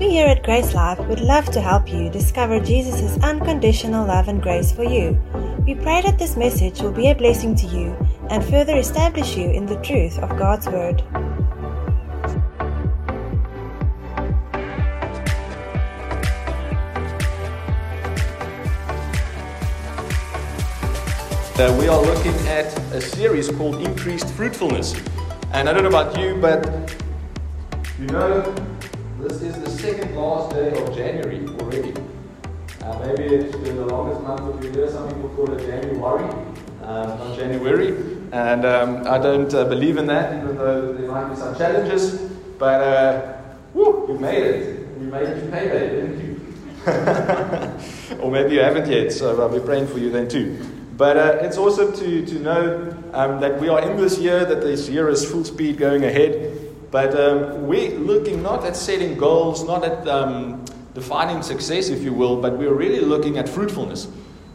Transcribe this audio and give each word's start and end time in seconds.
We 0.00 0.08
here 0.08 0.28
at 0.28 0.42
Grace 0.42 0.72
Life 0.72 0.98
would 1.08 1.20
love 1.20 1.50
to 1.50 1.60
help 1.60 1.92
you 1.92 2.08
discover 2.08 2.58
Jesus' 2.58 3.22
unconditional 3.22 4.06
love 4.06 4.28
and 4.28 4.40
grace 4.40 4.72
for 4.72 4.82
you. 4.82 5.20
We 5.66 5.74
pray 5.74 6.00
that 6.00 6.18
this 6.18 6.38
message 6.38 6.80
will 6.80 6.90
be 6.90 7.10
a 7.10 7.14
blessing 7.14 7.54
to 7.56 7.66
you 7.66 7.94
and 8.30 8.42
further 8.42 8.78
establish 8.78 9.36
you 9.36 9.50
in 9.50 9.66
the 9.66 9.76
truth 9.82 10.18
of 10.20 10.38
God's 10.38 10.68
Word. 10.68 11.02
Uh, 21.58 21.76
we 21.78 21.88
are 21.88 22.00
looking 22.00 22.34
at 22.48 22.74
a 22.94 23.02
series 23.02 23.50
called 23.50 23.82
Increased 23.82 24.32
Fruitfulness. 24.32 24.94
And 25.52 25.68
I 25.68 25.74
don't 25.74 25.82
know 25.82 25.90
about 25.90 26.18
you, 26.18 26.36
but 26.40 26.96
you 27.98 28.06
know, 28.06 28.69
this 29.22 29.42
is 29.42 29.54
the 29.60 29.70
second 29.70 30.16
last 30.16 30.54
day 30.54 30.70
of 30.80 30.94
January 30.94 31.46
already. 31.60 31.92
Uh, 32.80 32.98
maybe 33.04 33.34
it's 33.34 33.54
been 33.56 33.76
the 33.76 33.84
longest 33.84 34.22
month 34.22 34.40
of 34.40 34.60
the 34.60 34.68
year. 34.70 34.90
Some 34.90 35.08
people 35.08 35.28
call 35.30 35.52
it 35.52 35.66
January, 35.66 36.24
um, 36.82 37.18
not 37.18 37.36
January. 37.36 37.88
And 38.32 38.64
um, 38.64 39.06
I 39.06 39.18
don't 39.18 39.52
uh, 39.52 39.64
believe 39.64 39.98
in 39.98 40.06
that, 40.06 40.42
even 40.42 40.56
though 40.56 40.92
there 40.94 41.10
might 41.10 41.28
be 41.28 41.36
some 41.36 41.54
challenges. 41.54 42.14
But 42.58 42.80
uh, 42.80 43.42
woo, 43.74 44.06
you 44.08 44.18
made 44.18 44.42
it. 44.42 44.88
You 44.98 45.06
made 45.06 45.28
it 45.28 45.50
payday, 45.50 45.88
didn't 45.90 46.20
you? 46.20 46.36
or 48.22 48.30
maybe 48.30 48.54
you 48.54 48.60
haven't 48.60 48.90
yet, 48.90 49.12
so 49.12 49.38
I'll 49.40 49.50
be 49.50 49.60
praying 49.60 49.88
for 49.88 49.98
you 49.98 50.10
then 50.10 50.28
too. 50.28 50.58
But 50.96 51.16
uh, 51.16 51.38
it's 51.42 51.58
awesome 51.58 51.92
to, 51.94 52.26
to 52.26 52.34
know 52.38 52.96
um, 53.12 53.40
that 53.40 53.60
we 53.60 53.68
are 53.68 53.80
in 53.82 53.98
this 53.98 54.18
year, 54.18 54.46
that 54.46 54.62
this 54.62 54.88
year 54.88 55.08
is 55.10 55.30
full 55.30 55.44
speed 55.44 55.76
going 55.76 56.04
ahead. 56.04 56.59
But 56.90 57.14
um, 57.18 57.66
we're 57.66 57.96
looking 57.98 58.42
not 58.42 58.64
at 58.64 58.76
setting 58.76 59.16
goals, 59.16 59.64
not 59.64 59.84
at 59.84 60.08
um, 60.08 60.64
defining 60.94 61.42
success, 61.42 61.88
if 61.88 62.02
you 62.02 62.12
will, 62.12 62.40
but 62.40 62.58
we're 62.58 62.74
really 62.74 63.00
looking 63.00 63.38
at 63.38 63.48
fruitfulness. 63.48 64.08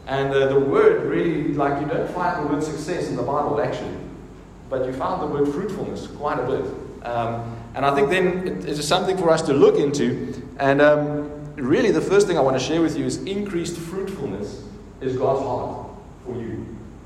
And 0.08 0.31
uh, 0.33 0.47
the 0.47 0.59
word 0.59 1.03
really, 1.03 1.53
like, 1.53 1.81
you 1.81 1.88
don't 1.88 2.09
find 2.11 2.45
the 2.45 2.53
word 2.53 2.64
success 2.64 3.08
in 3.08 3.16
the 3.16 3.23
Bible 3.23 3.59
actually, 3.61 3.97
but 4.69 4.86
you 4.86 4.94
found 4.94 5.22
the 5.22 5.27
word 5.27 5.47
fruitfulness 5.47 6.08
quite 6.08 6.39
a 6.39 6.45
bit. 6.45 7.05
Um, 7.05 7.55
and 7.73 7.86
I 7.86 7.94
think 7.95 8.09
then 8.09 8.47
it 8.47 8.66
is 8.66 8.86
something 8.88 9.17
for 9.17 9.30
us 9.30 9.42
to 9.44 9.53
look 9.53 9.77
into. 9.77 10.42
And 10.59 10.81
um, 10.81 11.53
really, 11.55 11.92
the 11.92 12.02
first 12.02 12.27
thing 12.27 12.38
I 12.38 12.42
want 12.42 12.58
to 12.59 12.64
share 12.64 12.81
with 12.81 12.97
you 12.97 13.05
is 13.05 13.17
increased 13.23 13.77
fruitfulness 13.77 14.64
is 15.02 15.16
God's 15.16 15.42
heart 15.42 15.88
for 16.25 16.36
you. 16.36 16.66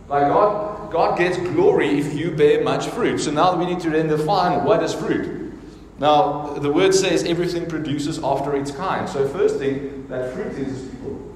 Like 0.10 0.28
God, 0.28 0.92
God 0.92 1.18
gets 1.20 1.38
glory 1.38 2.00
if 2.00 2.14
you 2.14 2.32
bear 2.32 2.64
much 2.64 2.88
fruit. 2.88 3.20
So 3.20 3.30
now 3.30 3.56
we 3.56 3.66
need 3.66 3.80
to 3.82 3.92
then 3.92 4.08
define 4.08 4.64
what 4.64 4.82
is 4.82 4.94
fruit. 4.94 5.54
Now, 6.00 6.54
the 6.54 6.72
word 6.72 6.96
says 6.96 7.24
everything 7.26 7.68
produces 7.68 8.24
after 8.24 8.56
its 8.56 8.72
kind. 8.72 9.08
So, 9.08 9.28
first 9.28 9.58
thing, 9.58 10.08
that 10.08 10.34
fruit 10.34 10.54
is 10.54 10.88
people. 10.88 11.36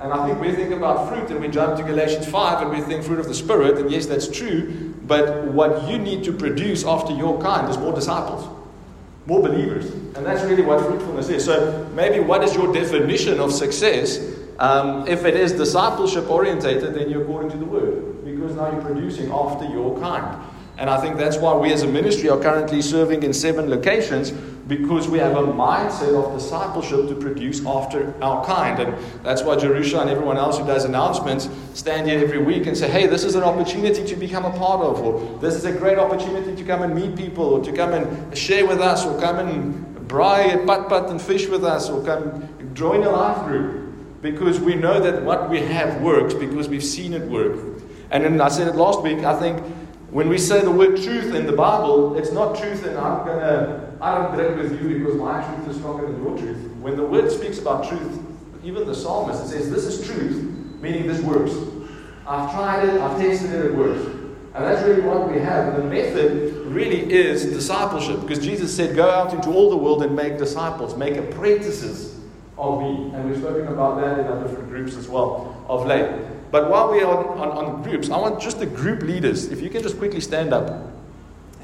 And 0.00 0.12
I 0.12 0.26
think 0.26 0.40
we 0.40 0.52
think 0.52 0.72
about 0.72 1.08
fruit 1.08 1.28
and 1.30 1.40
we 1.40 1.48
jump 1.48 1.76
to 1.78 1.82
Galatians 1.82 2.24
5 2.26 2.62
and 2.62 2.70
we 2.70 2.80
think 2.80 3.04
fruit 3.04 3.18
of 3.18 3.26
the 3.26 3.34
Spirit, 3.34 3.78
and 3.78 3.90
yes, 3.90 4.06
that's 4.06 4.28
true. 4.28 4.94
But 5.06 5.46
what 5.46 5.88
you 5.88 5.98
need 5.98 6.22
to 6.24 6.32
produce 6.32 6.84
after 6.84 7.12
your 7.12 7.42
kind 7.42 7.68
is 7.68 7.76
more 7.76 7.92
disciples, 7.92 8.46
more 9.26 9.42
believers. 9.42 9.86
And 10.16 10.24
that's 10.24 10.44
really 10.44 10.62
what 10.62 10.86
fruitfulness 10.86 11.28
is. 11.28 11.44
So, 11.44 11.90
maybe 11.94 12.20
what 12.20 12.44
is 12.44 12.54
your 12.54 12.72
definition 12.72 13.40
of 13.40 13.52
success? 13.52 14.18
Um, 14.58 15.06
if 15.06 15.24
it 15.24 15.36
is 15.36 15.52
discipleship 15.52 16.28
orientated, 16.28 16.94
then 16.94 17.08
you're 17.08 17.22
according 17.22 17.50
to 17.52 17.56
the 17.56 17.64
word, 17.64 18.24
because 18.24 18.56
now 18.56 18.72
you're 18.72 18.82
producing 18.82 19.30
after 19.30 19.64
your 19.66 19.98
kind. 20.00 20.44
And 20.78 20.88
I 20.88 21.00
think 21.00 21.16
that's 21.16 21.36
why 21.36 21.56
we 21.56 21.72
as 21.72 21.82
a 21.82 21.88
ministry 21.88 22.28
are 22.28 22.38
currently 22.38 22.82
serving 22.82 23.22
in 23.22 23.32
seven 23.32 23.70
locations, 23.70 24.32
because 24.32 25.08
we 25.08 25.18
have 25.18 25.36
a 25.36 25.42
mindset 25.42 26.14
of 26.14 26.38
discipleship 26.38 27.08
to 27.08 27.14
produce 27.14 27.64
after 27.64 28.14
our 28.22 28.44
kind. 28.44 28.80
And 28.80 29.24
that's 29.24 29.42
why 29.42 29.56
Jerusha 29.56 30.00
and 30.00 30.10
everyone 30.10 30.36
else 30.36 30.58
who 30.58 30.66
does 30.66 30.84
announcements 30.84 31.48
stand 31.74 32.08
here 32.08 32.20
every 32.20 32.42
week 32.42 32.66
and 32.66 32.76
say, 32.76 32.88
hey, 32.90 33.06
this 33.06 33.24
is 33.24 33.34
an 33.34 33.44
opportunity 33.44 34.04
to 34.04 34.16
become 34.16 34.44
a 34.44 34.56
part 34.56 34.80
of, 34.82 35.00
or 35.00 35.38
this 35.38 35.54
is 35.54 35.64
a 35.64 35.72
great 35.72 35.98
opportunity 35.98 36.54
to 36.54 36.64
come 36.64 36.82
and 36.82 36.94
meet 36.94 37.16
people, 37.16 37.44
or 37.44 37.64
to 37.64 37.72
come 37.72 37.92
and 37.92 38.36
share 38.36 38.66
with 38.66 38.80
us, 38.80 39.06
or 39.06 39.18
come 39.20 39.38
and 39.38 40.08
braai, 40.08 40.66
pat 40.66 40.88
pat, 40.88 41.10
and 41.10 41.22
fish 41.22 41.48
with 41.48 41.64
us, 41.64 41.88
or 41.88 42.04
come 42.04 42.48
join 42.74 43.02
a 43.04 43.10
life 43.10 43.46
group 43.46 43.87
because 44.20 44.58
we 44.60 44.74
know 44.74 45.00
that 45.00 45.22
what 45.22 45.48
we 45.48 45.60
have 45.60 46.00
works 46.00 46.34
because 46.34 46.68
we've 46.68 46.84
seen 46.84 47.12
it 47.12 47.22
work. 47.28 47.56
And 48.10 48.24
then 48.24 48.40
I 48.40 48.48
said 48.48 48.68
it 48.68 48.74
last 48.74 49.02
week, 49.02 49.18
I 49.18 49.38
think 49.38 49.60
when 50.10 50.28
we 50.28 50.38
say 50.38 50.60
the 50.62 50.70
word 50.70 51.00
truth 51.00 51.34
in 51.34 51.46
the 51.46 51.52
Bible, 51.52 52.16
it's 52.16 52.32
not 52.32 52.56
truth 52.56 52.84
and 52.84 52.96
I'm 52.98 53.26
going 53.26 53.40
to, 53.40 53.92
I 54.00 54.14
don't 54.16 54.34
drink 54.34 54.56
with 54.56 54.82
you 54.82 54.98
because 54.98 55.14
my 55.16 55.44
truth 55.44 55.68
is 55.68 55.76
stronger 55.76 56.10
than 56.10 56.22
your 56.22 56.36
truth. 56.36 56.72
When 56.80 56.96
the 56.96 57.04
word 57.04 57.30
speaks 57.30 57.58
about 57.58 57.86
truth, 57.88 58.24
even 58.64 58.86
the 58.86 58.94
psalmist, 58.94 59.48
says, 59.48 59.70
This 59.70 59.84
is 59.84 60.06
truth, 60.06 60.42
meaning 60.80 61.06
this 61.06 61.20
works. 61.20 61.52
I've 62.26 62.50
tried 62.52 62.88
it, 62.88 63.00
I've 63.00 63.20
tested 63.20 63.52
it, 63.52 63.66
it 63.66 63.74
works. 63.74 64.04
And 64.54 64.64
that's 64.64 64.84
really 64.84 65.02
what 65.02 65.30
we 65.30 65.38
have. 65.38 65.74
And 65.74 65.84
the 65.84 65.88
method 65.88 66.54
really 66.66 67.12
is 67.12 67.44
discipleship 67.44 68.20
because 68.22 68.44
Jesus 68.44 68.74
said, 68.74 68.96
Go 68.96 69.08
out 69.08 69.32
into 69.32 69.50
all 69.50 69.70
the 69.70 69.76
world 69.76 70.02
and 70.02 70.16
make 70.16 70.38
disciples, 70.38 70.96
make 70.96 71.16
apprentices 71.16 72.17
of 72.58 72.80
me. 72.80 73.10
And 73.14 73.30
we've 73.30 73.38
spoken 73.38 73.68
about 73.68 74.00
that 74.00 74.18
in 74.18 74.26
our 74.26 74.42
different 74.42 74.68
groups 74.68 74.96
as 74.96 75.08
well 75.08 75.64
of 75.68 75.86
late. 75.86 76.10
But 76.50 76.70
while 76.70 76.90
we 76.90 77.00
are 77.00 77.06
on, 77.06 77.38
on, 77.38 77.50
on 77.50 77.82
groups, 77.82 78.10
I 78.10 78.16
want 78.18 78.40
just 78.40 78.58
the 78.58 78.66
group 78.66 79.02
leaders, 79.02 79.50
if 79.52 79.60
you 79.60 79.70
can 79.70 79.82
just 79.82 79.98
quickly 79.98 80.20
stand 80.20 80.52
up. 80.52 80.90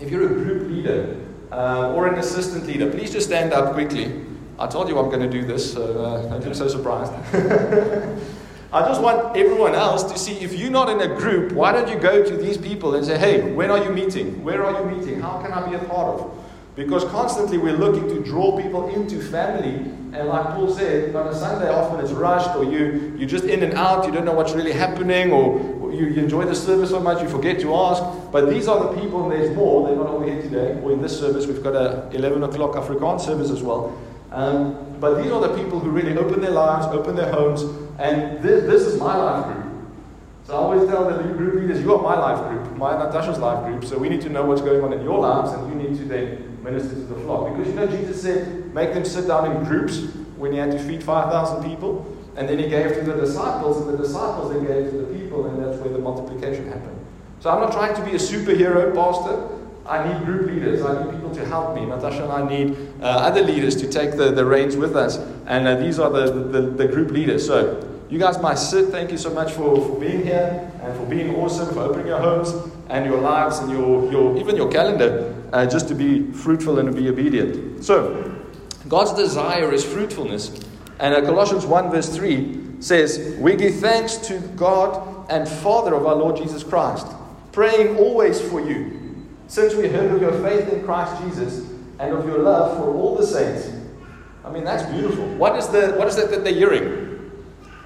If 0.00 0.10
you're 0.10 0.26
a 0.26 0.34
group 0.34 0.70
leader 0.70 1.16
uh, 1.50 1.92
or 1.94 2.06
an 2.06 2.18
assistant 2.18 2.66
leader, 2.66 2.90
please 2.90 3.12
just 3.12 3.28
stand 3.28 3.52
up 3.52 3.74
quickly. 3.74 4.24
I 4.58 4.66
told 4.66 4.88
you 4.88 4.98
I'm 4.98 5.06
going 5.06 5.20
to 5.20 5.30
do 5.30 5.44
this, 5.44 5.72
so 5.72 6.04
uh, 6.04 6.28
don't 6.28 6.44
be 6.44 6.54
so 6.54 6.68
surprised. 6.68 7.12
I 8.72 8.80
just 8.82 9.00
want 9.00 9.36
everyone 9.36 9.74
else 9.74 10.02
to 10.12 10.18
see 10.18 10.32
if 10.40 10.52
you're 10.52 10.70
not 10.70 10.88
in 10.88 11.00
a 11.00 11.14
group, 11.16 11.52
why 11.52 11.70
don't 11.70 11.88
you 11.88 11.96
go 11.96 12.24
to 12.24 12.36
these 12.36 12.58
people 12.58 12.94
and 12.96 13.06
say, 13.06 13.16
hey, 13.16 13.52
when 13.52 13.70
are 13.70 13.82
you 13.82 13.90
meeting? 13.90 14.42
Where 14.42 14.64
are 14.64 14.80
you 14.80 14.96
meeting? 14.96 15.20
How 15.20 15.40
can 15.40 15.52
I 15.52 15.68
be 15.68 15.76
a 15.76 15.78
part 15.78 16.20
of? 16.20 16.43
Because 16.76 17.04
constantly 17.04 17.58
we're 17.58 17.76
looking 17.76 18.08
to 18.08 18.20
draw 18.20 18.60
people 18.60 18.88
into 18.88 19.20
family. 19.20 19.74
And 20.12 20.28
like 20.28 20.44
Paul 20.46 20.74
said, 20.74 21.14
on 21.14 21.28
a 21.28 21.34
Sunday 21.34 21.68
often 21.68 22.00
it's 22.00 22.12
rushed 22.12 22.56
or 22.56 22.64
you, 22.64 23.14
you're 23.16 23.28
just 23.28 23.44
in 23.44 23.62
and 23.62 23.74
out, 23.74 24.06
you 24.06 24.12
don't 24.12 24.24
know 24.24 24.32
what's 24.32 24.52
really 24.52 24.72
happening, 24.72 25.30
or 25.30 25.92
you, 25.92 26.06
you 26.06 26.22
enjoy 26.22 26.44
the 26.44 26.54
service 26.54 26.90
so 26.90 27.00
much 27.00 27.22
you 27.22 27.28
forget 27.28 27.60
to 27.60 27.74
ask. 27.74 28.02
But 28.32 28.50
these 28.50 28.66
are 28.66 28.92
the 28.92 29.00
people, 29.00 29.22
and 29.24 29.32
there's 29.32 29.54
more. 29.54 29.86
They're 29.86 29.96
not 29.96 30.08
all 30.08 30.22
here 30.22 30.40
today. 30.42 30.80
Or 30.82 30.92
in 30.92 31.00
this 31.00 31.18
service, 31.18 31.46
we've 31.46 31.62
got 31.62 31.76
a 31.76 32.08
11 32.12 32.42
o'clock 32.42 32.74
Afrikaans 32.74 33.20
service 33.20 33.50
as 33.50 33.62
well. 33.62 33.96
Um, 34.32 34.96
but 34.98 35.22
these 35.22 35.30
are 35.30 35.40
the 35.40 35.56
people 35.56 35.78
who 35.78 35.90
really 35.90 36.16
open 36.16 36.40
their 36.40 36.50
lives, 36.50 36.86
open 36.86 37.14
their 37.14 37.30
homes, 37.30 37.62
and 37.98 38.42
this, 38.42 38.64
this 38.64 38.82
is 38.82 38.98
my 38.98 39.16
life 39.16 39.52
group. 39.52 39.64
So 40.44 40.54
I 40.54 40.56
always 40.56 40.88
tell 40.88 41.04
the 41.04 41.22
group 41.22 41.54
leaders, 41.54 41.80
you 41.80 41.94
are 41.94 42.02
my 42.02 42.18
life 42.18 42.50
group, 42.50 42.76
my 42.76 42.98
Natasha's 42.98 43.38
life 43.38 43.64
group, 43.64 43.84
so 43.84 43.96
we 43.96 44.08
need 44.08 44.20
to 44.22 44.28
know 44.28 44.44
what's 44.44 44.60
going 44.60 44.82
on 44.82 44.92
in 44.92 45.02
your 45.02 45.20
lives, 45.20 45.52
and 45.52 45.68
you 45.68 45.88
need 45.88 45.96
to 45.98 46.04
then 46.04 46.53
minister 46.64 46.94
to 46.94 47.00
the 47.02 47.14
flock. 47.20 47.52
Because 47.52 47.68
you 47.68 47.74
know, 47.74 47.86
Jesus 47.86 48.22
said, 48.22 48.74
make 48.74 48.94
them 48.94 49.04
sit 49.04 49.28
down 49.28 49.54
in 49.54 49.64
groups 49.64 49.98
when 50.36 50.52
he 50.52 50.58
had 50.58 50.72
to 50.72 50.78
feed 50.78 51.02
5,000 51.02 51.62
people, 51.62 52.10
and 52.36 52.48
then 52.48 52.58
he 52.58 52.68
gave 52.68 52.94
to 52.94 53.02
the 53.02 53.14
disciples, 53.14 53.86
and 53.86 53.96
the 53.96 54.02
disciples 54.02 54.52
then 54.52 54.66
gave 54.66 54.90
to 54.90 54.98
the 54.98 55.18
people, 55.18 55.46
and 55.46 55.62
that's 55.62 55.78
where 55.78 55.92
the 55.92 55.98
multiplication 55.98 56.66
happened. 56.66 56.98
So 57.40 57.50
I'm 57.50 57.60
not 57.60 57.72
trying 57.72 57.94
to 57.94 58.04
be 58.04 58.12
a 58.12 58.18
superhero 58.18 58.94
pastor. 58.94 59.50
I 59.86 60.08
need 60.08 60.24
group 60.24 60.46
leaders. 60.46 60.82
I 60.82 61.04
need 61.04 61.12
people 61.12 61.34
to 61.34 61.44
help 61.44 61.74
me. 61.74 61.84
Natasha 61.84 62.24
and 62.24 62.32
I 62.32 62.48
need 62.48 62.74
uh, 63.02 63.04
other 63.04 63.42
leaders 63.42 63.76
to 63.76 63.90
take 63.90 64.16
the, 64.16 64.30
the 64.30 64.44
reins 64.44 64.76
with 64.76 64.96
us. 64.96 65.18
And 65.46 65.68
uh, 65.68 65.76
these 65.76 65.98
are 65.98 66.08
the, 66.08 66.32
the, 66.32 66.62
the 66.62 66.88
group 66.88 67.10
leaders. 67.10 67.46
So 67.46 67.86
you 68.08 68.18
guys 68.18 68.40
might 68.40 68.54
sit. 68.54 68.88
Thank 68.88 69.10
you 69.10 69.18
so 69.18 69.28
much 69.28 69.52
for, 69.52 69.76
for 69.76 70.00
being 70.00 70.24
here 70.24 70.70
and 70.82 70.96
for 70.96 71.04
being 71.04 71.34
awesome, 71.34 71.74
for 71.74 71.80
opening 71.80 72.06
your 72.06 72.18
homes 72.18 72.54
and 72.88 73.04
your 73.04 73.20
lives 73.20 73.58
and 73.58 73.70
your, 73.70 74.10
your 74.10 74.38
even 74.38 74.56
your 74.56 74.70
calendar 74.70 75.34
uh, 75.52 75.66
just 75.66 75.88
to 75.88 75.94
be 75.94 76.30
fruitful 76.32 76.78
and 76.78 76.88
to 76.88 76.94
be 76.94 77.08
obedient. 77.08 77.84
So, 77.84 78.34
God's 78.88 79.12
desire 79.14 79.72
is 79.72 79.84
fruitfulness. 79.84 80.60
And 81.00 81.14
uh, 81.14 81.22
Colossians 81.22 81.66
1, 81.66 81.90
verse 81.90 82.14
3 82.14 82.80
says, 82.80 83.36
We 83.38 83.56
give 83.56 83.76
thanks 83.76 84.16
to 84.28 84.38
God 84.56 85.30
and 85.30 85.48
Father 85.48 85.94
of 85.94 86.06
our 86.06 86.14
Lord 86.14 86.36
Jesus 86.36 86.62
Christ, 86.62 87.06
praying 87.52 87.96
always 87.96 88.40
for 88.40 88.60
you 88.60 89.26
since 89.46 89.74
we 89.74 89.88
heard 89.88 90.10
of 90.10 90.20
your 90.20 90.32
faith 90.42 90.72
in 90.72 90.84
Christ 90.84 91.22
Jesus 91.22 91.70
and 91.98 92.12
of 92.12 92.26
your 92.26 92.38
love 92.38 92.76
for 92.76 92.92
all 92.94 93.16
the 93.16 93.26
saints. 93.26 93.70
I 94.44 94.50
mean, 94.50 94.64
that's 94.64 94.90
beautiful. 94.92 95.26
What 95.36 95.56
is, 95.58 95.68
the, 95.68 95.92
what 95.92 96.08
is 96.08 96.16
that 96.16 96.30
that 96.30 96.44
they're 96.44 96.52
hearing? 96.52 97.32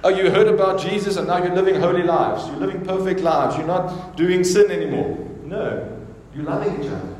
Oh, 0.03 0.09
you 0.09 0.29
heard 0.29 0.47
about 0.47 0.79
Jesus 0.79 1.17
and 1.17 1.27
now 1.27 1.43
you're 1.43 1.55
living 1.55 1.75
holy 1.75 2.03
lives. 2.03 2.47
You're 2.47 2.57
living 2.57 2.85
perfect 2.85 3.19
lives. 3.19 3.57
You're 3.57 3.67
not 3.67 4.15
doing 4.15 4.43
sin 4.43 4.71
anymore. 4.71 5.17
No, 5.43 5.99
you're 6.33 6.45
loving 6.45 6.81
each 6.83 6.89
other. 6.89 7.15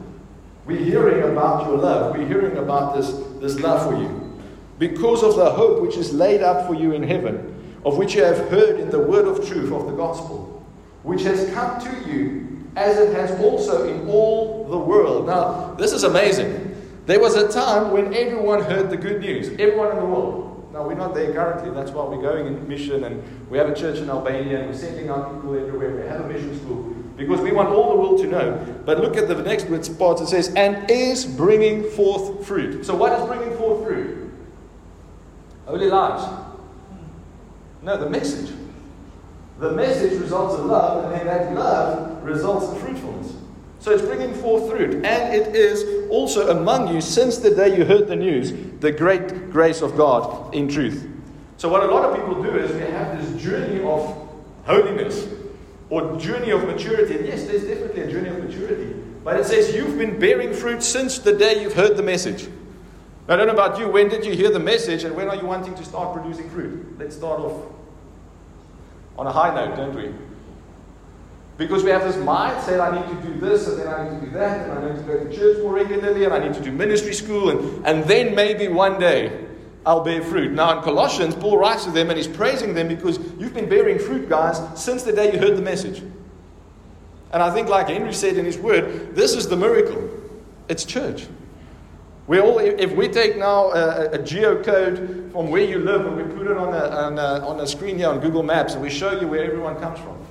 We're 0.69 0.86
hearing 0.86 1.24
about 1.24 1.66
your 1.66 1.80
love. 1.80 2.16
We're 2.16 2.27
hearing 2.27 2.57
about 2.57 2.95
this, 2.95 3.10
this 3.39 3.60
love 3.60 3.89
for 3.89 4.00
you. 4.00 4.39
Because 4.77 5.24
of 5.24 5.36
the 5.36 5.50
hope 5.50 5.81
which 5.81 5.98
is 5.98 6.13
laid 6.13 6.44
up 6.44 6.68
for 6.68 6.75
you 6.75 6.92
in 6.92 7.01
heaven, 7.01 7.75
of 7.83 7.98
which 7.98 8.13
you 8.13 8.24
have 8.24 8.38
heard 8.50 8.80
in 8.80 8.92
the 8.92 9.00
word 9.00 9.27
of 9.27 9.48
truth 9.48 9.71
of 9.71 9.88
the 9.88 9.94
gospel, 9.94 10.63
which 11.01 11.24
has 11.24 11.51
come 11.56 11.81
to 11.81 12.12
you 12.12 12.68
as 12.75 13.00
it 13.00 13.16
has 13.16 13.31
also 13.42 13.92
in 13.92 14.07
all 14.07 14.68
the 14.69 14.77
world. 14.77 15.25
Now, 15.25 15.74
this 15.74 15.92
is 15.92 16.04
amazing. 16.04 16.80
There 17.07 17.19
was 17.19 17.33
a 17.33 17.51
time 17.51 17.89
when 17.89 18.13
everyone 18.13 18.62
heard 18.62 18.92
the 18.92 18.98
good 18.98 19.21
news, 19.21 19.48
everyone 19.60 19.89
in 19.94 19.98
the 19.98 20.06
world. 20.06 20.69
Now, 20.71 20.88
we're 20.88 20.94
not 20.94 21.16
there 21.16 21.33
currently. 21.33 21.71
That's 21.71 21.89
why 21.89 22.04
we're 22.04 22.21
going 22.21 22.45
in 22.45 22.68
mission 22.68 23.06
and 23.06 23.24
we 23.50 23.57
have 23.57 23.69
a 23.69 23.75
church 23.75 23.98
in 23.98 24.07
Albania 24.07 24.60
and 24.60 24.69
we're 24.69 24.77
sending 24.77 25.10
out 25.10 25.33
people 25.33 25.57
everywhere. 25.57 25.95
We 25.95 26.07
have 26.07 26.21
a 26.21 26.27
mission 26.27 26.60
school 26.60 26.99
because 27.19 27.42
we 27.42 27.51
want 27.51 27.68
all 27.68 27.89
the 27.89 28.00
world 28.00 28.21
to 28.21 28.27
know. 28.27 28.81
But 28.86 29.00
look 29.00 29.18
at 29.18 29.27
the 29.27 29.36
next 29.44 29.66
part. 30.00 30.21
It 30.21 30.27
says, 30.27 30.54
and 30.56 30.89
is 30.89 31.25
bringing 31.25 31.83
forth 31.92 32.48
fruit. 32.48 32.86
So, 32.86 32.95
what 32.95 33.12
is 33.19 33.27
bringing 33.27 33.56
forth 33.57 33.86
fruit? 33.86 34.31
Holy 35.66 35.88
lives. 35.88 36.24
No, 37.81 37.98
the 37.98 38.10
message. 38.10 38.56
The 39.60 39.74
message 39.74 40.19
results 40.19 40.57
in 40.60 40.68
love, 40.68 41.04
and 41.04 41.13
then 41.13 41.25
that 41.27 41.54
love 41.54 42.24
results 42.24 42.74
in 42.74 42.80
fruitfulness. 42.80 43.33
So 43.80 43.92
it's 43.92 44.01
bringing 44.01 44.33
forth 44.33 44.69
fruit. 44.69 45.06
And 45.06 45.33
it 45.33 45.56
is 45.56 46.10
also 46.10 46.50
among 46.57 46.94
you, 46.94 47.01
since 47.01 47.38
the 47.38 47.54
day 47.54 47.77
you 47.77 47.86
heard 47.86 48.07
the 48.07 48.16
news, 48.16 48.54
the 48.80 48.92
great 48.92 49.51
grace 49.51 49.81
of 49.81 49.98
God 49.98 50.54
in 50.56 50.69
truth. 50.69 51.07
So, 51.57 51.68
what 51.68 51.83
a 51.83 51.88
lot 51.88 52.06
of 52.06 52.16
people 52.16 52.42
do 52.42 52.57
is 52.57 52.71
they 52.71 52.92
have 52.92 53.21
this 53.21 53.42
journey 53.42 53.83
of 53.83 54.30
holiness 54.66 55.27
or 55.90 56.18
journey 56.18 56.52
of 56.52 56.64
maturity. 56.66 57.18
And 57.18 57.26
yes, 57.26 57.46
there's 57.46 57.64
definitely 57.64 58.04
a 58.04 58.12
journey 58.12 58.30
of 58.30 58.44
maturity. 58.44 58.94
But 59.24 59.40
it 59.40 59.46
says 59.46 59.76
you've 59.76 59.98
been 59.98 60.20
bearing 60.20 60.54
fruit 60.54 60.84
since 60.84 61.20
the 61.20 61.34
day 61.34 61.62
you've 61.62 61.74
heard 61.74 61.98
the 61.98 62.04
message. 62.04 62.48
I 63.28 63.36
don't 63.36 63.48
know 63.48 63.54
about 63.54 63.78
you. 63.78 63.88
When 63.88 64.10
did 64.10 64.26
you 64.26 64.34
hear 64.34 64.52
the 64.52 64.60
message 64.60 65.04
and 65.04 65.16
when 65.16 65.30
are 65.30 65.36
you 65.36 65.46
wanting 65.46 65.76
to 65.76 65.86
start 65.86 66.14
producing 66.14 66.50
fruit? 66.50 66.98
Let's 66.98 67.16
start 67.16 67.40
off 67.40 67.66
on 69.18 69.28
a 69.28 69.32
high 69.32 69.54
note, 69.54 69.76
don't 69.76 69.96
we? 69.96 70.12
Because 71.58 71.84
we 71.84 71.92
have 71.92 72.04
this 72.04 72.16
mindset, 72.16 72.80
I 72.80 72.96
need 72.96 73.22
to 73.22 73.28
do 73.28 73.40
this, 73.40 73.68
and 73.68 73.80
then 73.80 73.88
I 73.88 74.10
need 74.10 74.22
to 74.22 74.26
do 74.28 74.32
that, 74.32 74.70
and 74.70 74.80
I 74.80 74.90
need 74.90 74.96
to 74.96 75.04
go 75.04 75.22
to 75.22 75.36
church 75.36 75.62
more 75.62 75.74
regularly, 75.74 76.24
and 76.24 76.34
I 76.34 76.40
need 76.40 76.54
to 76.54 76.62
do 76.62 76.72
ministry 76.72 77.14
school, 77.14 77.50
and, 77.50 77.86
and 77.86 78.06
then 78.06 78.34
maybe 78.34 78.70
one 78.70 78.98
day 78.98 79.49
I'll 79.90 80.04
bear 80.04 80.22
fruit. 80.22 80.52
Now, 80.52 80.78
in 80.78 80.84
Colossians, 80.84 81.34
Paul 81.34 81.58
writes 81.58 81.84
to 81.86 81.90
them 81.90 82.12
and 82.12 82.18
he's 82.18 82.28
praising 82.28 82.76
them 82.76 82.88
because 82.88 83.18
you've 83.40 83.56
been 83.56 83.68
bearing 83.68 83.98
fruit, 83.98 84.30
guys, 84.30 84.62
since 84.80 85.02
the 85.02 85.12
day 85.12 85.34
you 85.34 85.40
heard 85.40 85.58
the 85.58 85.64
message. 85.64 86.04
And 87.32 87.42
I 87.42 87.52
think, 87.52 87.70
like 87.70 87.90
Henry 87.90 88.14
said 88.14 88.38
in 88.38 88.46
his 88.46 88.56
word, 88.56 89.16
this 89.16 89.34
is 89.34 89.50
the 89.50 89.58
miracle. 89.58 90.08
It's 90.68 90.86
church. 90.86 91.26
We 92.28 92.40
all, 92.40 92.60
if 92.60 92.92
we 92.92 93.08
take 93.08 93.36
now 93.38 93.72
a, 93.72 94.12
a 94.12 94.20
geocode 94.20 95.32
from 95.32 95.50
where 95.50 95.64
you 95.64 95.80
live 95.80 96.06
and 96.06 96.18
we 96.18 96.36
put 96.38 96.46
it 96.46 96.56
on 96.56 96.72
a, 96.72 96.88
on, 96.90 97.18
a, 97.18 97.48
on 97.48 97.60
a 97.60 97.66
screen 97.66 97.98
here 97.98 98.10
on 98.10 98.20
Google 98.20 98.44
Maps 98.44 98.74
and 98.74 98.84
we 98.84 98.92
show 98.92 99.20
you 99.20 99.28
where 99.28 99.44
everyone 99.44 99.76
comes 99.78 99.98
from, 99.98 100.24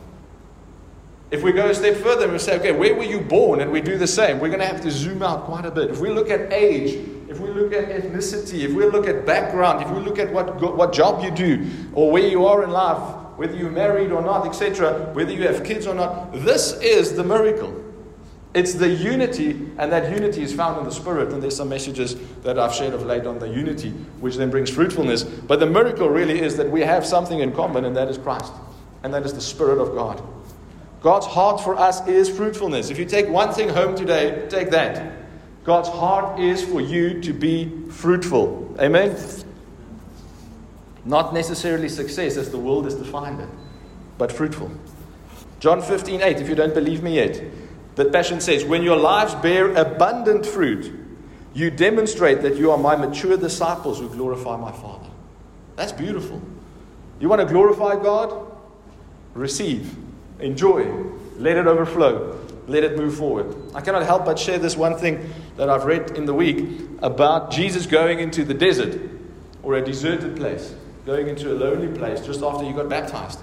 if 1.33 1.43
we 1.43 1.51
go 1.51 1.69
a 1.69 1.75
step 1.75 1.97
further 1.97 2.23
and 2.23 2.33
we 2.33 2.39
say, 2.39 2.57
okay, 2.61 2.71
where 2.71 2.95
were 2.95 3.03
you 3.03 3.21
born? 3.23 3.59
And 3.59 3.73
we 3.73 3.81
do 3.81 3.99
the 3.99 4.07
same, 4.07 4.39
we're 4.39 4.51
going 4.51 4.61
to 4.61 4.67
have 4.67 4.83
to 4.83 4.91
zoom 4.93 5.21
out 5.21 5.47
quite 5.47 5.67
a 5.67 5.71
bit. 5.73 5.91
If 5.91 5.99
we 5.99 6.11
look 6.11 6.31
at 6.31 6.53
age, 6.53 7.18
if 7.29 7.41
we 7.41 7.51
look 7.51 7.75
at 7.75 7.89
ethnicity, 7.91 8.61
if 8.61 8.73
we 8.73 8.87
look 8.87 9.07
at 9.07 9.27
background, 9.27 9.85
if 9.85 9.91
we 9.91 10.01
look 10.01 10.19
at 10.19 10.33
what, 10.33 10.61
what 10.75 10.93
job 10.93 11.23
you 11.23 11.31
do, 11.31 11.69
or 11.93 12.11
where 12.11 12.27
you 12.27 12.47
are 12.47 12.65
in 12.65 12.71
life, 12.71 13.17
whether 13.37 13.55
you're 13.55 13.71
married 13.71 14.11
or 14.11 14.23
not, 14.23 14.47
etc., 14.47 15.13
whether 15.13 15.33
you 15.33 15.47
have 15.47 15.63
kids 15.63 15.87
or 15.87 15.95
not, 15.95 16.33
this 16.33 16.73
is 16.81 17.15
the 17.15 17.23
miracle. 17.23 17.85
It's 18.55 18.73
the 18.73 18.89
unity, 18.89 19.51
and 19.77 19.93
that 19.93 20.11
unity 20.11 20.43
is 20.43 20.55
found 20.55 20.79
in 20.79 20.85
the 20.85 20.91
Spirit. 20.91 21.33
And 21.33 21.43
there's 21.43 21.55
some 21.55 21.69
messages 21.69 22.17
that 22.43 22.59
I've 22.59 22.75
shared 22.75 22.95
of 22.95 23.05
late 23.05 23.27
on 23.27 23.39
the 23.39 23.49
unity, 23.49 23.91
which 24.21 24.37
then 24.37 24.51
brings 24.51 24.71
fruitfulness. 24.71 25.23
But 25.23 25.61
the 25.61 25.67
miracle 25.67 26.09
really 26.09 26.41
is 26.41 26.57
that 26.57 26.71
we 26.71 26.81
have 26.81 27.05
something 27.05 27.41
in 27.41 27.53
common, 27.53 27.85
and 27.85 27.95
that 27.95 28.09
is 28.09 28.17
Christ, 28.17 28.53
and 29.03 29.13
that 29.13 29.27
is 29.27 29.35
the 29.35 29.43
Spirit 29.43 29.79
of 29.79 29.95
God. 29.95 30.23
God's 31.03 31.27
heart 31.27 31.61
for 31.61 31.77
us 31.77 32.05
is 32.09 32.29
fruitfulness. 32.35 32.89
If 32.89 32.99
you 32.99 33.05
take 33.05 33.29
one 33.29 33.53
thing 33.53 33.69
home 33.69 33.95
today, 33.95 34.47
take 34.49 34.71
that. 34.71 35.18
God's 35.69 35.91
heart 35.91 36.41
is 36.41 36.65
for 36.65 36.81
you 36.81 37.21
to 37.21 37.35
be 37.35 37.71
fruitful. 37.91 38.75
Amen? 38.81 39.15
Not 41.05 41.35
necessarily 41.35 41.91
success 41.91 42.39
as 42.39 42.51
the 42.51 42.57
world 42.57 42.87
has 42.87 42.95
defined 42.95 43.43
it, 43.43 43.51
but 44.17 44.33
fruitful. 44.33 44.71
John 45.61 45.83
15, 45.83 46.23
8, 46.23 46.39
if 46.39 46.49
you 46.49 46.55
don't 46.55 46.73
believe 46.73 47.03
me 47.03 47.17
yet. 47.17 47.43
The 47.97 48.07
Passion 48.07 48.41
says, 48.41 48.65
When 48.65 48.83
your 48.83 48.97
lives 48.97 49.35
bear 49.35 49.75
abundant 49.75 50.47
fruit, 50.47 50.91
you 51.53 51.71
demonstrate 51.71 52.41
that 52.41 52.57
you 52.57 52.71
are 52.71 52.79
my 52.79 52.97
mature 52.97 53.37
disciples 53.37 53.99
who 53.99 54.09
glorify 54.09 54.57
my 54.57 54.73
Father. 54.73 55.11
That's 55.77 55.93
beautiful. 55.93 56.41
You 57.21 57.29
want 57.29 57.43
to 57.43 57.47
glorify 57.47 58.03
God? 58.03 58.51
Receive. 59.35 59.95
Enjoy. 60.41 60.91
Let 61.37 61.59
it 61.59 61.67
overflow. 61.67 62.41
Let 62.67 62.85
it 62.85 62.97
move 62.97 63.19
forward. 63.19 63.55
I 63.75 63.81
cannot 63.81 64.05
help 64.05 64.25
but 64.25 64.39
share 64.39 64.59
this 64.59 64.77
one 64.77 64.97
thing 64.97 65.33
that 65.57 65.69
I've 65.69 65.85
read 65.85 66.13
in 66.13 66.25
the 66.25 66.35
week 66.35 66.81
about 67.03 67.51
Jesus 67.51 67.87
going 67.87 68.19
into 68.19 68.45
the 68.45 68.55
desert 68.55 69.01
or 69.63 69.77
a 69.77 69.85
deserted 69.85 70.37
place, 70.37 70.75
going 71.05 71.29
into 71.29 71.53
a 71.53 71.55
lonely 71.55 71.89
place 71.97 72.21
just 72.25 72.43
after 72.43 72.65
he 72.65 72.73
got 72.73 72.89
baptized. 72.89 73.41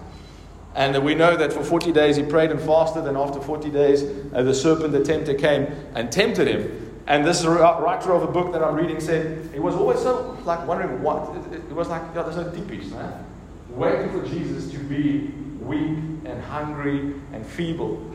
And 0.75 1.01
we 1.05 1.15
know 1.15 1.37
that 1.37 1.53
for 1.53 1.63
40 1.63 1.93
days 1.93 2.17
he 2.17 2.23
prayed 2.23 2.51
and 2.51 2.59
fasted, 2.59 3.05
and 3.05 3.15
after 3.15 3.39
40 3.39 3.69
days, 3.69 4.03
uh, 4.33 4.43
the 4.43 4.53
serpent, 4.53 4.91
the 4.91 5.03
tempter, 5.03 5.33
came 5.33 5.73
and 5.95 6.11
tempted 6.11 6.47
him. 6.47 7.01
And 7.07 7.25
this 7.25 7.45
writer 7.45 8.11
of 8.11 8.23
a 8.23 8.27
book 8.27 8.51
that 8.51 8.63
I'm 8.63 8.75
reading 8.75 8.99
said 8.99 9.51
he 9.53 9.59
was 9.59 9.75
always 9.75 9.99
so 9.99 10.37
like 10.43 10.65
wondering 10.67 11.01
what. 11.01 11.33
It, 11.53 11.55
it, 11.55 11.71
was 11.71 11.87
like, 11.87 12.01
yeah, 12.13 12.23
there's 12.23 12.35
no 12.35 12.45
tippies, 12.45 12.89
man. 12.91 13.25
Waiting 13.69 14.09
for 14.09 14.27
Jesus 14.27 14.71
to 14.71 14.79
be 14.79 15.31
weak 15.61 15.97
and 16.25 16.41
hungry 16.41 17.13
and 17.31 17.45
feeble. 17.45 18.13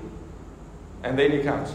And 1.03 1.19
then 1.19 1.31
he 1.31 1.43
comes. 1.43 1.75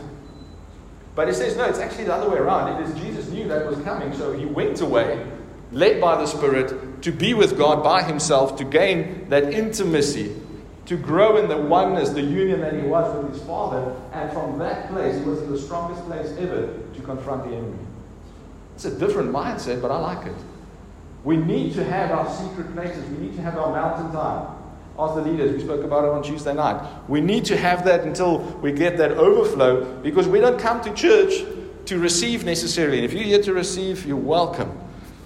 But 1.15 1.29
he 1.29 1.33
says, 1.33 1.55
no, 1.55 1.63
it's 1.63 1.79
actually 1.79 2.03
the 2.03 2.13
other 2.13 2.29
way 2.29 2.37
around. 2.37 2.81
It 2.81 2.89
is 2.89 2.99
Jesus 2.99 3.29
knew 3.29 3.47
that 3.47 3.65
was 3.65 3.79
coming, 3.85 4.13
so 4.13 4.33
he 4.33 4.45
went 4.45 4.81
away, 4.81 5.25
led 5.71 6.01
by 6.01 6.17
the 6.17 6.25
Spirit, 6.25 7.01
to 7.03 7.11
be 7.11 7.33
with 7.33 7.57
God 7.57 7.83
by 7.83 8.03
himself, 8.03 8.57
to 8.57 8.65
gain 8.65 9.29
that 9.29 9.53
intimacy, 9.53 10.35
to 10.87 10.97
grow 10.97 11.37
in 11.37 11.47
the 11.47 11.57
oneness, 11.57 12.09
the 12.09 12.21
union 12.21 12.59
that 12.61 12.73
he 12.73 12.81
was 12.81 13.23
with 13.23 13.33
his 13.33 13.41
Father. 13.43 13.95
And 14.11 14.31
from 14.33 14.59
that 14.59 14.89
place, 14.89 15.17
he 15.17 15.23
was 15.23 15.41
in 15.41 15.51
the 15.51 15.59
strongest 15.59 16.03
place 16.05 16.27
ever 16.37 16.67
to 16.93 17.01
confront 17.01 17.49
the 17.49 17.55
enemy. 17.55 17.79
It's 18.75 18.85
a 18.85 18.99
different 18.99 19.31
mindset, 19.31 19.81
but 19.81 19.91
I 19.91 19.97
like 19.97 20.27
it. 20.27 20.35
We 21.23 21.37
need 21.37 21.73
to 21.75 21.83
have 21.83 22.11
our 22.11 22.29
secret 22.35 22.73
places. 22.73 23.03
We 23.09 23.17
need 23.25 23.35
to 23.37 23.41
have 23.41 23.57
our 23.57 23.71
mountain 23.71 24.11
time. 24.11 24.54
Ask 24.97 25.15
the 25.15 25.21
leaders. 25.21 25.51
We 25.51 25.63
spoke 25.63 25.83
about 25.83 26.05
it 26.05 26.11
on 26.11 26.23
Tuesday 26.23 26.53
night. 26.53 26.81
We 27.09 27.19
need 27.19 27.43
to 27.45 27.57
have 27.57 27.83
that 27.85 28.01
until 28.01 28.39
we 28.61 28.71
get 28.71 28.97
that 28.97 29.11
overflow 29.11 29.83
because 30.01 30.27
we 30.27 30.39
don't 30.39 30.59
come 30.59 30.81
to 30.81 30.93
church 30.93 31.33
to 31.85 31.99
receive 31.99 32.45
necessarily. 32.45 32.97
And 32.99 33.05
if 33.05 33.13
you're 33.13 33.23
here 33.23 33.41
to 33.43 33.53
receive, 33.53 34.05
you're 34.05 34.15
welcome. 34.15 34.77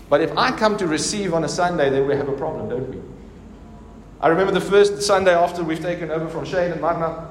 But 0.10 0.22
if 0.22 0.36
I 0.36 0.51
come 0.51 0.75
to 0.77 0.88
receive 0.88 1.36
on 1.36 1.43
a 1.43 1.48
Sunday, 1.48 1.91
then 1.91 2.08
we 2.08 2.15
have 2.15 2.29
a 2.29 2.34
problem, 2.36 2.67
don't 2.67 2.89
we? 2.89 3.01
I 4.22 4.27
remember 4.27 4.51
the 4.51 4.62
first 4.62 5.03
Sunday 5.03 5.34
after 5.34 5.63
we've 5.63 5.79
taken 5.79 6.10
over 6.10 6.27
from 6.27 6.46
Shane 6.46 6.72
and 6.72 6.82
Magna. 6.82 7.27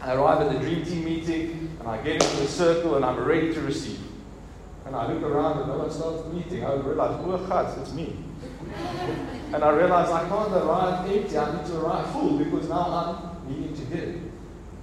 I 0.00 0.14
arrive 0.14 0.42
at 0.42 0.52
the 0.52 0.58
Dream 0.58 0.84
Team 0.84 1.04
meeting 1.04 1.76
and 1.78 1.88
I 1.88 1.96
get 2.02 2.14
into 2.14 2.36
the 2.36 2.48
circle 2.48 2.96
and 2.96 3.04
I'm 3.04 3.24
ready 3.24 3.54
to 3.54 3.60
receive. 3.60 3.98
And 4.88 4.96
I 4.96 5.12
look 5.12 5.22
around 5.22 5.58
and 5.58 5.68
no 5.68 5.78
one 5.78 5.90
starts 5.90 6.26
meeting. 6.32 6.64
I 6.64 6.72
realize, 6.72 7.20
oh, 7.22 7.36
God, 7.46 7.78
it's 7.78 7.92
me. 7.92 8.16
And 9.52 9.64
I 9.64 9.70
realize 9.70 10.10
I 10.10 10.28
can't 10.28 10.52
arrive 10.52 11.10
empty, 11.10 11.38
I 11.38 11.56
need 11.56 11.66
to 11.68 11.80
arrive 11.80 12.10
full 12.12 12.36
because 12.36 12.68
now 12.68 13.32
I'm 13.46 13.50
needing 13.50 13.74
to 13.74 13.84
hit. 13.86 14.16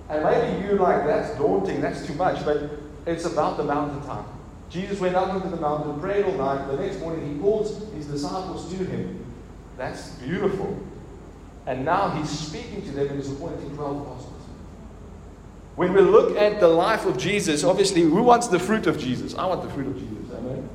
And 0.10 0.24
maybe 0.24 0.66
you 0.66 0.76
like, 0.78 1.06
that's 1.06 1.38
daunting, 1.38 1.82
that's 1.82 2.06
too 2.06 2.16
much, 2.16 2.44
but 2.44 2.72
it's 3.06 3.26
about 3.26 3.58
the 3.58 3.64
mountain 3.64 4.02
time. 4.08 4.26
Jesus 4.72 5.00
went 5.00 5.16
up 5.16 5.36
into 5.36 5.50
the 5.50 5.62
mountain, 5.62 6.00
prayed 6.00 6.26
all 6.26 6.34
night. 6.34 6.66
The 6.66 6.78
next 6.78 7.00
morning, 7.00 7.36
he 7.36 7.40
calls 7.40 7.92
his 7.94 8.08
disciples 8.08 8.68
to 8.72 8.84
him. 8.84 9.24
That's 9.78 10.10
beautiful. 10.16 10.80
And 11.68 11.86
now 11.86 12.10
he's 12.10 12.30
speaking 12.30 12.82
to 12.84 12.92
them 12.92 13.08
and 13.10 13.18
he's 13.18 13.32
appointing 13.32 13.76
12 13.76 14.02
apostles. 14.02 14.35
When 15.76 15.94
we 15.94 16.02
look 16.02 16.38
at 16.38 16.60
the 16.60 16.68
life 16.68 17.06
of 17.06 17.18
Jesus, 17.18 17.64
obviously, 17.64 18.02
who 18.02 18.24
wants 18.24 18.48
the 18.48 18.60
fruit 18.60 18.88
of 18.88 18.98
Jesus? 18.98 19.36
I 19.36 19.46
want 19.46 19.62
the 19.62 19.70
fruit 19.70 19.88
of 19.88 19.98
Jesus. 19.98 20.34
Amen. 20.34 20.70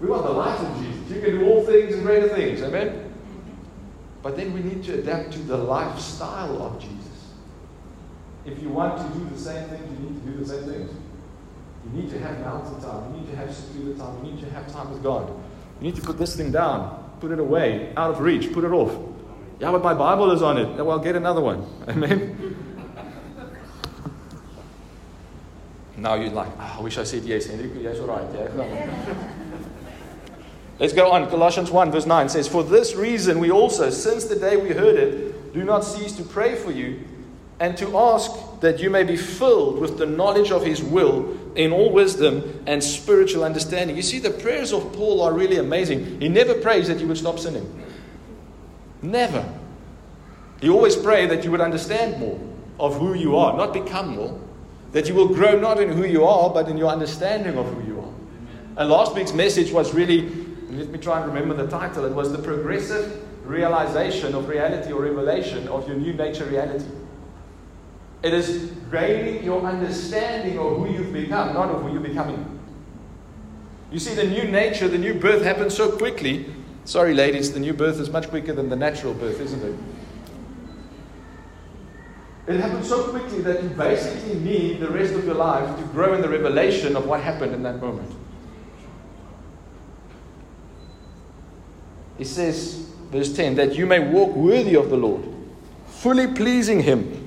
We 0.00 0.08
want 0.08 0.24
the 0.24 0.32
life 0.32 0.58
of 0.60 0.82
Jesus. 0.82 1.10
You 1.10 1.20
can 1.20 1.38
do 1.38 1.46
all 1.46 1.64
things 1.64 1.94
and 1.94 2.02
greater 2.02 2.28
things. 2.28 2.62
Amen? 2.62 3.12
But 4.22 4.36
then 4.36 4.52
we 4.54 4.60
need 4.60 4.82
to 4.84 4.94
adapt 4.94 5.32
to 5.32 5.38
the 5.40 5.56
lifestyle 5.56 6.62
of 6.62 6.80
Jesus. 6.80 6.96
If 8.46 8.62
you 8.62 8.70
want 8.70 8.96
to 8.98 9.18
do 9.18 9.24
the 9.28 9.38
same 9.38 9.68
things, 9.68 9.82
you 9.90 10.08
need 10.08 10.24
to 10.24 10.30
do 10.30 10.44
the 10.44 10.46
same 10.46 10.72
things. 10.72 10.90
You 11.84 12.02
need 12.02 12.10
to 12.10 12.18
have 12.20 12.40
mountain 12.40 12.80
time. 12.80 13.12
You 13.12 13.20
need 13.20 13.30
to 13.30 13.36
have 13.36 13.54
secluded 13.54 13.98
time. 13.98 14.24
You 14.24 14.32
need 14.32 14.40
to 14.40 14.50
have 14.50 14.72
time 14.72 14.90
with 14.90 15.02
God. 15.02 15.28
You 15.80 15.88
need 15.88 15.96
to 15.96 16.02
put 16.02 16.18
this 16.18 16.34
thing 16.34 16.50
down, 16.50 17.12
put 17.20 17.32
it 17.32 17.38
away, 17.38 17.92
out 17.96 18.10
of 18.10 18.20
reach, 18.20 18.52
put 18.52 18.64
it 18.64 18.72
off. 18.72 18.96
Yeah, 19.60 19.72
but 19.72 19.82
my 19.82 19.94
Bible 19.94 20.30
is 20.32 20.42
on 20.42 20.58
it. 20.58 20.84
Well, 20.84 20.98
get 20.98 21.16
another 21.16 21.40
one. 21.40 21.66
Amen? 21.88 22.45
Now 26.06 26.14
you're 26.14 26.30
like, 26.30 26.52
oh, 26.60 26.76
I 26.78 26.80
wish 26.82 26.98
I 26.98 27.02
said 27.02 27.24
yes. 27.24 27.48
Yes, 27.48 27.98
all 27.98 28.06
right. 28.06 28.24
Yeah. 28.32 29.18
Let's 30.78 30.92
go 30.92 31.10
on. 31.10 31.28
Colossians 31.28 31.68
1, 31.72 31.90
verse 31.90 32.06
9 32.06 32.28
says, 32.28 32.46
For 32.46 32.62
this 32.62 32.94
reason 32.94 33.40
we 33.40 33.50
also, 33.50 33.90
since 33.90 34.26
the 34.26 34.36
day 34.36 34.56
we 34.56 34.68
heard 34.68 34.94
it, 34.94 35.52
do 35.52 35.64
not 35.64 35.80
cease 35.80 36.12
to 36.12 36.22
pray 36.22 36.54
for 36.54 36.70
you 36.70 37.00
and 37.58 37.76
to 37.78 37.98
ask 37.98 38.30
that 38.60 38.78
you 38.78 38.88
may 38.88 39.02
be 39.02 39.16
filled 39.16 39.80
with 39.80 39.98
the 39.98 40.06
knowledge 40.06 40.52
of 40.52 40.64
his 40.64 40.80
will 40.80 41.36
in 41.56 41.72
all 41.72 41.90
wisdom 41.90 42.62
and 42.68 42.84
spiritual 42.84 43.42
understanding. 43.42 43.96
You 43.96 44.02
see, 44.02 44.20
the 44.20 44.30
prayers 44.30 44.72
of 44.72 44.92
Paul 44.92 45.22
are 45.22 45.32
really 45.32 45.56
amazing. 45.56 46.20
He 46.20 46.28
never 46.28 46.54
prays 46.54 46.86
that 46.86 47.00
you 47.00 47.08
would 47.08 47.18
stop 47.18 47.40
sinning. 47.40 47.84
Never. 49.02 49.44
He 50.60 50.68
always 50.68 50.94
prayed 50.94 51.30
that 51.30 51.42
you 51.42 51.50
would 51.50 51.60
understand 51.60 52.20
more 52.20 52.38
of 52.78 52.96
who 52.96 53.14
you 53.14 53.36
are, 53.36 53.56
not 53.56 53.72
become 53.72 54.14
more. 54.14 54.45
That 54.92 55.08
you 55.08 55.14
will 55.14 55.28
grow 55.28 55.58
not 55.58 55.80
in 55.80 55.90
who 55.90 56.04
you 56.04 56.24
are, 56.24 56.50
but 56.50 56.68
in 56.68 56.76
your 56.76 56.88
understanding 56.88 57.58
of 57.58 57.66
who 57.72 57.86
you 57.86 58.00
are. 58.00 58.12
And 58.76 58.90
last 58.90 59.14
week's 59.14 59.32
message 59.32 59.72
was 59.72 59.94
really, 59.94 60.28
let 60.70 60.88
me 60.88 60.98
try 60.98 61.20
and 61.20 61.32
remember 61.32 61.54
the 61.54 61.70
title, 61.70 62.04
it 62.04 62.12
was 62.12 62.32
the 62.32 62.38
progressive 62.38 63.22
realization 63.44 64.34
of 64.34 64.48
reality 64.48 64.92
or 64.92 65.02
revelation 65.02 65.68
of 65.68 65.86
your 65.88 65.96
new 65.96 66.12
nature 66.12 66.44
reality. 66.44 66.86
It 68.22 68.34
is 68.34 68.72
gaining 68.90 69.44
your 69.44 69.62
understanding 69.62 70.58
of 70.58 70.78
who 70.78 70.90
you've 70.90 71.12
become, 71.12 71.54
not 71.54 71.68
of 71.70 71.82
who 71.82 71.92
you're 71.92 72.00
becoming. 72.00 72.58
You 73.92 73.98
see, 73.98 74.14
the 74.14 74.24
new 74.24 74.44
nature, 74.44 74.88
the 74.88 74.98
new 74.98 75.14
birth 75.14 75.42
happens 75.42 75.74
so 75.74 75.92
quickly. 75.96 76.46
Sorry, 76.84 77.14
ladies, 77.14 77.52
the 77.52 77.60
new 77.60 77.72
birth 77.72 78.00
is 78.00 78.10
much 78.10 78.28
quicker 78.28 78.52
than 78.52 78.68
the 78.68 78.76
natural 78.76 79.14
birth, 79.14 79.40
isn't 79.40 79.62
it? 79.62 79.78
It 82.46 82.60
happens 82.60 82.88
so 82.88 83.10
quickly 83.10 83.40
that 83.40 83.62
you 83.62 83.70
basically 83.70 84.34
need 84.34 84.80
the 84.80 84.88
rest 84.88 85.14
of 85.14 85.24
your 85.24 85.34
life 85.34 85.76
to 85.78 85.84
grow 85.86 86.14
in 86.14 86.22
the 86.22 86.28
revelation 86.28 86.96
of 86.96 87.06
what 87.06 87.20
happened 87.20 87.52
in 87.54 87.62
that 87.64 87.80
moment. 87.80 88.12
He 92.18 92.24
says, 92.24 92.88
verse 93.10 93.34
10, 93.34 93.56
that 93.56 93.76
you 93.76 93.84
may 93.84 93.98
walk 93.98 94.34
worthy 94.34 94.76
of 94.76 94.90
the 94.90 94.96
Lord, 94.96 95.24
fully 95.86 96.28
pleasing 96.28 96.80
Him 96.80 97.26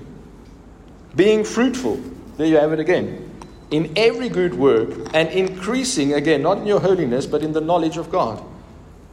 being 1.15 1.43
fruitful, 1.43 1.99
there 2.38 2.47
you 2.47 2.57
have 2.57 2.71
it 2.71 2.79
again, 2.79 3.29
in 3.71 3.91
every 3.95 4.29
good 4.29 4.53
work 4.53 4.89
and 5.13 5.29
increasing, 5.29 6.13
again, 6.13 6.41
not 6.41 6.59
in 6.59 6.65
your 6.65 6.79
holiness, 6.79 7.25
but 7.25 7.43
in 7.43 7.51
the 7.51 7.61
knowledge 7.61 7.97
of 7.97 8.09
God, 8.11 8.43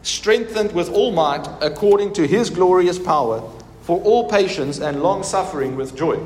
strengthened 0.03 0.73
with 0.73 0.89
all 0.91 1.11
might 1.13 1.47
according 1.61 2.13
to 2.15 2.27
his 2.27 2.51
glorious 2.51 2.99
power, 2.99 3.43
for 3.87 4.03
all 4.03 4.29
patience 4.29 4.81
and 4.81 5.01
long 5.01 5.23
suffering 5.23 5.77
with 5.77 5.97
joy. 5.97 6.19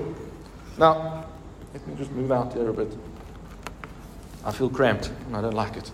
Now, 0.79 1.27
let 1.75 1.87
me 1.87 1.95
just 1.95 2.11
move 2.13 2.33
out 2.33 2.55
here 2.55 2.71
a 2.71 2.73
bit. 2.73 2.97
I 4.47 4.51
feel 4.51 4.71
cramped 4.71 5.13
and 5.27 5.37
I 5.37 5.43
don't 5.43 5.53
like 5.53 5.77
it. 5.77 5.93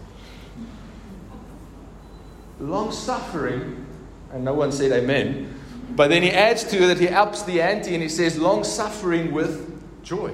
Long 2.61 2.93
suffering, 2.93 3.85
and 4.33 4.45
no 4.45 4.55
one 4.55 4.71
said 4.71 4.93
amen, 4.93 5.53
but 5.97 6.09
then 6.09 6.23
he 6.23 6.31
adds 6.31 6.63
to 6.63 6.87
that 6.87 7.01
he 7.01 7.09
ups 7.09 7.43
the 7.43 7.61
ante 7.61 7.95
and 7.95 8.03
he 8.03 8.09
says, 8.09 8.39
long 8.39 8.63
suffering 8.63 9.33
with 9.33 10.05
joy. 10.05 10.33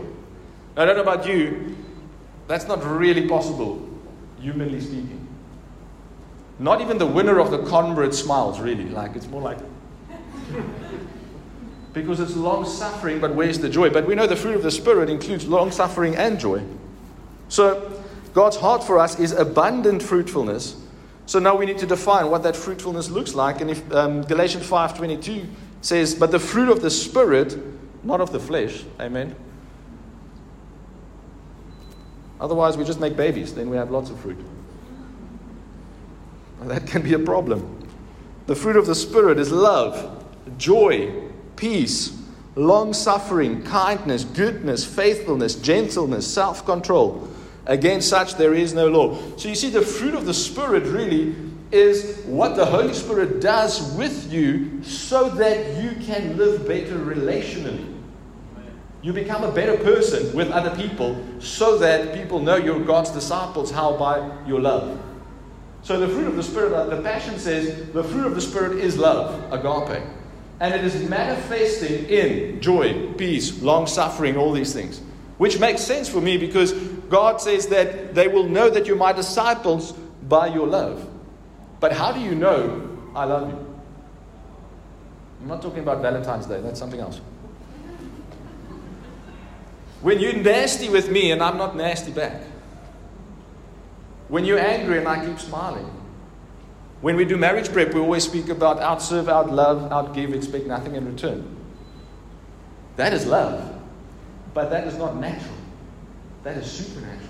I 0.77 0.85
don't 0.85 0.97
know 0.97 1.03
about 1.03 1.27
you, 1.27 1.75
that's 2.47 2.69
not 2.69 2.85
really 2.85 3.27
possible, 3.27 3.89
humanly 4.39 4.83
speaking. 4.83 5.27
Not 6.59 6.83
even 6.83 6.99
the 6.99 7.07
winner 7.07 7.41
of 7.41 7.51
the 7.51 7.65
Comrades 7.65 8.19
smiles, 8.19 8.61
really. 8.61 8.91
Like, 8.91 9.17
it's 9.17 9.29
more 9.29 9.41
like. 9.41 9.59
Because 11.93 12.21
it's 12.21 12.37
long 12.37 12.65
suffering, 12.65 13.21
but 13.21 13.35
where's 13.35 13.59
the 13.59 13.69
joy? 13.69 13.91
But 13.91 14.07
we 14.07 14.15
know 14.15 14.27
the 14.27 14.37
fruit 14.37 14.57
of 14.57 14.63
the 14.63 14.71
Spirit 14.71 15.11
includes 15.11 15.47
long 15.47 15.71
suffering 15.71 16.17
and 16.17 16.39
joy. 16.39 16.63
So, 17.49 18.01
God's 18.33 18.57
heart 18.57 18.83
for 18.83 18.99
us 18.99 19.19
is 19.19 19.33
abundant 19.33 20.03
fruitfulness 20.03 20.77
so 21.27 21.39
now 21.39 21.57
we 21.57 21.67
need 21.67 21.79
to 21.79 21.87
define 21.87 22.31
what 22.31 22.43
that 22.43 22.57
fruitfulness 22.57 23.11
looks 23.11 23.35
like. 23.35 23.61
And 23.61 23.71
if 23.71 23.93
um, 23.93 24.23
Galatians 24.23 24.69
5.22 24.69 25.47
says, 25.81 26.15
but 26.15 26.31
the 26.31 26.39
fruit 26.39 26.69
of 26.69 26.83
the 26.83 26.91
Spirit, 26.91 27.57
not 28.05 28.21
of 28.21 28.33
the 28.33 28.41
flesh. 28.41 28.85
Amen. 29.01 29.35
Otherwise, 32.41 32.77
we 32.77 32.85
just 32.85 33.01
make 33.01 33.17
babies. 33.17 33.55
Then 33.55 33.71
we 33.71 33.77
have 33.77 33.91
lots 33.91 34.11
of 34.11 34.19
fruit. 34.19 34.37
Well, 36.59 36.69
that 36.69 36.87
can 36.87 37.03
be 37.03 37.15
a 37.15 37.19
problem. 37.19 37.89
The 38.47 38.57
fruit 38.57 38.77
of 38.77 38.87
the 38.87 38.95
Spirit 38.95 39.39
is 39.39 39.53
love, 39.53 40.25
joy, 40.59 41.31
peace, 41.57 42.19
long 42.55 42.93
suffering, 42.93 43.63
kindness, 43.63 44.25
goodness, 44.25 44.85
faithfulness, 44.85 45.55
gentleness, 45.55 46.33
self 46.33 46.65
control. 46.65 47.29
Against 47.67 48.09
such 48.09 48.35
there 48.35 48.55
is 48.55 48.75
no 48.75 48.89
law. 48.89 49.19
So 49.37 49.49
you 49.49 49.55
see, 49.55 49.71
the 49.71 49.83
fruit 49.83 50.15
of 50.15 50.27
the 50.27 50.35
Spirit 50.35 50.85
really 50.85 51.35
is 51.71 52.23
what 52.27 52.55
the 52.57 52.67
Holy 52.67 52.93
Spirit 52.93 53.41
does 53.41 53.93
with 53.95 54.33
you 54.33 54.83
so 54.83 55.31
that 55.31 55.83
you 55.83 55.93
can 56.05 56.37
live 56.37 56.67
better 56.67 56.99
relationally. 56.99 57.89
You 59.01 59.13
become 59.13 59.43
a 59.43 59.51
better 59.51 59.77
person 59.83 60.35
with 60.35 60.51
other 60.51 60.77
people 60.77 61.25
so 61.41 61.79
that 61.79 62.15
people 62.15 62.39
know 62.39 62.57
you're 62.57 62.85
God's 62.85 63.11
disciples. 63.11 63.71
How? 63.71 63.97
By 63.97 64.47
your 64.47 64.61
love. 64.61 65.01
So 65.83 65.99
the 65.99 66.07
fruit 66.09 66.29
of 66.29 66.37
the 66.37 66.43
Spirit, 66.43 66.73
uh, 66.73 66.87
the 66.87 67.03
Passion 67.03 67.39
says, 67.39 67.91
the 67.93 68.05
fruit 68.05 68.27
of 68.27 68.37
the 68.37 68.41
Spirit 68.41 68.79
is 68.79 68.97
love, 68.97 69.53
agape. 69.53 70.01
And 70.63 70.73
it 70.73 70.85
is 70.85 71.09
manifesting 71.09 72.09
in 72.09 72.61
joy, 72.61 73.15
peace, 73.15 73.61
long 73.63 73.89
suffering, 73.89 74.37
all 74.37 74.53
these 74.53 74.73
things. 74.73 75.01
Which 75.37 75.59
makes 75.59 75.81
sense 75.81 76.09
for 76.09 76.21
me 76.21 76.39
because 76.39 76.73
God 77.11 77.41
says 77.41 77.67
that 77.67 78.15
they 78.15 78.29
will 78.29 78.49
know 78.49 78.71
that 78.71 78.87
you're 78.87 78.95
my 78.95 79.13
disciples 79.13 79.91
by 80.29 80.47
your 80.47 80.69
love. 80.69 81.05
But 81.81 81.91
how 81.91 82.13
do 82.13 82.21
you 82.21 82.37
know 82.37 82.97
I 83.13 83.25
love 83.25 83.51
you? 83.51 83.75
I'm 85.41 85.49
not 85.49 85.63
talking 85.63 85.81
about 85.81 86.01
Valentine's 86.01 86.47
Day, 86.47 86.61
that's 86.61 86.79
something 86.79 87.01
else. 87.01 87.21
When 90.01 90.21
you're 90.21 90.37
nasty 90.37 90.89
with 90.89 91.11
me 91.11 91.33
and 91.33 91.43
I'm 91.43 91.59
not 91.59 91.75
nasty 91.75 92.13
back. 92.13 92.41
When 94.29 94.45
you're 94.45 94.61
angry 94.61 94.99
and 94.99 95.09
I 95.09 95.27
keep 95.27 95.41
smiling. 95.41 95.91
When 97.03 97.17
we 97.17 97.25
do 97.25 97.37
marriage 97.37 97.71
prep, 97.71 97.93
we 97.93 98.01
always 98.01 98.25
speak 98.25 98.49
about 98.49 98.79
outserve, 98.79 99.25
outlove, 99.25 99.91
outgive, 99.91 100.35
expect 100.35 100.67
nothing 100.67 100.95
in 100.95 101.05
return. 101.05 101.57
That 102.97 103.13
is 103.13 103.27
love. 103.27 103.81
But 104.55 104.71
that 104.71 104.87
is 104.87 104.97
not 104.97 105.17
natural, 105.17 105.55
that 106.45 106.57
is 106.57 106.71
supernatural. 106.71 107.29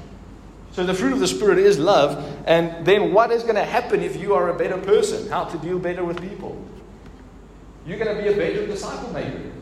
So 0.73 0.85
the 0.85 0.95
fruit 0.95 1.13
of 1.13 1.21
the 1.21 1.27
Spirit 1.27 1.59
is 1.59 1.79
love. 1.79 2.25
And 2.47 2.85
then 2.85 3.13
what 3.13 3.31
is 3.31 3.43
going 3.43 3.57
to 3.57 3.65
happen 3.65 4.03
if 4.03 4.17
you 4.17 4.35
are 4.35 4.51
a 4.51 4.55
better 4.55 4.79
person? 4.79 5.29
How 5.29 5.45
to 5.45 5.59
deal 5.59 5.79
better 5.79 6.05
with 6.05 6.21
people? 6.21 6.63
You're 7.87 7.99
going 7.99 8.17
to 8.17 8.23
be 8.23 8.29
a 8.29 8.37
better 8.37 8.67
disciple 8.67 9.13
maker. 9.13 9.53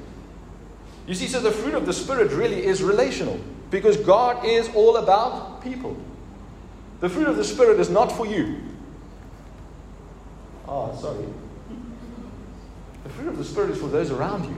You 1.06 1.14
see, 1.14 1.26
so 1.26 1.40
the 1.40 1.50
fruit 1.50 1.74
of 1.74 1.86
the 1.86 1.92
Spirit 1.92 2.30
really 2.32 2.64
is 2.64 2.82
relational 2.82 3.40
because 3.70 3.96
God 3.96 4.44
is 4.44 4.68
all 4.74 4.96
about 4.96 5.62
people. 5.62 5.96
The 7.00 7.08
fruit 7.08 7.28
of 7.28 7.36
the 7.36 7.44
Spirit 7.44 7.80
is 7.80 7.90
not 7.90 8.12
for 8.12 8.26
you. 8.26 8.60
Oh, 10.66 10.96
sorry. 11.00 11.24
The 13.04 13.08
fruit 13.10 13.28
of 13.28 13.38
the 13.38 13.44
Spirit 13.44 13.70
is 13.70 13.78
for 13.78 13.88
those 13.88 14.10
around 14.10 14.44
you. 14.44 14.56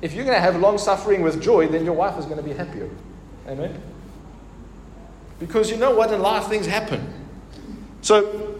If 0.00 0.14
you're 0.14 0.24
going 0.24 0.36
to 0.36 0.40
have 0.40 0.56
long 0.56 0.78
suffering 0.78 1.22
with 1.22 1.40
joy, 1.40 1.68
then 1.68 1.84
your 1.84 1.94
wife 1.94 2.18
is 2.18 2.24
going 2.24 2.36
to 2.38 2.42
be 2.42 2.52
happier. 2.52 2.90
Amen? 3.46 3.80
Because 5.38 5.70
you 5.70 5.76
know 5.76 5.94
what? 5.94 6.12
In 6.12 6.20
life, 6.20 6.46
things 6.46 6.66
happen. 6.66 7.12
So, 8.00 8.58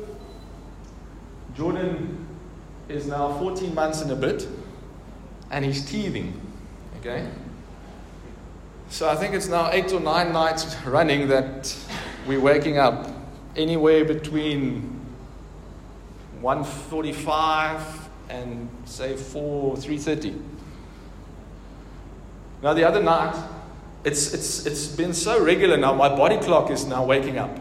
Jordan 1.54 2.26
is 2.88 3.06
now 3.06 3.38
14 3.38 3.74
months 3.74 4.00
and 4.02 4.10
a 4.10 4.16
bit, 4.16 4.46
and 5.50 5.64
he's 5.64 5.84
teething. 5.84 6.40
Okay? 7.00 7.28
So 8.88 9.08
I 9.08 9.16
think 9.16 9.34
it's 9.34 9.48
now 9.48 9.70
eight 9.72 9.90
or 9.92 10.00
nine 10.00 10.32
nights 10.32 10.76
running 10.84 11.28
that 11.28 11.74
we're 12.26 12.40
waking 12.40 12.78
up 12.78 13.08
anywhere 13.56 14.04
between 14.04 14.91
1:45 16.42 17.80
and 18.28 18.68
say 18.84 19.16
4 19.16 19.76
3:30. 19.76 20.40
Now, 22.62 22.74
the 22.74 22.84
other 22.84 23.02
night, 23.02 23.34
it's, 24.04 24.32
it's, 24.32 24.66
it's 24.66 24.86
been 24.86 25.14
so 25.14 25.42
regular 25.44 25.76
now, 25.76 25.94
my 25.94 26.08
body 26.08 26.38
clock 26.38 26.70
is 26.70 26.84
now 26.84 27.04
waking 27.04 27.38
up. 27.38 27.58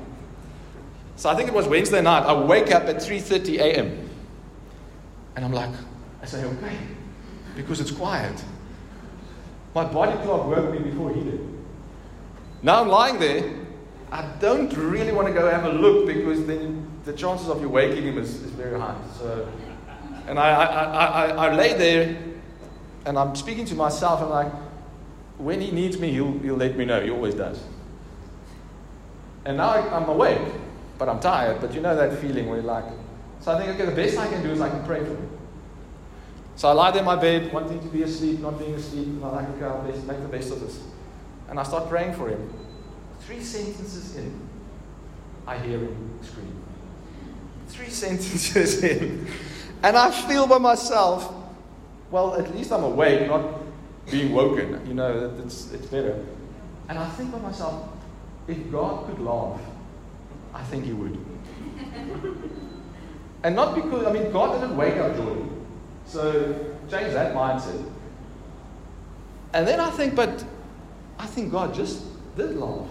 So 1.16 1.30
I 1.30 1.36
think 1.36 1.50
it 1.50 1.54
was 1.54 1.68
Wednesday 1.68 2.02
night. 2.02 2.24
I 2.24 2.34
wake 2.34 2.72
up 2.72 2.84
at 2.84 2.98
3.30 2.98 3.60
a.m. 3.60 4.10
And 5.36 5.46
I'm 5.46 5.52
like, 5.52 5.70
I 6.22 6.26
say, 6.26 6.44
okay, 6.44 6.78
because 7.56 7.80
it's 7.80 7.92
quiet. 7.92 8.44
My 9.74 9.86
body 9.86 10.14
clock 10.24 10.48
woke 10.48 10.72
me 10.72 10.80
before 10.80 11.14
he 11.14 11.22
did. 11.22 11.48
Now 12.64 12.82
I'm 12.82 12.88
lying 12.88 13.20
there. 13.20 13.54
I 14.12 14.24
don't 14.40 14.76
really 14.76 15.14
want 15.14 15.28
to 15.28 15.34
go 15.34 15.50
have 15.50 15.64
a 15.64 15.72
look 15.72 16.06
because 16.06 16.46
then 16.46 16.86
the 17.06 17.14
chances 17.14 17.48
of 17.48 17.62
you 17.62 17.70
waking 17.70 18.04
him 18.04 18.18
is, 18.18 18.42
is 18.42 18.52
very 18.52 18.78
high. 18.78 18.98
So, 19.18 19.50
and 20.28 20.38
I, 20.38 20.50
I, 20.50 20.66
I, 20.66 21.06
I, 21.06 21.48
I 21.48 21.56
lay 21.56 21.74
there 21.74 22.18
and 23.06 23.18
I'm 23.18 23.36
speaking 23.36 23.66
to 23.66 23.76
myself. 23.76 24.22
I'm 24.22 24.30
like, 24.30 24.52
when 25.38 25.62
he 25.62 25.72
needs 25.72 25.98
me, 25.98 26.12
he'll, 26.12 26.38
he'll 26.40 26.58
let 26.58 26.76
me 26.76 26.84
know. 26.84 27.02
He 27.02 27.10
always 27.10 27.36
does. 27.36 27.64
And 29.46 29.58
now 29.58 29.72
I'm 29.72 30.10
awake, 30.10 30.42
but 30.98 31.08
I'm 31.08 31.20
tired. 31.20 31.62
But 31.62 31.74
you 31.74 31.82
know 31.82 31.96
that 31.96 32.20
feeling 32.20 32.48
where 32.48 32.58
you're 32.58 32.68
like, 32.68 32.86
so 33.40 33.54
I 33.54 33.58
think, 33.58 33.72
okay, 33.76 33.86
the 33.90 33.96
best 33.96 34.18
I 34.18 34.28
can 34.28 34.44
do 34.44 34.52
is 34.52 34.62
I 34.62 34.70
can 34.70 34.84
pray 34.86 35.00
for 35.00 35.16
him. 35.16 35.30
So 36.58 36.68
I 36.68 36.74
lie 36.74 36.92
there 36.92 37.00
in 37.00 37.06
my 37.06 37.16
bed, 37.16 37.52
wanting 37.52 37.80
to 37.80 37.88
be 37.88 38.04
asleep, 38.04 38.40
not 38.40 38.60
being 38.60 38.76
asleep, 38.76 39.08
and 39.08 39.24
I'm 39.24 39.32
like, 39.34 39.50
okay, 39.52 39.66
I'll 39.66 39.82
make 39.82 40.22
the 40.22 40.28
best 40.28 40.52
of 40.52 40.60
this. 40.60 40.80
And 41.50 41.60
I 41.60 41.64
start 41.64 41.90
praying 41.90 42.14
for 42.14 42.30
him. 42.30 42.54
Three 43.26 43.42
sentences 43.42 44.16
in, 44.16 44.48
I 45.48 45.58
hear 45.58 45.80
him 45.80 46.20
scream. 46.22 46.64
Three 47.68 47.90
sentences 47.90 48.84
in. 48.84 49.28
And 49.84 49.98
I 49.98 50.12
feel 50.12 50.48
by 50.48 50.58
myself, 50.58 51.34
well, 52.12 52.36
at 52.36 52.54
least 52.56 52.72
I'm 52.72 52.84
awake, 52.84 53.28
not 53.28 53.62
being 54.10 54.34
woken. 54.34 54.86
You 54.88 54.94
know, 54.94 55.34
it's, 55.44 55.72
it's 55.72 55.88
better. 55.88 56.24
And 56.90 57.00
I 57.00 57.10
think 57.12 57.32
by 57.32 57.40
myself, 57.40 57.90
if 58.48 58.72
God 58.72 59.08
could 59.08 59.20
laugh, 59.20 59.62
I 60.54 60.64
think 60.64 60.86
He 60.86 60.94
would. 60.94 61.18
and 63.44 63.56
not 63.56 63.76
because, 63.76 64.06
I 64.06 64.12
mean, 64.12 64.32
God 64.32 64.60
didn't 64.60 64.76
wake 64.76 64.98
up 64.98 65.16
Jordan. 65.16 65.66
So 66.06 66.54
change 66.90 67.14
that 67.14 67.34
mindset. 67.34 67.90
And 69.54 69.68
then 69.68 69.80
I 69.80 69.90
think, 69.92 70.16
but 70.16 70.44
I 71.18 71.26
think 71.26 71.52
God 71.52 71.74
just 71.74 72.04
did 72.36 72.56
laugh. 72.58 72.88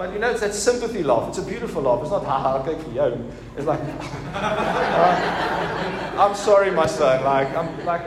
But 0.00 0.14
you 0.14 0.18
know, 0.18 0.30
it's 0.30 0.40
that 0.40 0.54
sympathy 0.54 1.02
laugh. 1.02 1.28
It's 1.28 1.36
a 1.36 1.42
beautiful 1.42 1.82
laugh. 1.82 2.00
It's 2.00 2.10
not, 2.10 2.24
ha 2.24 2.38
ha, 2.38 2.56
okay, 2.60 2.90
yo. 2.90 3.22
It's 3.54 3.66
like, 3.66 3.80
uh, 4.34 6.16
I'm 6.18 6.34
sorry, 6.34 6.70
my 6.70 6.86
son. 6.86 7.22
Like, 7.22 7.54
I'm 7.54 7.84
like, 7.84 8.00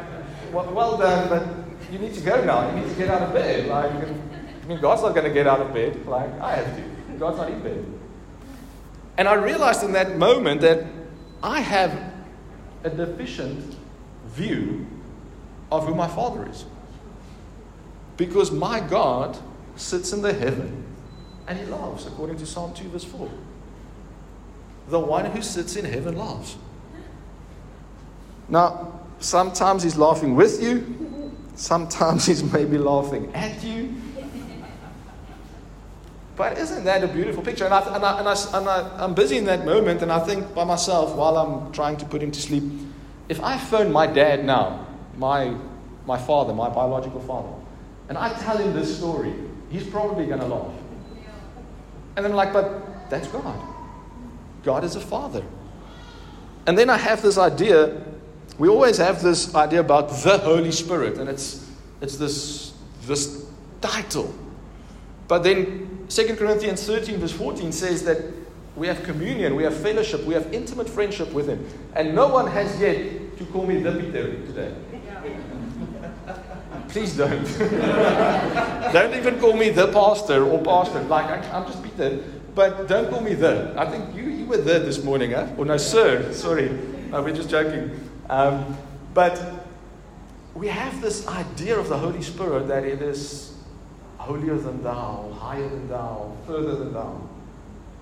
well, 0.52 0.74
well 0.74 0.98
done, 0.98 1.30
but 1.30 1.46
you 1.92 2.00
need 2.00 2.16
to 2.16 2.22
go 2.22 2.44
now. 2.44 2.68
You 2.68 2.82
need 2.82 2.90
to 2.90 2.96
get 2.96 3.10
out 3.10 3.22
of 3.22 3.32
bed. 3.32 3.68
Like, 3.68 3.92
I 3.92 4.66
mean, 4.66 4.82
God's 4.82 5.04
not 5.04 5.14
going 5.14 5.28
to 5.28 5.32
get 5.32 5.46
out 5.46 5.60
of 5.60 5.72
bed. 5.72 6.04
Like, 6.08 6.32
I 6.42 6.56
have 6.56 6.76
to. 6.76 6.84
God's 7.20 7.38
not 7.38 7.52
in 7.52 7.62
bed. 7.62 7.86
And 9.20 9.28
I 9.28 9.36
realized 9.36 9.84
in 9.84 9.92
that 9.92 10.18
moment 10.18 10.62
that 10.62 10.88
I 11.44 11.60
have 11.60 12.12
a 12.84 12.90
deficient 12.90 13.78
view 14.30 14.88
of 15.72 15.86
who 15.86 15.94
my 15.94 16.08
Father 16.08 16.50
is. 16.50 16.66
Because 18.18 18.52
my 18.52 18.80
God 18.80 19.38
sits 19.76 20.12
in 20.12 20.24
the 20.24 20.34
heaven 20.34 20.84
and 21.48 21.60
he 21.60 21.66
laughs, 21.66 22.06
according 22.06 22.38
to 22.38 22.46
Psalm 22.46 22.74
2, 22.74 22.90
verse 22.90 23.04
4. 23.04 23.30
The 24.90 25.00
one 25.00 25.26
who 25.26 25.42
sits 25.42 25.76
in 25.76 25.86
heaven 25.86 26.18
laughs. 26.18 26.58
Now, 28.50 29.00
sometimes 29.20 29.84
he's 29.84 29.96
laughing 29.98 30.36
with 30.36 30.62
you, 30.62 31.32
sometimes 31.56 32.26
he's 32.26 32.44
maybe 32.54 32.78
laughing 32.78 33.34
at 33.34 33.64
you. 33.64 33.96
But 36.36 36.58
isn't 36.58 36.84
that 36.86 37.04
a 37.04 37.08
beautiful 37.08 37.44
picture? 37.44 37.66
And, 37.66 37.74
I, 37.74 37.96
and, 37.96 38.04
I, 38.04 38.20
and, 38.20 38.28
I, 38.28 38.58
and 38.58 38.70
I, 38.70 39.04
I'm 39.04 39.14
busy 39.14 39.38
in 39.38 39.46
that 39.46 39.66
moment, 39.66 40.02
and 40.02 40.12
I 40.12 40.20
think 40.20 40.54
by 40.56 40.64
myself 40.64 41.16
while 41.16 41.38
I'm 41.38 41.72
trying 41.72 41.98
to 41.98 42.06
put 42.06 42.24
him 42.24 42.32
to 42.32 42.42
sleep, 42.42 42.64
if 43.30 43.42
I 43.42 43.58
phone 43.58 43.92
my 43.92 44.08
dad 44.08 44.44
now, 44.44 44.88
my, 45.16 45.56
my 46.08 46.18
father, 46.18 46.54
my 46.54 46.70
biological 46.70 47.20
father, 47.22 47.50
and 48.10 48.18
I 48.18 48.34
tell 48.34 48.58
him 48.58 48.74
this 48.74 48.98
story, 48.98 49.34
he's 49.70 49.86
probably 49.86 50.26
going 50.26 50.40
to 50.40 50.48
laugh. 50.48 50.74
And 52.16 52.26
I'm 52.26 52.34
like, 52.34 52.54
but 52.54 53.10
that's 53.10 53.28
God. 53.28 53.60
God 54.64 54.84
is 54.84 54.96
a 54.96 55.02
father. 55.02 55.44
And 56.66 56.78
then 56.78 56.90
I 56.90 56.98
have 56.98 57.22
this 57.22 57.38
idea, 57.38 58.02
we 58.58 58.70
always 58.70 58.98
have 58.98 59.22
this 59.22 59.54
idea 59.54 59.82
about 59.82 60.10
the 60.10 60.38
Holy 60.38 60.72
Spirit, 60.72 61.18
and 61.18 61.30
it's, 61.30 61.70
it's 62.02 62.18
this, 62.18 62.74
this 63.06 63.46
title. 63.82 64.34
But 65.28 65.44
then 65.44 66.06
2 66.10 66.36
Corinthians 66.36 66.86
13, 66.86 67.20
verse 67.20 67.32
14 67.32 67.72
says 67.72 68.04
that 68.04 68.24
we 68.76 68.88
have 68.88 69.04
communion, 69.04 69.56
we 69.56 69.64
have 69.64 69.76
fellowship, 69.76 70.24
we 70.24 70.34
have 70.34 70.54
intimate 70.54 70.90
friendship 70.90 71.32
with 71.34 71.48
Him. 71.48 71.66
And 71.96 72.16
no 72.16 72.28
one 72.28 72.48
has 72.48 72.80
yet 72.80 73.38
to 73.38 73.46
call 73.46 73.66
me 73.66 73.82
the 73.82 73.92
Peter 73.92 74.34
today. 74.46 74.74
Please 76.94 77.18
don't. 77.18 77.44
don't 78.94 79.16
even 79.16 79.40
call 79.40 79.54
me 79.54 79.72
the 79.72 79.88
pastor 79.88 80.46
or 80.46 80.64
pastor. 80.64 81.02
Like, 81.02 81.44
I'm 81.52 81.66
just 81.66 81.82
Peter. 81.82 82.24
But 82.54 82.88
don't 82.88 83.10
call 83.10 83.22
me 83.22 83.34
the. 83.34 83.74
I 83.76 83.90
think 83.90 84.16
you, 84.16 84.26
you 84.26 84.46
were 84.46 84.58
the 84.58 84.78
this 84.78 85.04
morning, 85.04 85.32
huh? 85.32 85.48
Or 85.58 85.66
no, 85.66 85.76
sir. 85.78 86.32
Sorry. 86.32 86.70
No, 87.10 87.24
we're 87.24 87.34
just 87.34 87.50
joking. 87.50 88.00
Um, 88.30 88.78
but 89.16 89.42
we 90.54 90.68
have 90.68 91.02
this 91.02 91.26
idea 91.26 91.80
of 91.80 91.90
the 91.90 91.98
Holy 91.98 92.22
Spirit 92.22 92.68
that 92.68 92.84
it 92.84 93.02
is 93.02 93.58
holier 94.20 94.58
than 94.58 94.84
thou, 94.84 95.36
higher 95.40 95.68
than 95.68 95.90
thou, 95.90 96.38
further 96.46 96.76
than 96.76 96.94
thou. 96.94 97.28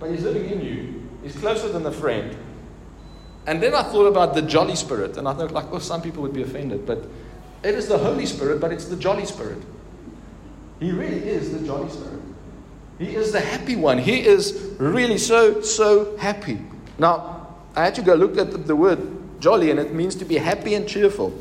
But 0.01 0.11
He's 0.11 0.23
living 0.23 0.49
in 0.49 0.65
you. 0.65 1.09
He's 1.23 1.37
closer 1.37 1.69
than 1.69 1.85
a 1.85 1.93
friend. 1.93 2.35
And 3.47 3.63
then 3.63 3.73
I 3.73 3.83
thought 3.83 4.07
about 4.07 4.33
the 4.33 4.41
jolly 4.41 4.75
spirit, 4.75 5.15
and 5.15 5.29
I 5.29 5.33
thought, 5.33 5.51
like, 5.51 5.71
well, 5.71 5.79
some 5.79 6.01
people 6.01 6.21
would 6.23 6.33
be 6.33 6.41
offended, 6.41 6.85
but 6.85 7.05
it 7.63 7.75
is 7.75 7.87
the 7.87 7.97
Holy 7.97 8.25
Spirit, 8.25 8.59
but 8.59 8.71
it's 8.71 8.85
the 8.85 8.95
jolly 8.95 9.25
spirit. 9.25 9.59
He 10.79 10.91
really 10.91 11.19
is 11.19 11.51
the 11.51 11.65
jolly 11.65 11.89
spirit. 11.89 12.21
He 12.97 13.15
is 13.15 13.31
the 13.31 13.39
happy 13.39 13.75
one. 13.75 13.97
He 13.97 14.25
is 14.25 14.75
really 14.77 15.17
so, 15.17 15.61
so 15.61 16.17
happy. 16.17 16.59
Now, 16.97 17.55
I 17.75 17.85
had 17.85 17.95
to 17.95 18.01
go 18.01 18.15
look 18.15 18.37
at 18.37 18.67
the 18.67 18.75
word 18.75 18.99
jolly, 19.39 19.71
and 19.71 19.79
it 19.79 19.93
means 19.93 20.15
to 20.15 20.25
be 20.25 20.37
happy 20.37 20.75
and 20.75 20.87
cheerful, 20.87 21.33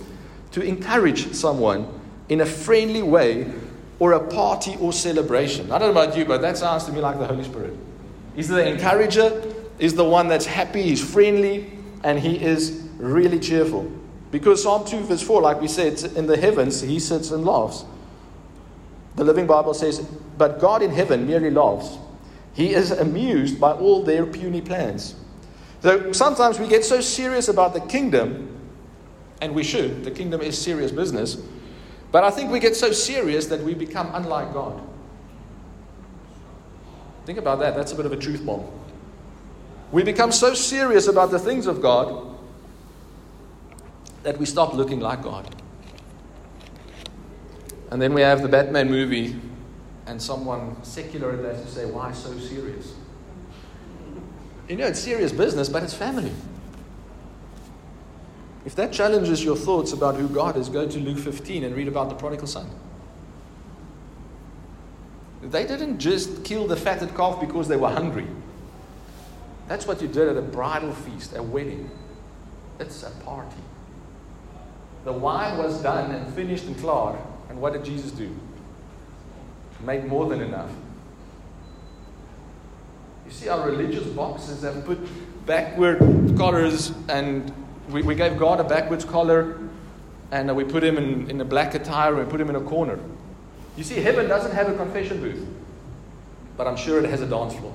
to 0.53 0.63
encourage 0.63 1.33
someone 1.35 1.87
in 2.29 2.41
a 2.41 2.47
friendly 2.47 3.03
way, 3.03 3.53
or 3.99 4.13
a 4.13 4.21
party 4.29 4.77
or 4.81 4.93
celebration. 4.93 5.71
I 5.71 5.79
don't 5.79 5.95
know 5.95 6.03
about 6.03 6.17
you, 6.17 6.25
but 6.25 6.41
that 6.41 6.57
sounds 6.57 6.85
to 6.85 6.93
me 6.93 7.01
like 7.01 7.19
the 7.19 7.27
Holy 7.27 7.45
Spirit. 7.45 7.77
He's 8.35 8.49
the 8.49 8.67
encourager, 8.67 9.43
he's 9.79 9.95
the 9.95 10.05
one 10.05 10.29
that's 10.29 10.47
happy, 10.47 10.83
he's 10.83 11.03
friendly, 11.03 11.71
and 12.03 12.19
he 12.19 12.43
is 12.43 12.89
really 12.97 13.39
cheerful. 13.39 13.93
Because 14.31 14.63
Psalm 14.63 14.87
2, 14.87 15.01
verse 15.01 15.23
4, 15.23 15.43
like 15.43 15.61
we 15.61 15.69
said, 15.69 16.01
in 16.17 16.27
the 16.27 16.37
heavens, 16.37 16.81
he 16.81 17.01
sits 17.01 17.31
and 17.31 17.45
laughs. 17.45 17.85
The 19.17 19.25
Living 19.25 19.47
Bible 19.47 19.75
says, 19.75 20.01
But 20.39 20.61
God 20.61 20.83
in 20.83 20.91
heaven 20.91 21.27
merely 21.27 21.51
laughs. 21.51 21.99
He 22.55 22.75
is 22.75 22.91
amused 22.91 23.61
by 23.61 23.73
all 23.73 24.03
their 24.03 24.25
puny 24.27 24.61
plans. 24.61 25.15
So 25.83 26.13
sometimes 26.13 26.59
we 26.59 26.69
get 26.69 26.85
so 26.85 27.01
serious 27.01 27.49
about 27.49 27.75
the 27.75 27.81
kingdom, 27.81 28.57
and 29.41 29.55
we 29.55 29.65
should. 29.65 30.05
The 30.05 30.11
kingdom 30.11 30.41
is 30.43 30.61
serious 30.61 30.93
business. 30.93 31.37
But 32.13 32.25
I 32.25 32.31
think 32.31 32.51
we 32.51 32.61
get 32.61 32.77
so 32.77 32.93
serious 32.93 33.47
that 33.47 33.63
we 33.63 33.75
become 33.75 34.11
unlike 34.15 34.53
God. 34.53 34.81
Think 37.25 37.39
about 37.39 37.61
that. 37.61 37.75
That's 37.75 37.93
a 37.93 37.97
bit 37.97 38.07
of 38.07 38.13
a 38.13 38.17
truth 38.17 38.45
bomb. 38.45 38.67
We 39.93 40.03
become 40.03 40.33
so 40.33 40.55
serious 40.55 41.09
about 41.09 41.31
the 41.31 41.39
things 41.39 41.67
of 41.67 41.81
God 41.81 42.30
that 44.23 44.39
we 44.39 44.47
stop 44.47 44.75
looking 44.75 45.01
like 45.01 45.23
God. 45.23 45.55
And 47.91 48.01
then 48.01 48.15
we 48.15 48.21
have 48.21 48.43
the 48.43 48.49
Batman 48.49 48.89
movie, 48.89 49.37
and 50.07 50.21
someone 50.21 50.83
secular 50.85 51.33
at 51.33 51.43
that 51.43 51.65
to 51.65 51.71
say, 51.71 51.87
Why 51.87 52.13
so 52.13 52.37
serious? 52.39 52.95
You 54.69 54.77
know, 54.77 54.87
it's 54.87 55.01
serious 55.01 55.33
business, 55.33 55.69
but 55.69 55.83
it's 55.83 55.95
family. 55.95 56.33
If 58.65 58.77
that 58.77 58.93
challenges 58.93 59.43
your 59.43 59.57
thoughts 59.57 59.93
about 59.93 60.17
who 60.17 60.29
God 60.29 60.57
is, 60.57 60.69
go 60.69 60.87
to 60.87 60.99
Luke 60.99 61.19
15 61.19 61.65
and 61.65 61.75
read 61.75 61.89
about 61.89 62.09
the 62.09 62.15
prodigal 62.15 62.47
son. 62.47 62.71
They 65.43 65.67
didn't 65.67 65.99
just 65.99 66.45
kill 66.45 66.67
the 66.67 66.77
fatted 66.77 67.15
calf 67.17 67.41
because 67.41 67.67
they 67.67 67.77
were 67.77 67.89
hungry. 67.89 68.27
That's 69.67 69.87
what 69.87 70.03
you 70.03 70.09
did 70.09 70.29
at 70.29 70.37
a 70.37 70.43
bridal 70.43 70.93
feast, 70.93 71.35
a 71.35 71.43
wedding. 71.43 71.91
It's 72.79 73.03
a 73.03 73.11
party. 73.25 73.57
The 75.05 75.13
wine 75.13 75.59
was 75.59 75.83
done 75.83 76.11
and 76.11 76.33
finished 76.35 76.65
and 76.65 76.77
clear. 76.79 77.17
And 77.49 77.61
what 77.61 77.73
did 77.73 77.85
Jesus 77.85 78.11
do? 78.11 78.35
Make 79.85 80.05
more 80.05 80.29
than 80.29 80.41
enough. 80.41 80.71
You 83.25 83.31
see, 83.31 83.49
our 83.49 83.69
religious 83.69 84.07
boxes 84.09 84.63
have 84.63 84.85
put 84.85 84.99
backward 85.47 85.99
collars, 86.37 86.93
and 87.09 87.53
we, 87.89 88.03
we 88.03 88.15
gave 88.15 88.39
God 88.39 88.61
a 88.61 88.65
backwards 88.65 89.05
collar, 89.05 89.59
and 90.33 90.55
we 90.55 90.65
put 90.65 90.85
him 90.85 90.99
in, 90.99 91.31
in 91.31 91.41
a 91.41 91.45
black 91.45 91.75
attire 91.75 92.15
and 92.15 92.27
we 92.27 92.31
put 92.31 92.41
him 92.41 92.51
in 92.51 92.57
a 92.57 92.61
corner. 92.61 92.99
You 93.77 93.85
see, 93.85 93.97
heaven 93.97 94.29
doesn't 94.29 94.53
have 94.53 94.69
a 94.69 94.77
confession 94.77 95.21
booth, 95.21 95.47
but 96.57 96.67
I'm 96.67 96.77
sure 96.77 97.03
it 97.03 97.09
has 97.09 97.21
a 97.21 97.27
dance 97.27 97.55
floor. 97.55 97.75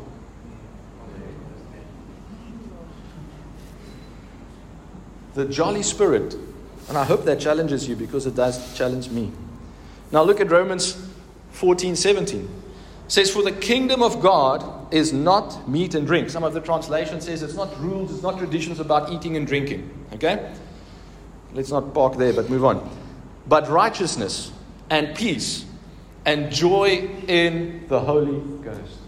The 5.34 5.46
jolly 5.46 5.84
spirit 5.84 6.38
and 6.88 6.98
I 6.98 7.04
hope 7.04 7.26
that 7.26 7.40
challenges 7.40 7.88
you 7.88 7.96
because 7.96 8.26
it 8.26 8.36
does 8.36 8.76
challenge 8.78 9.10
me. 9.10 9.32
Now 10.12 10.24
look 10.24 10.40
at 10.40 10.52
Romans 10.52 10.98
14 11.52 11.96
17. 11.96 12.42
It 13.06 13.12
says, 13.12 13.32
For 13.32 13.44
the 13.44 13.52
kingdom 13.52 14.02
of 14.02 14.22
God 14.22 14.94
is 14.94 15.14
not 15.14 15.68
meat 15.68 15.96
and 15.96 16.06
drink. 16.06 16.30
Some 16.30 16.44
of 16.44 16.54
the 16.54 16.62
translation 16.62 17.22
says 17.22 17.44
it's 17.44 17.56
not 17.56 17.80
rules, 17.80 18.14
it's 18.14 18.24
not 18.24 18.38
traditions 18.38 18.80
about 18.80 19.12
eating 19.12 19.36
and 19.36 19.48
drinking. 19.48 19.90
Okay? 20.14 20.54
Let's 21.54 21.72
not 21.72 21.94
park 21.94 22.18
there, 22.18 22.34
but 22.34 22.50
move 22.50 22.66
on. 22.66 22.90
But 23.48 23.70
righteousness 23.70 24.52
and 24.90 25.16
peace 25.16 25.66
and 26.26 26.52
joy 26.52 27.10
in 27.28 27.86
the 27.88 28.00
Holy 28.00 28.42
Ghost. 28.64 29.00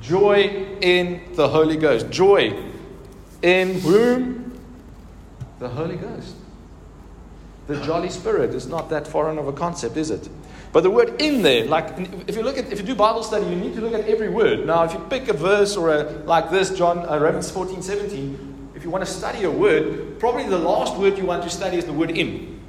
Joy 0.00 0.66
in 0.80 1.22
the 1.34 1.48
Holy 1.48 1.76
Ghost. 1.76 2.10
Joy 2.10 2.62
in 3.42 3.80
whom? 3.80 4.58
The 5.58 5.68
Holy 5.68 5.96
Ghost. 5.96 6.34
The 7.70 7.80
Jolly 7.84 8.10
Spirit 8.10 8.52
is 8.52 8.66
not 8.66 8.90
that 8.90 9.06
foreign 9.06 9.38
of 9.38 9.46
a 9.46 9.52
concept, 9.52 9.96
is 9.96 10.10
it? 10.10 10.28
But 10.72 10.80
the 10.80 10.90
word 10.90 11.22
in 11.22 11.42
there, 11.42 11.66
like 11.66 11.94
if 12.26 12.34
you 12.34 12.42
look 12.42 12.58
at 12.58 12.72
if 12.72 12.80
you 12.80 12.84
do 12.84 12.96
Bible 12.96 13.22
study, 13.22 13.46
you 13.46 13.54
need 13.54 13.74
to 13.76 13.80
look 13.80 13.94
at 13.94 14.08
every 14.08 14.28
word. 14.28 14.66
Now, 14.66 14.82
if 14.82 14.92
you 14.92 14.98
pick 15.08 15.28
a 15.28 15.32
verse 15.32 15.76
or 15.76 15.94
a 15.94 16.02
like 16.24 16.50
this, 16.50 16.76
John 16.76 17.08
uh, 17.08 17.16
Romans 17.20 17.48
14, 17.48 17.80
17, 17.80 18.70
if 18.74 18.82
you 18.82 18.90
want 18.90 19.04
to 19.04 19.10
study 19.10 19.44
a 19.44 19.50
word, 19.50 20.18
probably 20.18 20.48
the 20.48 20.58
last 20.58 20.96
word 20.96 21.16
you 21.16 21.24
want 21.24 21.44
to 21.44 21.48
study 21.48 21.76
is 21.76 21.84
the 21.84 21.92
word 21.92 22.10
in. 22.10 22.60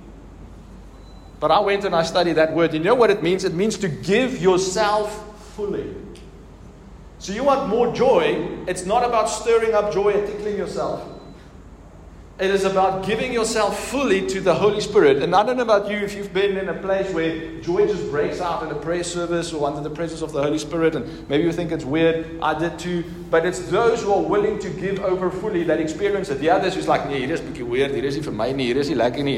But 1.39 1.49
I 1.49 1.59
went 1.61 1.83
and 1.83 1.95
I 1.95 2.03
studied 2.03 2.33
that 2.33 2.53
word. 2.53 2.75
You 2.75 2.79
know 2.79 2.93
what 2.93 3.09
it 3.09 3.23
means? 3.23 3.43
It 3.43 3.55
means 3.55 3.79
to 3.79 3.89
give 3.89 4.39
yourself 4.39 5.55
fully. 5.55 5.95
So 7.17 7.33
you 7.33 7.43
want 7.43 7.69
more 7.69 7.91
joy, 7.91 8.63
it's 8.67 8.85
not 8.85 9.03
about 9.03 9.29
stirring 9.29 9.73
up 9.73 9.91
joy 9.91 10.09
and 10.09 10.27
tickling 10.27 10.57
yourself. 10.57 11.20
It 12.41 12.49
is 12.49 12.63
about 12.63 13.05
giving 13.05 13.31
yourself 13.31 13.87
fully 13.91 14.25
to 14.25 14.41
the 14.41 14.55
Holy 14.55 14.81
Spirit. 14.81 15.21
And 15.21 15.35
I 15.35 15.43
don't 15.45 15.57
know 15.57 15.61
about 15.61 15.91
you 15.91 15.97
if 15.97 16.15
you've 16.15 16.33
been 16.33 16.57
in 16.57 16.69
a 16.69 16.73
place 16.73 17.13
where 17.13 17.61
joy 17.61 17.85
just 17.85 18.09
breaks 18.09 18.41
out 18.41 18.63
in 18.63 18.69
a 18.69 18.79
prayer 18.79 19.03
service 19.03 19.53
or 19.53 19.67
under 19.67 19.87
the 19.87 19.93
presence 19.93 20.23
of 20.23 20.31
the 20.31 20.41
Holy 20.41 20.57
Spirit, 20.57 20.95
and 20.95 21.29
maybe 21.29 21.43
you 21.43 21.51
think 21.51 21.71
it's 21.71 21.85
weird. 21.85 22.39
I 22.41 22.57
did 22.57 22.79
too. 22.79 23.03
But 23.29 23.45
it's 23.45 23.59
those 23.69 24.01
who 24.01 24.11
are 24.11 24.23
willing 24.23 24.57
to 24.57 24.71
give 24.71 25.01
over 25.01 25.29
fully 25.29 25.63
that 25.65 25.79
experience 25.79 26.29
it. 26.29 26.39
The 26.39 26.49
others 26.49 26.73
who's 26.73 26.87
like, 26.87 27.07
nee, 27.07 27.19
hier 27.19 27.35
is 27.35 27.41
weird, 27.61 27.91
hier 27.91 28.05
is 28.05 28.15
nie 28.15 28.23
vir 28.23 28.31
my 28.31 28.51
nie, 28.51 28.73
hier 28.73 28.77
is 28.79 28.89
nie 28.89 28.95
lekker 28.95 29.23
nie. 29.23 29.35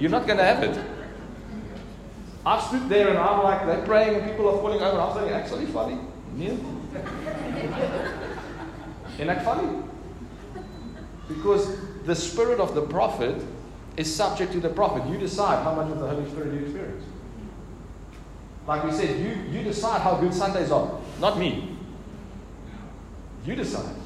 You're 0.00 0.10
not 0.10 0.26
going 0.26 0.38
to 0.38 0.44
have 0.44 0.62
it. 0.62 0.82
I've 2.46 2.62
stood 2.62 2.88
there 2.88 3.10
and 3.10 3.18
I'm 3.18 3.42
like, 3.42 3.66
they're 3.66 3.84
praying 3.84 4.14
and 4.16 4.30
people 4.30 4.48
are 4.48 4.56
falling 4.62 4.80
over. 4.80 4.98
I'm 4.98 5.14
saying, 5.14 5.30
actually 5.30 5.66
funny. 5.66 5.98
Nee. 6.32 6.56
ek 9.28 9.44
val 9.44 9.60
nie. 9.60 9.91
Because 11.34 11.76
the 12.04 12.14
spirit 12.14 12.60
of 12.60 12.74
the 12.74 12.82
prophet 12.82 13.42
is 13.96 14.14
subject 14.14 14.52
to 14.52 14.60
the 14.60 14.68
prophet. 14.68 15.08
You 15.10 15.18
decide 15.18 15.62
how 15.62 15.74
much 15.74 15.90
of 15.90 15.98
the 15.98 16.08
Holy 16.08 16.28
Spirit 16.30 16.54
you 16.54 16.60
experience. 16.60 17.04
Like 18.66 18.84
we 18.84 18.92
said, 18.92 19.18
you, 19.18 19.42
you 19.50 19.64
decide 19.64 20.02
how 20.02 20.16
good 20.16 20.32
Sundays 20.32 20.70
are, 20.70 20.98
not 21.20 21.38
me. 21.38 21.76
You 23.44 23.56
decide. 23.56 23.96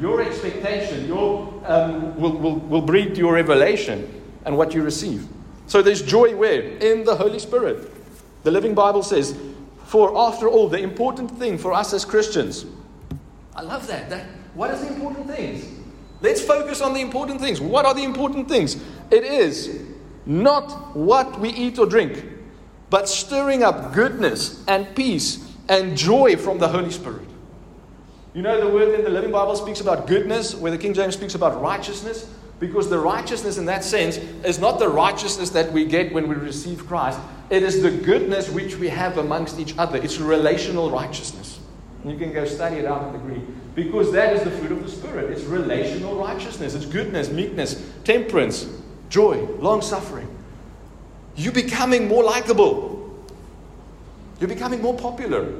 Your 0.00 0.22
expectation 0.22 1.06
your, 1.06 1.62
um, 1.66 2.18
will, 2.20 2.36
will, 2.36 2.56
will 2.56 2.82
breed 2.82 3.16
your 3.16 3.34
revelation 3.34 4.22
and 4.44 4.56
what 4.56 4.74
you 4.74 4.82
receive. 4.82 5.26
So 5.66 5.80
there's 5.80 6.02
joy 6.02 6.34
where? 6.36 6.60
In 6.60 7.04
the 7.04 7.14
Holy 7.14 7.38
Spirit. 7.38 7.90
The 8.42 8.50
Living 8.50 8.74
Bible 8.74 9.02
says, 9.02 9.38
For 9.86 10.16
after 10.18 10.48
all, 10.48 10.68
the 10.68 10.78
important 10.78 11.30
thing 11.38 11.56
for 11.56 11.72
us 11.72 11.92
as 11.94 12.04
Christians, 12.04 12.66
I 13.54 13.62
love 13.62 13.86
that. 13.86 14.10
that 14.10 14.26
what 14.54 14.70
is 14.70 14.80
the 14.80 14.88
important 14.88 15.26
things? 15.28 15.71
Let's 16.22 16.40
focus 16.40 16.80
on 16.80 16.94
the 16.94 17.00
important 17.00 17.40
things. 17.40 17.60
What 17.60 17.84
are 17.84 17.94
the 17.94 18.04
important 18.04 18.48
things? 18.48 18.76
It 19.10 19.24
is 19.24 19.84
not 20.24 20.96
what 20.96 21.40
we 21.40 21.50
eat 21.50 21.78
or 21.78 21.86
drink, 21.86 22.24
but 22.90 23.08
stirring 23.08 23.62
up 23.62 23.92
goodness 23.92 24.64
and 24.68 24.94
peace 24.94 25.52
and 25.68 25.96
joy 25.96 26.36
from 26.36 26.58
the 26.58 26.68
Holy 26.68 26.90
Spirit. 26.90 27.28
You 28.34 28.42
know, 28.42 28.58
the 28.60 28.72
word 28.72 28.94
in 28.94 29.04
the 29.04 29.10
Living 29.10 29.32
Bible 29.32 29.56
speaks 29.56 29.80
about 29.80 30.06
goodness, 30.06 30.54
where 30.54 30.70
the 30.70 30.78
King 30.78 30.94
James 30.94 31.14
speaks 31.14 31.34
about 31.34 31.60
righteousness, 31.60 32.30
because 32.60 32.88
the 32.88 32.98
righteousness 32.98 33.58
in 33.58 33.66
that 33.66 33.82
sense 33.82 34.16
is 34.44 34.60
not 34.60 34.78
the 34.78 34.88
righteousness 34.88 35.50
that 35.50 35.72
we 35.72 35.84
get 35.84 36.12
when 36.14 36.28
we 36.28 36.36
receive 36.36 36.86
Christ, 36.86 37.18
it 37.50 37.62
is 37.64 37.82
the 37.82 37.90
goodness 37.90 38.48
which 38.48 38.76
we 38.76 38.88
have 38.88 39.18
amongst 39.18 39.58
each 39.58 39.76
other. 39.76 39.98
It's 39.98 40.18
relational 40.18 40.90
righteousness. 40.90 41.58
You 42.04 42.16
can 42.16 42.32
go 42.32 42.44
study 42.44 42.76
it 42.76 42.86
out 42.86 43.06
in 43.08 43.12
the 43.12 43.18
Greek. 43.18 43.42
Because 43.74 44.12
that 44.12 44.36
is 44.36 44.42
the 44.42 44.50
fruit 44.50 44.72
of 44.72 44.82
the 44.82 44.88
Spirit. 44.88 45.30
It's 45.30 45.44
relational 45.44 46.16
righteousness, 46.16 46.74
it's 46.74 46.86
goodness, 46.86 47.30
meekness, 47.30 47.82
temperance, 48.04 48.66
joy, 49.08 49.46
long 49.58 49.80
suffering. 49.80 50.28
You're 51.36 51.52
becoming 51.52 52.08
more 52.08 52.22
likable. 52.22 53.26
You're 54.38 54.48
becoming 54.48 54.82
more 54.82 54.96
popular. 54.96 55.52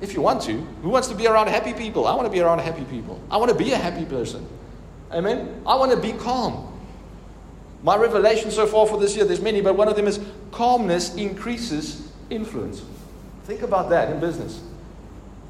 If 0.00 0.14
you 0.14 0.22
want 0.22 0.42
to. 0.42 0.52
Who 0.82 0.88
wants 0.88 1.08
to 1.08 1.14
be 1.14 1.26
around 1.26 1.48
happy 1.48 1.74
people? 1.74 2.06
I 2.06 2.14
want 2.14 2.26
to 2.26 2.32
be 2.32 2.40
around 2.40 2.58
happy 2.60 2.84
people. 2.84 3.20
I 3.30 3.36
want 3.36 3.50
to 3.50 3.56
be 3.56 3.72
a 3.72 3.76
happy 3.76 4.04
person. 4.04 4.46
Amen? 5.12 5.62
I 5.66 5.76
want 5.76 5.92
to 5.92 5.98
be 5.98 6.12
calm. 6.12 6.66
My 7.82 7.96
revelation 7.96 8.50
so 8.50 8.66
far 8.66 8.86
for 8.86 8.98
this 8.98 9.16
year, 9.16 9.24
there's 9.24 9.40
many, 9.40 9.60
but 9.60 9.76
one 9.76 9.88
of 9.88 9.96
them 9.96 10.06
is 10.06 10.20
calmness 10.52 11.14
increases 11.14 12.08
influence. 12.28 12.82
Think 13.44 13.62
about 13.62 13.90
that 13.90 14.10
in 14.10 14.20
business. 14.20 14.60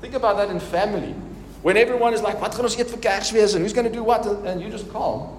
Think 0.00 0.14
about 0.14 0.36
that 0.36 0.50
in 0.50 0.60
family. 0.60 1.14
When 1.62 1.76
everyone 1.76 2.14
is 2.14 2.22
like, 2.22 2.40
wat 2.40 2.54
gaan 2.54 2.64
ons 2.64 2.76
eet 2.78 2.88
vir 2.88 2.98
Kersfees 2.98 3.54
and 3.54 3.62
who's 3.62 3.74
going 3.74 3.86
to 3.86 3.92
do 3.92 4.02
what 4.02 4.26
and 4.26 4.62
you 4.62 4.70
just 4.70 4.90
calm. 4.90 5.36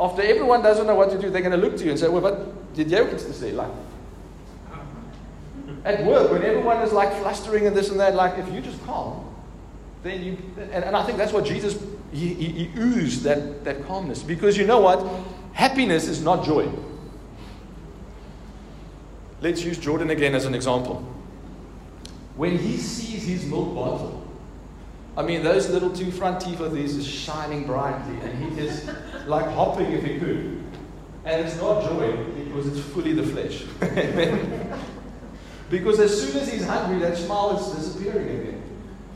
After 0.00 0.22
everyone 0.22 0.62
doesn't 0.62 0.86
know 0.86 0.96
what 0.96 1.10
to 1.10 1.18
do, 1.18 1.30
they're 1.30 1.42
going 1.42 1.58
to 1.58 1.64
look 1.64 1.76
to 1.76 1.84
you 1.84 1.90
and 1.90 1.98
say, 1.98 2.08
well, 2.08 2.22
what 2.22 2.74
did 2.74 2.90
you 2.90 3.08
iets 3.08 3.24
to 3.24 3.32
say? 3.32 3.52
Like, 3.52 3.70
at 5.84 6.04
work, 6.04 6.32
when 6.32 6.42
everyone 6.42 6.78
is 6.78 6.92
like 6.92 7.12
flustering 7.20 7.66
and 7.66 7.76
this 7.76 7.90
and 7.90 8.00
that, 8.00 8.14
like 8.14 8.38
if 8.38 8.52
you 8.52 8.60
just 8.60 8.84
calm, 8.84 9.32
then 10.02 10.22
you, 10.24 10.36
and, 10.72 10.84
and 10.84 10.96
I 10.96 11.04
think 11.04 11.18
that's 11.18 11.32
what 11.32 11.44
Jesus, 11.44 11.80
he, 12.12 12.34
he, 12.34 12.46
he 12.48 12.70
oozed 12.76 13.22
that, 13.22 13.64
that 13.64 13.86
calmness. 13.86 14.22
Because 14.22 14.56
you 14.56 14.66
know 14.66 14.80
what? 14.80 15.06
Happiness 15.52 16.08
is 16.08 16.22
not 16.22 16.44
joy. 16.44 16.68
Let's 19.40 19.62
use 19.62 19.78
Jordan 19.78 20.10
again 20.10 20.34
as 20.34 20.46
an 20.46 20.54
example. 20.54 21.06
When 22.36 22.58
he 22.58 22.78
sees 22.78 23.24
his 23.24 23.44
milk 23.44 23.74
bottle, 23.74 24.23
I 25.16 25.22
mean, 25.22 25.44
those 25.44 25.70
little 25.70 25.90
two 25.90 26.10
front 26.10 26.40
teeth 26.40 26.60
of 26.60 26.74
these 26.74 26.96
is 26.96 27.06
shining 27.06 27.64
brightly, 27.64 28.18
and 28.20 28.36
he 28.36 28.60
is 28.60 28.88
like 29.26 29.46
hopping 29.46 29.92
if 29.92 30.02
he 30.04 30.18
could. 30.18 30.62
And 31.24 31.46
it's 31.46 31.56
not 31.56 31.84
joy 31.84 32.16
because 32.34 32.66
it's 32.66 32.80
fully 32.88 33.12
the 33.12 33.22
flesh. 33.22 33.64
because 35.70 36.00
as 36.00 36.20
soon 36.20 36.42
as 36.42 36.52
he's 36.52 36.66
hungry, 36.66 36.98
that 36.98 37.16
smile 37.16 37.56
is 37.56 37.76
disappearing 37.76 38.28
again. 38.28 38.53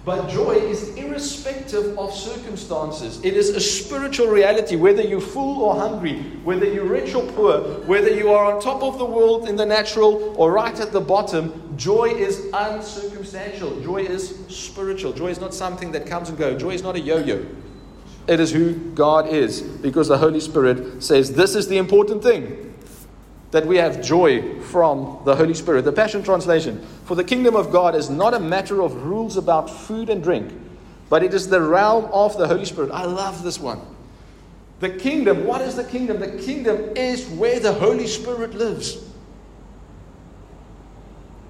But 0.08 0.30
joy 0.30 0.52
is 0.52 0.96
irrespective 0.96 1.98
of 1.98 2.14
circumstances. 2.14 3.22
It 3.22 3.34
is 3.34 3.50
a 3.50 3.60
spiritual 3.60 4.28
reality, 4.28 4.74
whether 4.74 5.02
you're 5.02 5.20
full 5.20 5.62
or 5.62 5.74
hungry, 5.74 6.22
whether 6.44 6.64
you're 6.64 6.86
rich 6.86 7.14
or 7.14 7.30
poor, 7.32 7.60
whether 7.84 8.08
you 8.08 8.30
are 8.30 8.50
on 8.50 8.58
top 8.58 8.82
of 8.82 8.96
the 8.96 9.04
world 9.04 9.50
in 9.50 9.56
the 9.56 9.66
natural 9.66 10.34
or 10.38 10.50
right 10.50 10.80
at 10.80 10.92
the 10.92 11.00
bottom. 11.02 11.76
Joy 11.76 12.06
is 12.06 12.38
uncircumstantial. 12.52 13.82
Joy 13.84 13.98
is 13.98 14.34
spiritual. 14.48 15.12
Joy 15.12 15.28
is 15.28 15.40
not 15.40 15.52
something 15.52 15.92
that 15.92 16.06
comes 16.06 16.30
and 16.30 16.38
goes. 16.38 16.58
Joy 16.58 16.70
is 16.70 16.82
not 16.82 16.96
a 16.96 17.00
yo 17.00 17.18
yo. 17.18 17.44
It 18.26 18.40
is 18.40 18.50
who 18.50 18.76
God 18.94 19.28
is, 19.28 19.60
because 19.60 20.08
the 20.08 20.16
Holy 20.16 20.40
Spirit 20.40 21.02
says 21.02 21.34
this 21.34 21.54
is 21.54 21.68
the 21.68 21.76
important 21.76 22.22
thing 22.22 22.67
that 23.50 23.66
we 23.66 23.76
have 23.76 24.02
joy 24.02 24.60
from 24.60 25.20
the 25.24 25.34
Holy 25.34 25.54
Spirit. 25.54 25.84
The 25.84 25.92
Passion 25.92 26.22
Translation 26.22 26.84
For 27.04 27.14
the 27.14 27.24
kingdom 27.24 27.56
of 27.56 27.70
God 27.70 27.94
is 27.94 28.10
not 28.10 28.34
a 28.34 28.40
matter 28.40 28.82
of 28.82 29.04
rules 29.04 29.36
about 29.36 29.70
food 29.70 30.10
and 30.10 30.22
drink, 30.22 30.52
but 31.08 31.22
it 31.22 31.32
is 31.32 31.48
the 31.48 31.60
realm 31.60 32.06
of 32.12 32.36
the 32.36 32.46
Holy 32.46 32.64
Spirit. 32.64 32.90
I 32.90 33.04
love 33.04 33.42
this 33.42 33.58
one. 33.58 33.80
The 34.80 34.90
kingdom, 34.90 35.44
what 35.44 35.60
is 35.62 35.74
the 35.74 35.84
kingdom? 35.84 36.20
The 36.20 36.38
kingdom 36.38 36.96
is 36.96 37.26
where 37.30 37.58
the 37.58 37.72
Holy 37.72 38.06
Spirit 38.06 38.54
lives. 38.54 39.04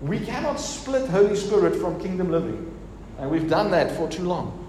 We 0.01 0.21
cannot 0.21 0.61
split 0.61 1.09
Holy 1.11 1.37
Spirit 1.37 1.77
from 1.77 2.01
kingdom 2.01 2.31
living. 2.31 2.75
And 3.19 3.31
we've 3.31 3.49
done 3.49 3.73
that 3.73 3.91
for 3.97 4.09
too 4.09 4.23
long. 4.23 4.65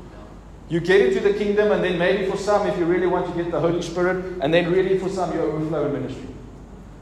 You 0.67 0.79
get 0.79 1.01
into 1.01 1.19
the 1.19 1.33
kingdom, 1.33 1.71
and 1.71 1.83
then 1.83 1.97
maybe 1.97 2.29
for 2.29 2.37
some, 2.37 2.67
if 2.67 2.77
you 2.77 2.85
really 2.85 3.07
want 3.07 3.27
to 3.27 3.43
get 3.43 3.51
the 3.51 3.59
Holy 3.59 3.81
Spirit, 3.81 4.39
and 4.41 4.53
then 4.53 4.71
really 4.71 4.97
for 4.97 5.09
some, 5.09 5.31
you 5.33 5.39
overflow 5.39 5.85
in 5.85 5.93
ministry. 5.93 6.27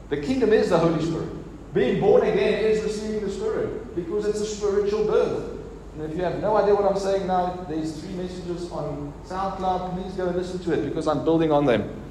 The 0.10 0.18
kingdom 0.18 0.54
is 0.54 0.70
the 0.70 0.78
Holy 0.78 1.04
Spirit. 1.04 1.30
Being 1.74 2.00
born 2.00 2.26
again 2.26 2.64
is 2.64 2.84
receiving 2.84 3.22
the 3.22 3.32
Spirit 3.32 3.96
because 3.96 4.26
it's 4.26 4.40
a 4.40 4.46
spiritual 4.46 5.06
birth. 5.06 5.60
And 5.94 6.10
if 6.10 6.16
you 6.16 6.24
have 6.24 6.40
no 6.42 6.56
idea 6.56 6.76
what 6.76 6.86
I'm 6.86 6.98
saying 6.98 7.28
now, 7.28 7.66
there's 7.68 8.00
three 8.00 8.14
messages 8.14 8.72
on 8.72 9.14
SoundCloud. 9.26 10.02
Please 10.02 10.14
go 10.14 10.28
and 10.28 10.38
listen 10.38 10.60
to 10.60 10.74
it 10.74 10.88
because 10.88 11.08
I'm 11.08 11.24
building 11.24 11.52
on 11.52 11.66
them. 11.66 12.02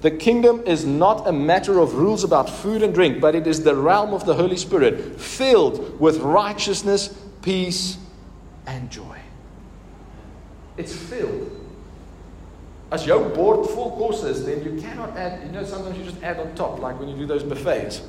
The 0.00 0.10
kingdom 0.10 0.62
is 0.66 0.84
not 0.84 1.26
a 1.26 1.32
matter 1.32 1.78
of 1.78 1.94
rules 1.94 2.24
about 2.24 2.48
food 2.48 2.82
and 2.82 2.94
drink, 2.94 3.20
but 3.20 3.34
it 3.34 3.46
is 3.46 3.64
the 3.64 3.74
realm 3.74 4.12
of 4.12 4.26
the 4.26 4.34
Holy 4.34 4.56
Spirit, 4.56 5.20
filled 5.20 5.98
with 5.98 6.18
righteousness, 6.18 7.18
peace, 7.42 7.98
and 8.66 8.90
joy. 8.90 9.18
It's 10.76 10.94
filled 10.94 11.63
As 12.90 13.04
jou 13.04 13.18
bord 13.34 13.66
vol 13.70 13.96
kos 13.96 14.22
is, 14.24 14.44
then 14.44 14.62
you 14.62 14.80
cannot 14.80 15.16
add, 15.16 15.42
you 15.44 15.52
know, 15.52 15.64
sometimes 15.64 15.98
you 15.98 16.04
just 16.04 16.22
add 16.22 16.38
on 16.38 16.54
top, 16.54 16.78
like 16.78 16.98
when 17.00 17.08
you 17.08 17.16
do 17.16 17.26
those 17.26 17.42
buffets. 17.42 18.02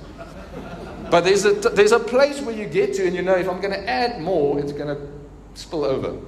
But 1.10 1.24
there's 1.24 1.46
a, 1.46 1.54
there's 1.54 1.92
a 1.92 2.00
place 2.00 2.42
where 2.42 2.56
you 2.56 2.66
get 2.66 2.94
to, 2.96 3.06
and 3.06 3.16
you 3.16 3.22
know, 3.22 3.36
if 3.36 3.48
I'm 3.48 3.62
going 3.62 3.74
to 3.74 3.90
add 3.90 4.22
more, 4.22 4.60
it's 4.60 4.72
going 4.72 4.96
to 4.96 5.08
spill 5.54 5.86
over. 5.86 6.20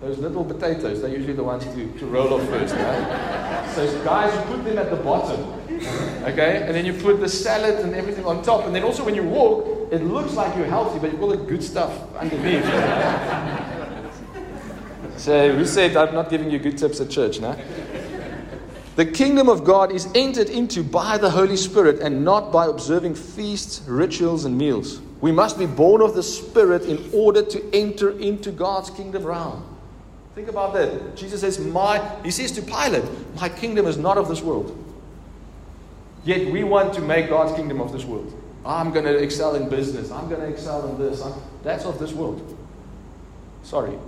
Those 0.00 0.18
little 0.18 0.44
potatoes, 0.44 1.02
they're 1.02 1.10
usually 1.10 1.34
the 1.34 1.44
ones 1.44 1.64
to, 1.64 1.98
to 1.98 2.06
roll 2.06 2.32
off 2.34 2.48
first. 2.48 2.74
Right? 2.74 3.72
So, 3.74 4.04
guys, 4.04 4.34
you 4.34 4.56
put 4.56 4.64
them 4.64 4.78
at 4.78 4.90
the 4.90 4.96
bottom. 4.96 5.40
Okay? 6.24 6.62
And 6.64 6.74
then 6.74 6.86
you 6.86 6.94
put 6.94 7.20
the 7.20 7.28
salad 7.28 7.80
and 7.84 7.94
everything 7.94 8.24
on 8.24 8.42
top. 8.42 8.64
And 8.64 8.74
then 8.74 8.82
also, 8.82 9.04
when 9.04 9.14
you 9.14 9.24
walk, 9.24 9.92
it 9.92 10.02
looks 10.02 10.32
like 10.34 10.56
you're 10.56 10.66
healthy, 10.66 10.98
but 10.98 11.10
you've 11.12 11.20
got 11.20 11.30
the 11.30 11.36
good 11.36 11.62
stuff 11.62 11.92
underneath. 12.14 12.64
So, 15.20 15.54
who 15.54 15.66
said 15.66 15.98
I'm 15.98 16.14
not 16.14 16.30
giving 16.30 16.50
you 16.50 16.58
good 16.58 16.78
tips 16.78 16.98
at 16.98 17.10
church, 17.10 17.40
now? 17.40 17.54
The 18.96 19.04
kingdom 19.04 19.50
of 19.50 19.64
God 19.64 19.92
is 19.92 20.08
entered 20.14 20.48
into 20.48 20.82
by 20.82 21.18
the 21.18 21.28
Holy 21.28 21.58
Spirit 21.58 22.00
and 22.00 22.24
not 22.24 22.50
by 22.50 22.64
observing 22.64 23.16
feasts, 23.16 23.82
rituals, 23.86 24.46
and 24.46 24.56
meals. 24.56 25.02
We 25.20 25.30
must 25.30 25.58
be 25.58 25.66
born 25.66 26.00
of 26.00 26.14
the 26.14 26.22
Spirit 26.22 26.84
in 26.84 27.10
order 27.12 27.42
to 27.42 27.74
enter 27.74 28.18
into 28.18 28.50
God's 28.50 28.88
kingdom 28.88 29.24
realm. 29.24 29.62
Think 30.34 30.48
about 30.48 30.72
that. 30.72 31.16
Jesus 31.16 31.42
says, 31.42 31.58
My 31.58 31.98
he 32.24 32.30
says 32.30 32.50
to 32.52 32.62
Pilate, 32.62 33.04
My 33.36 33.50
kingdom 33.50 33.86
is 33.86 33.98
not 33.98 34.16
of 34.16 34.26
this 34.26 34.40
world. 34.40 34.74
Yet 36.24 36.50
we 36.50 36.64
want 36.64 36.94
to 36.94 37.02
make 37.02 37.28
God's 37.28 37.54
kingdom 37.54 37.82
of 37.82 37.92
this 37.92 38.06
world. 38.06 38.32
I'm 38.64 38.90
going 38.90 39.04
to 39.04 39.16
excel 39.16 39.54
in 39.54 39.68
business. 39.68 40.10
I'm 40.10 40.30
going 40.30 40.40
to 40.40 40.48
excel 40.48 40.88
in 40.88 40.98
this. 40.98 41.20
I'm, 41.20 41.34
that's 41.62 41.84
of 41.84 41.98
this 41.98 42.12
world. 42.12 42.56
Sorry. 43.62 43.98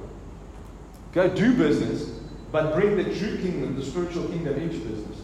Go 1.12 1.28
do 1.28 1.54
business, 1.54 2.10
but 2.50 2.74
bring 2.74 2.96
the 2.96 3.04
true 3.04 3.36
kingdom, 3.36 3.76
the 3.76 3.84
spiritual 3.84 4.24
kingdom, 4.28 4.54
into 4.54 4.78
business. 4.78 5.18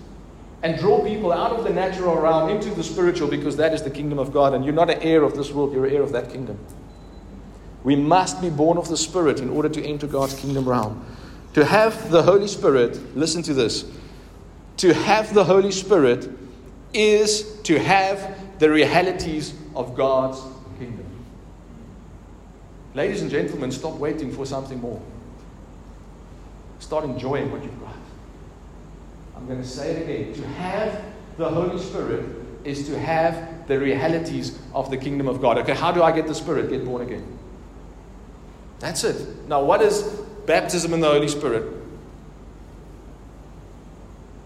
And 0.62 0.78
draw 0.78 1.02
people 1.04 1.32
out 1.32 1.52
of 1.52 1.64
the 1.64 1.70
natural 1.70 2.16
realm 2.16 2.50
into 2.50 2.70
the 2.70 2.82
spiritual 2.82 3.28
because 3.28 3.56
that 3.56 3.72
is 3.72 3.82
the 3.82 3.90
kingdom 3.90 4.18
of 4.18 4.32
God. 4.32 4.54
And 4.54 4.64
you're 4.64 4.74
not 4.74 4.90
an 4.90 5.00
heir 5.02 5.22
of 5.22 5.36
this 5.36 5.50
world, 5.52 5.72
you're 5.72 5.86
an 5.86 5.94
heir 5.94 6.02
of 6.02 6.12
that 6.12 6.30
kingdom. 6.30 6.58
We 7.84 7.96
must 7.96 8.40
be 8.42 8.50
born 8.50 8.76
of 8.76 8.88
the 8.88 8.96
Spirit 8.96 9.40
in 9.40 9.50
order 9.50 9.68
to 9.68 9.82
enter 9.82 10.06
God's 10.06 10.34
kingdom 10.34 10.68
realm. 10.68 11.06
To 11.54 11.64
have 11.64 12.10
the 12.10 12.22
Holy 12.22 12.48
Spirit, 12.48 13.16
listen 13.16 13.42
to 13.44 13.54
this. 13.54 13.84
To 14.78 14.92
have 14.92 15.32
the 15.32 15.44
Holy 15.44 15.72
Spirit 15.72 16.28
is 16.92 17.52
to 17.62 17.78
have 17.78 18.36
the 18.58 18.68
realities 18.68 19.54
of 19.74 19.96
God's 19.96 20.40
kingdom. 20.78 21.06
Ladies 22.94 23.22
and 23.22 23.30
gentlemen, 23.30 23.70
stop 23.70 23.94
waiting 23.94 24.32
for 24.32 24.44
something 24.44 24.80
more. 24.80 25.00
Start 26.78 27.04
enjoying 27.04 27.50
what 27.50 27.62
you've 27.62 27.80
got. 27.80 27.94
I'm 29.36 29.46
going 29.46 29.62
to 29.62 29.68
say 29.68 29.92
it 29.92 30.02
again. 30.02 30.34
To 30.34 30.48
have 30.48 31.04
the 31.36 31.48
Holy 31.48 31.78
Spirit 31.78 32.24
is 32.64 32.86
to 32.88 32.98
have 32.98 33.66
the 33.68 33.78
realities 33.78 34.58
of 34.74 34.90
the 34.90 34.96
kingdom 34.96 35.28
of 35.28 35.40
God. 35.40 35.58
Okay, 35.58 35.74
how 35.74 35.92
do 35.92 36.02
I 36.02 36.12
get 36.12 36.26
the 36.26 36.34
Spirit? 36.34 36.70
Get 36.70 36.84
born 36.84 37.02
again. 37.02 37.38
That's 38.80 39.04
it. 39.04 39.48
Now, 39.48 39.62
what 39.62 39.82
is 39.82 40.02
baptism 40.46 40.92
in 40.94 41.00
the 41.00 41.08
Holy 41.08 41.28
Spirit? 41.28 41.74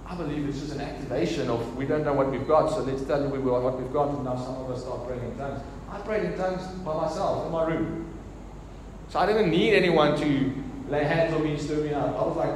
I 0.07 0.15
believe 0.15 0.47
it's 0.47 0.61
just 0.61 0.73
an 0.75 0.83
activation 0.83 1.49
of 1.49 1.75
we 1.77 1.87
don't 1.87 2.05
know 2.05 2.13
what 2.13 2.31
we've 2.31 2.47
got, 2.47 2.69
so 2.69 2.83
let's 2.83 3.03
tell 3.05 3.23
you 3.23 3.29
what 3.29 3.79
we've 3.79 3.93
got, 3.93 4.09
and 4.09 4.25
now 4.25 4.37
some 4.37 4.57
of 4.57 4.71
us 4.71 4.83
start 4.83 5.07
praying 5.07 5.25
in 5.25 5.39
tongues. 5.39 5.63
I 5.91 5.99
prayed 6.01 6.25
in 6.25 6.37
tongues 6.37 6.67
by 6.85 6.95
myself 6.95 7.47
in 7.47 7.53
my 7.53 7.67
room. 7.67 8.13
So 9.09 9.19
I 9.19 9.27
didn't 9.27 9.51
need 9.51 9.75
anyone 9.75 10.19
to 10.21 10.55
lay 10.89 11.05
hands 11.05 11.35
on 11.35 11.43
me 11.43 11.53
and 11.53 11.61
stir 11.61 11.83
me 11.83 11.93
up. 11.93 12.17
I 12.17 12.27
was 12.27 12.37
like, 12.37 12.55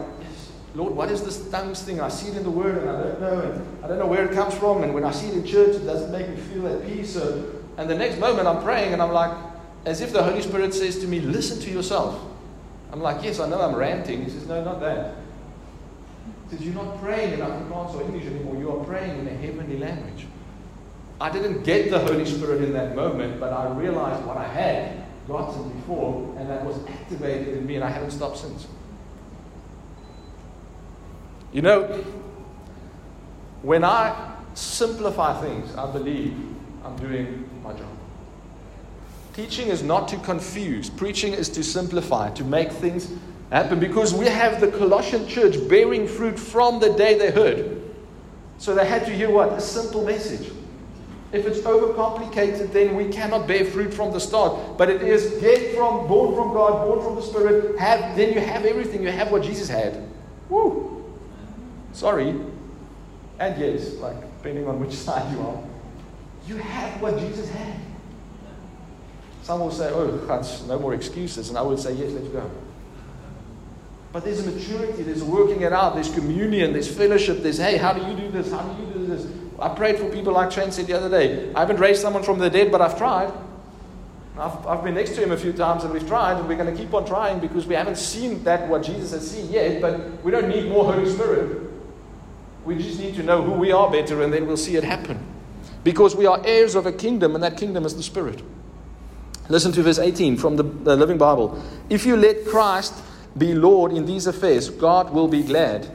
Lord, 0.75 0.95
what 0.95 1.11
is 1.11 1.23
this 1.23 1.49
tongues 1.51 1.83
thing? 1.83 2.01
I 2.01 2.09
see 2.09 2.29
it 2.29 2.37
in 2.37 2.43
the 2.43 2.51
Word 2.51 2.79
and 2.79 2.91
I 2.91 3.03
don't 3.03 3.21
know, 3.21 3.41
and 3.41 3.85
I 3.85 3.89
don't 3.89 3.99
know 3.99 4.07
where 4.07 4.27
it 4.27 4.33
comes 4.33 4.55
from, 4.55 4.83
and 4.83 4.93
when 4.93 5.05
I 5.05 5.11
see 5.11 5.29
it 5.29 5.35
in 5.35 5.45
church, 5.45 5.77
it 5.77 5.87
doesn't 5.87 6.13
make 6.13 6.29
me 6.29 6.37
feel 6.37 6.67
at 6.67 6.87
peace. 6.87 7.15
So, 7.15 7.51
and 7.79 7.89
the 7.89 7.95
next 7.95 8.19
moment 8.19 8.47
I'm 8.47 8.63
praying 8.63 8.93
and 8.93 9.01
I'm 9.01 9.13
like, 9.13 9.37
as 9.87 10.01
if 10.01 10.13
the 10.13 10.23
Holy 10.23 10.43
Spirit 10.43 10.75
says 10.75 10.99
to 10.99 11.07
me, 11.07 11.21
listen 11.21 11.61
to 11.61 11.71
yourself. 11.71 12.21
I'm 12.93 13.01
like, 13.01 13.25
yes, 13.25 13.41
I 13.41 13.49
know 13.49 13.61
I'm 13.61 13.75
ranting. 13.75 14.25
He 14.25 14.31
says, 14.31 14.47
no, 14.47 14.63
not 14.63 14.81
that. 14.81 15.17
He 16.49 16.57
says, 16.57 16.65
You're 16.65 16.75
not 16.75 17.01
praying 17.01 17.35
in 17.35 17.41
Afrikaans 17.41 17.95
or 17.95 18.03
English 18.03 18.25
anymore. 18.27 18.57
You 18.57 18.71
are 18.71 18.85
praying 18.85 19.19
in 19.19 19.27
a 19.27 19.35
heavenly 19.35 19.79
language. 19.79 20.27
I 21.21 21.31
didn't 21.31 21.65
get 21.65 21.91
the 21.91 21.99
Holy 21.99 22.25
Spirit 22.25 22.63
in 22.63 22.73
that 22.75 22.95
moment, 22.95 23.41
but 23.41 23.53
I 23.53 23.69
realized 23.71 24.25
what 24.27 24.37
I 24.37 24.47
had 24.47 25.06
gotten 25.29 25.71
before, 25.71 26.35
and 26.39 26.49
that 26.49 26.65
was 26.65 26.79
activated 26.87 27.57
in 27.57 27.67
me, 27.67 27.77
and 27.77 27.85
I 27.85 27.91
haven't 27.91 28.13
stopped 28.13 28.39
since. 28.39 28.67
You 31.53 31.63
know, 31.63 31.85
when 33.63 33.85
I 33.85 34.35
simplify 34.55 35.41
things, 35.41 35.75
I 35.77 35.91
believe 35.91 36.37
I'm 36.85 36.97
doing 36.97 37.49
my 37.63 37.73
job. 37.73 37.89
Teaching 39.35 39.69
is 39.69 39.83
not 39.83 40.09
to 40.09 40.17
confuse, 40.19 40.89
preaching 40.89 41.33
is 41.33 41.49
to 41.51 41.63
simplify, 41.63 42.31
to 42.31 42.45
make 42.45 42.73
things 42.73 43.13
happen 43.51 43.79
because 43.79 44.15
we 44.15 44.27
have 44.27 44.61
the 44.61 44.69
Colossian 44.69 45.29
church 45.29 45.57
bearing 45.69 46.09
fruit 46.09 46.39
from 46.39 46.81
the 46.81 46.93
day 46.95 47.19
they 47.19 47.31
heard. 47.31 47.83
So 48.59 48.75
they 48.75 48.87
had 48.87 49.05
to 49.07 49.13
hear 49.13 49.31
what? 49.31 49.53
A 49.53 49.61
simple 49.61 50.05
message. 50.05 50.51
If 51.37 51.47
it's 51.47 51.59
overcomplicated, 51.59 52.73
then 52.73 52.97
we 52.97 53.09
cannot 53.09 53.47
bear 53.47 53.67
fruit 53.67 53.93
from 53.93 54.11
the 54.11 54.19
start. 54.19 54.79
But 54.79 54.89
it 54.89 55.03
is 55.03 55.39
get 55.39 55.75
from, 55.75 56.09
born 56.09 56.35
from 56.35 56.55
God, 56.55 56.87
born 56.87 57.03
from 57.05 57.17
the 57.17 57.21
Spirit, 57.21 57.79
have 57.79 58.17
then 58.17 58.33
you 58.33 58.41
have 58.41 58.65
everything. 58.65 59.03
You 59.03 59.11
have 59.11 59.31
what 59.31 59.43
Jesus 59.43 59.69
had. 59.69 60.03
Woo! 60.49 61.05
Sorry. 61.93 62.31
And 63.39 63.61
yes, 63.61 63.97
like 63.97 64.19
depending 64.39 64.67
on 64.67 64.81
which 64.81 64.93
side 65.07 65.31
you 65.31 65.43
are. 65.43 65.63
You 66.47 66.57
have 66.57 67.03
what 67.03 67.19
Jesus 67.19 67.51
had. 67.51 67.81
Some 69.43 69.61
will 69.61 69.71
say, 69.71 69.91
oh, 69.93 70.17
that's 70.27 70.63
no 70.63 70.79
more 70.79 70.95
excuses. 70.95 71.51
And 71.51 71.59
I 71.59 71.63
would 71.63 71.79
say, 71.79 71.93
yes, 71.93 72.13
let's 72.13 72.29
go. 72.29 72.51
But 74.11 74.25
there's 74.25 74.47
a 74.47 74.51
maturity, 74.51 75.03
there's 75.03 75.21
a 75.21 75.27
working 75.27 75.61
it 75.61 75.73
out, 75.75 75.95
there's 75.95 76.13
communion, 76.13 76.73
there's 76.73 76.89
fellowship, 76.89 77.43
there's, 77.43 77.59
hey, 77.59 77.77
how 77.77 77.93
do 77.93 78.01
you 78.11 78.17
do 78.17 78.31
this? 78.31 78.51
How 78.51 78.63
do 78.63 78.83
you 78.83 78.91
do 78.91 79.07
this? 79.07 79.27
I 79.59 79.69
prayed 79.71 79.99
for 79.99 80.09
people 80.11 80.33
like 80.33 80.51
Trent 80.51 80.75
said 80.75 80.87
the 80.87 80.95
other 80.95 81.09
day. 81.09 81.53
I 81.55 81.61
haven't 81.61 81.79
raised 81.79 82.03
someone 82.03 82.23
from 82.23 82.39
the 82.39 82.51
dead, 82.51 82.71
but 82.71 82.81
I've 82.81 82.99
tried. 82.99 83.33
I've, 84.39 84.67
I've 84.67 84.85
been 84.85 84.95
next 84.95 85.15
to 85.15 85.23
him 85.23 85.33
a 85.33 85.37
few 85.37 85.53
times 85.53 85.85
and 85.85 85.93
we've 85.93 86.07
tried, 86.07 86.39
and 86.39 86.47
we're 86.47 86.57
going 86.57 86.75
to 86.75 86.81
keep 86.81 86.93
on 86.93 87.07
trying 87.07 87.41
because 87.41 87.67
we 87.67 87.75
haven't 87.75 87.97
seen 87.97 88.45
that 88.45 88.69
what 88.69 88.83
Jesus 88.83 89.13
has 89.13 89.31
seen 89.31 89.51
yet, 89.51 89.81
but 89.81 90.23
we 90.23 90.31
don't 90.31 90.49
need 90.49 90.69
more 90.69 90.93
Holy 90.93 91.11
Spirit. 91.11 91.71
We 92.65 92.77
just 92.77 92.99
need 92.99 93.15
to 93.15 93.23
know 93.23 93.43
who 93.43 93.53
we 93.53 93.73
are 93.73 93.91
better, 93.91 94.23
and 94.23 94.33
then 94.33 94.47
we'll 94.47 94.57
see 94.57 94.77
it 94.77 94.85
happen. 94.85 95.25
Because 95.85 96.17
we 96.17 96.27
are 96.27 96.43
heirs 96.45 96.75
of 96.75 96.85
a 96.85 96.93
kingdom, 96.93 97.35
and 97.35 97.43
that 97.43 97.57
kingdom 97.57 97.87
is 97.87 97.97
the 97.97 98.03
Spirit. 98.03 98.43
Listen 99.49 99.71
to 99.73 99.83
verse 99.83 100.01
18 100.01 100.37
from 100.37 100.57
the, 100.57 100.65
the 100.65 100.97
Living 100.97 101.17
Bible. 101.17 101.63
If 101.89 102.05
you 102.05 102.17
let 102.17 102.45
Christ 102.47 102.95
be 103.39 103.55
Lord 103.55 103.93
in 103.93 104.05
these 104.05 104.27
affairs, 104.27 104.69
God 104.69 105.11
will 105.11 105.29
be 105.29 105.43
glad, 105.43 105.89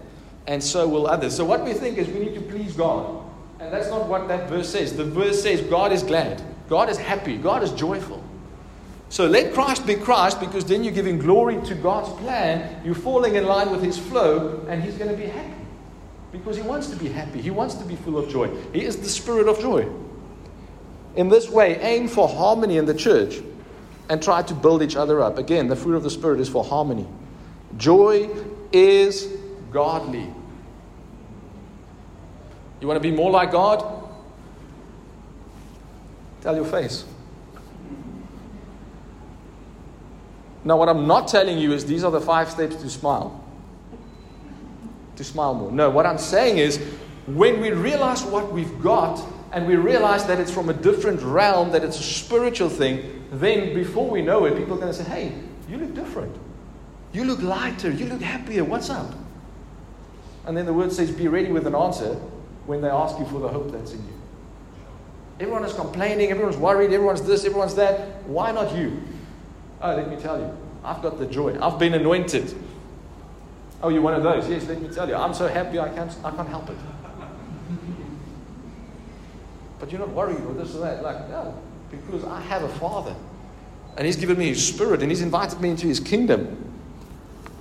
and 0.47 0.63
so 0.63 0.88
will 0.88 1.08
others. 1.08 1.36
So, 1.36 1.43
what 1.43 1.63
we 1.65 1.74
think 1.74 1.97
is 1.97 2.08
we 2.08 2.19
need 2.19 2.36
to 2.36 2.41
please 2.41 2.74
God. 2.74 3.21
And 3.62 3.71
that's 3.71 3.89
not 3.89 4.08
what 4.08 4.28
that 4.28 4.50
verse 4.50 4.69
says. 4.69 4.97
The 4.97 5.06
verse 5.06 5.41
says 5.41 5.62
God 5.62 5.91
is 5.91 6.02
glad, 6.02 6.41
God 6.67 6.89
is 6.89 6.97
happy, 6.97 7.38
God 7.38 7.62
is 7.63 7.71
joyful. 7.71 8.24
So 9.10 9.28
let 9.28 9.54
Christ 9.54 9.86
be 9.86 9.95
Christ 9.95 10.39
because 10.39 10.65
then 10.65 10.84
you're 10.84 10.93
giving 10.93 11.19
glory 11.19 11.62
to 11.65 11.76
God's 11.76 12.10
plan. 12.21 12.82
You're 12.84 12.95
falling 12.95 13.36
in 13.36 13.45
line 13.45 13.69
with 13.69 13.84
His 13.84 13.97
flow, 13.97 14.65
and 14.67 14.82
He's 14.82 14.95
going 14.95 15.12
to 15.12 15.17
be 15.17 15.28
happy 15.28 15.54
because 16.32 16.56
He 16.56 16.63
wants 16.63 16.88
to 16.88 16.95
be 16.95 17.10
happy. 17.10 17.41
He 17.41 17.52
wants 17.52 17.76
to 17.76 17.84
be 17.84 17.95
full 17.97 18.17
of 18.17 18.30
joy. 18.30 18.50
He 18.74 18.84
is 18.84 18.97
the 18.97 19.10
Spirit 19.10 19.47
of 19.47 19.60
joy. 19.60 19.88
In 21.15 21.28
this 21.30 21.50
way, 21.50 21.78
aim 21.82 22.08
for 22.08 22.28
harmony 22.28 22.78
in 22.78 22.86
the 22.86 22.93
church 22.93 23.41
and 24.10 24.24
try 24.24 24.41
to 24.43 24.54
build 24.54 24.82
each 24.82 24.95
other 24.95 25.21
up. 25.21 25.38
Again, 25.38 25.67
the 25.67 25.76
fruit 25.76 25.95
of 25.95 26.04
the 26.04 26.10
Spirit 26.10 26.39
is 26.39 26.50
for 26.50 26.63
harmony. 26.63 27.06
Joy 27.78 28.30
is 28.71 29.28
godly. 29.71 30.34
You 32.82 32.88
want 32.88 33.02
to 33.02 33.08
be 33.08 33.15
more 33.15 33.30
like 33.30 33.52
God? 33.52 34.10
Tell 36.41 36.56
your 36.56 36.65
face. 36.65 37.06
Now, 40.63 40.78
what 40.78 40.89
I'm 40.89 41.08
not 41.08 41.28
telling 41.28 41.60
you 41.60 41.74
is 41.74 41.86
these 41.86 42.04
are 42.04 42.12
the 42.12 42.22
five 42.22 42.50
steps 42.50 42.76
to 42.78 42.89
smile. 42.89 43.44
To 45.15 45.24
smile 45.24 45.54
more. 45.54 45.72
No, 45.72 45.89
what 45.91 46.08
I'm 46.08 46.17
saying 46.17 46.58
is 46.58 46.78
when 47.28 47.62
we 47.62 47.72
realize 47.72 48.24
what 48.24 48.52
we've 48.52 48.82
got 48.82 49.24
and 49.52 49.67
we 49.67 49.76
realize 49.76 50.26
that 50.26 50.39
it's 50.39 50.52
from 50.52 50.70
a 50.70 50.74
different 50.74 51.22
realm, 51.22 51.72
that 51.72 51.84
it's 51.84 52.00
a 52.00 52.04
spiritual 52.04 52.70
thing, 52.70 53.26
then 53.32 53.76
before 53.76 54.10
we 54.10 54.22
know 54.22 54.46
it, 54.46 54.58
people 54.58 54.74
are 54.74 54.80
going 54.80 54.91
to 54.91 54.94
say, 54.94 55.04
hey, 55.04 55.34
you 55.70 55.78
look 55.78 55.94
different. 55.94 56.36
You 57.13 57.26
look 57.26 57.41
lighter. 57.41 57.91
You 57.91 58.08
look 58.08 58.22
happier. 58.22 58.63
What's 58.63 58.89
up? 58.89 59.13
And 60.46 60.58
then 60.58 60.65
the 60.65 60.74
word 60.74 60.91
says, 60.91 61.12
Be 61.12 61.28
ready 61.28 61.52
with 61.52 61.67
an 61.67 61.76
answer 61.76 62.20
when 62.65 62.82
they 62.82 62.89
ask 62.89 63.17
you 63.19 63.26
for 63.26 63.39
the 63.39 63.47
hope 63.47 63.71
that's 63.71 63.93
in 63.93 64.00
you. 64.00 64.13
Everyone 65.39 65.65
is 65.65 65.74
complaining. 65.74 66.30
Everyone's 66.30 66.58
worried. 66.58 66.93
Everyone's 66.93 67.24
this. 67.24 67.45
Everyone's 67.45 67.76
that. 67.76 68.24
Why 68.28 68.52
not 68.52 68.76
you? 68.76 69.02
Oh, 69.82 69.95
let 69.95 70.10
me 70.10 70.15
tell 70.17 70.39
you. 70.39 70.56
I've 70.84 71.02
got 71.02 71.17
the 71.17 71.26
joy. 71.26 71.60
I've 71.60 71.80
been 71.80 71.93
anointed. 71.93 72.54
Oh, 73.84 73.89
you're 73.89 74.02
one 74.02 74.13
of 74.13 74.24
those? 74.24 74.47
Yes, 74.47 74.67
let 74.67 74.82
me 74.82 74.89
tell 74.89 75.08
you. 75.08 75.15
I'm 75.15 75.34
so 75.34 75.47
happy 75.47 75.80
I 75.80 75.89
can't, 75.89 76.15
I 76.24 76.32
can't 76.32 76.47
help 76.47 76.69
it. 76.69 76.78
But 79.80 79.91
you're 79.91 80.00
not 80.00 80.10
worried 80.10 80.39
or 80.45 80.54
this 80.54 80.76
or 80.76 80.82
that. 80.82 81.02
Like, 81.02 81.28
no, 81.30 81.60
because 81.89 82.24
I 82.24 82.39
have 82.41 82.62
a 82.62 82.69
father. 82.69 83.15
And 83.97 84.06
he's 84.06 84.15
given 84.15 84.38
me 84.38 84.50
his 84.50 84.65
spirit 84.65 85.02
and 85.02 85.12
he's 85.12 85.21
invited 85.21 85.60
me 85.60 85.71
into 85.71 85.88
his 85.88 86.00
kingdom. 86.00 86.71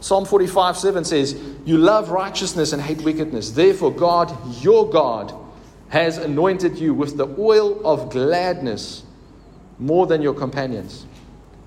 Psalm 0.00 0.24
45 0.24 0.76
7 0.76 1.04
says, 1.04 1.40
You 1.64 1.78
love 1.78 2.10
righteousness 2.10 2.72
and 2.72 2.80
hate 2.80 3.02
wickedness. 3.02 3.50
Therefore, 3.50 3.92
God, 3.92 4.34
your 4.62 4.88
God, 4.88 5.34
has 5.90 6.18
anointed 6.18 6.78
you 6.78 6.94
with 6.94 7.16
the 7.16 7.28
oil 7.38 7.84
of 7.86 8.10
gladness 8.10 9.02
more 9.78 10.06
than 10.06 10.22
your 10.22 10.34
companions. 10.34 11.06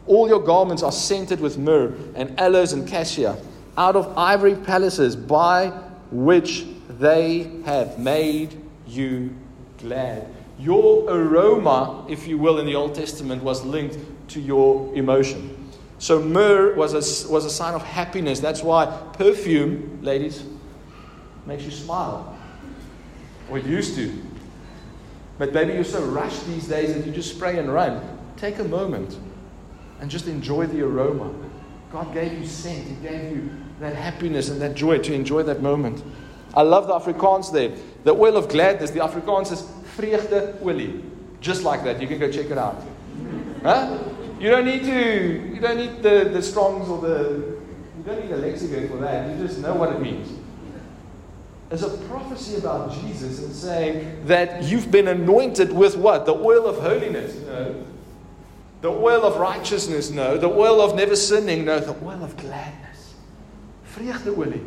All 0.08 0.28
your 0.28 0.42
garments 0.42 0.84
are 0.84 0.92
scented 0.92 1.40
with 1.40 1.58
myrrh 1.58 1.94
and 2.16 2.40
aloes 2.40 2.74
and 2.74 2.88
cassia, 2.88 3.38
out 3.78 3.96
of 3.96 4.18
ivory 4.18 4.56
palaces 4.56 5.16
by 5.16 5.70
which 6.12 6.66
they 6.90 7.52
have 7.66 8.00
made 8.00 8.62
you 8.88 9.36
glad. 9.78 10.28
Your 10.60 11.10
aroma, 11.10 12.06
if 12.08 12.28
you 12.28 12.38
will, 12.38 12.60
in 12.60 12.66
the 12.66 12.76
Old 12.76 12.96
Testament 12.96 13.44
was 13.44 13.64
linked 13.66 13.98
to 14.30 14.40
your 14.40 14.94
emotion. 14.96 15.63
So 16.04 16.20
myrrh 16.22 16.76
was 16.76 16.92
a, 16.92 17.32
was 17.32 17.46
a 17.46 17.50
sign 17.50 17.76
of 17.76 17.82
happiness. 17.82 18.42
That's 18.42 18.62
why 18.62 18.88
perfume, 19.14 20.00
ladies, 20.02 20.44
makes 21.46 21.64
you 21.64 21.72
smile. 21.72 22.38
Or 23.50 23.58
used 23.58 23.96
to. 23.96 24.22
But 25.38 25.54
maybe 25.54 25.72
you're 25.72 25.86
so 25.86 26.04
rushed 26.04 26.46
these 26.46 26.68
days 26.68 26.94
that 26.94 27.06
you 27.06 27.14
just 27.14 27.34
spray 27.34 27.58
and 27.58 27.74
run. 27.74 28.20
Take 28.36 28.60
a 28.60 28.66
moment 28.66 29.18
and 30.02 30.12
just 30.12 30.28
enjoy 30.28 30.68
the 30.68 30.82
aroma. 30.82 31.34
God 31.94 32.14
gave 32.14 32.38
you 32.38 32.46
scent, 32.46 32.86
He 32.86 32.96
gave 32.96 33.32
you 33.32 33.50
that 33.80 33.96
happiness 33.96 34.50
and 34.50 34.62
that 34.62 34.76
joy 34.76 34.98
to 34.98 35.14
enjoy 35.14 35.44
that 35.44 35.62
moment. 35.62 36.04
I 36.54 36.64
love 36.64 36.88
the 36.88 37.00
Afrikaans 37.00 37.50
there. 37.50 37.72
The 38.04 38.12
oil 38.14 38.36
of 38.36 38.50
gladness, 38.50 38.92
the 38.92 39.00
Afrikaans 39.00 39.54
is 39.54 39.62
vreugde 39.96 40.60
olie. 40.60 41.02
Just 41.40 41.64
like 41.64 41.86
that. 41.86 42.02
You 42.02 42.10
can 42.10 42.20
go 42.20 42.30
check 42.30 42.48
it 42.48 42.58
out. 42.58 42.84
Huh? 43.64 44.04
You 44.44 44.50
don't 44.50 44.66
need 44.66 44.84
to, 44.84 45.54
you 45.54 45.62
don't 45.62 45.78
need 45.78 46.04
the, 46.04 46.30
the 46.34 46.42
Strongs 46.42 46.90
or 46.90 47.00
the, 47.00 47.60
you 47.98 48.04
don't 48.06 48.22
need 48.26 48.34
a 48.34 48.36
lexicon 48.36 48.90
for 48.90 48.98
that. 48.98 49.30
You 49.30 49.48
just 49.48 49.60
know 49.60 49.74
what 49.74 49.94
it 49.94 50.02
means. 50.02 50.38
It's 51.72 51.82
a 51.82 51.98
prophecy 52.10 52.58
about 52.58 52.92
Jesus 52.92 53.42
and 53.42 53.56
saying 53.56 54.26
that 54.26 54.64
you've 54.64 54.92
been 54.92 55.08
anointed 55.08 55.72
with 55.72 55.96
what? 55.96 56.26
The 56.26 56.34
oil 56.34 56.68
of 56.68 56.78
holiness. 56.80 57.38
No. 57.38 57.86
The 58.82 58.90
oil 58.90 59.24
of 59.24 59.38
righteousness. 59.38 60.10
No. 60.10 60.38
The 60.38 60.50
oil 60.50 60.82
of 60.82 60.94
never 60.94 61.16
sinning. 61.16 61.64
No. 61.64 61.80
The 61.80 61.96
oil 62.06 62.22
of 62.22 62.36
gladness. 62.36 63.14
Vreugde 63.96 64.36
olie. 64.36 64.62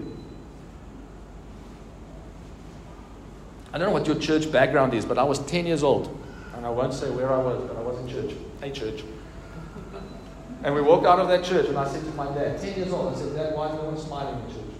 I 3.74 3.76
don't 3.76 3.88
know 3.88 3.92
what 3.92 4.06
your 4.06 4.18
church 4.18 4.50
background 4.50 4.94
is, 4.94 5.04
but 5.04 5.18
I 5.18 5.22
was 5.22 5.38
10 5.40 5.66
years 5.66 5.82
old. 5.82 6.18
And 6.54 6.64
I 6.64 6.70
won't 6.70 6.94
say 6.94 7.10
where 7.10 7.30
I 7.30 7.36
was, 7.36 7.68
but 7.68 7.76
I 7.76 7.82
was 7.82 7.98
in 8.00 8.08
church, 8.08 8.34
a 8.62 8.70
church. 8.70 9.04
And 10.62 10.74
we 10.74 10.80
walked 10.80 11.06
out 11.06 11.18
of 11.18 11.28
that 11.28 11.44
church, 11.44 11.68
and 11.68 11.76
I 11.76 11.86
said 11.86 12.04
to 12.04 12.10
my 12.12 12.26
dad, 12.34 12.60
10 12.60 12.76
years 12.76 12.92
old, 12.92 13.14
I 13.14 13.18
said, 13.18 13.36
Dad, 13.36 13.54
why 13.54 13.68
is 13.68 13.74
no 13.74 13.84
one 13.84 13.98
smiling 13.98 14.40
in 14.44 14.54
church? 14.54 14.74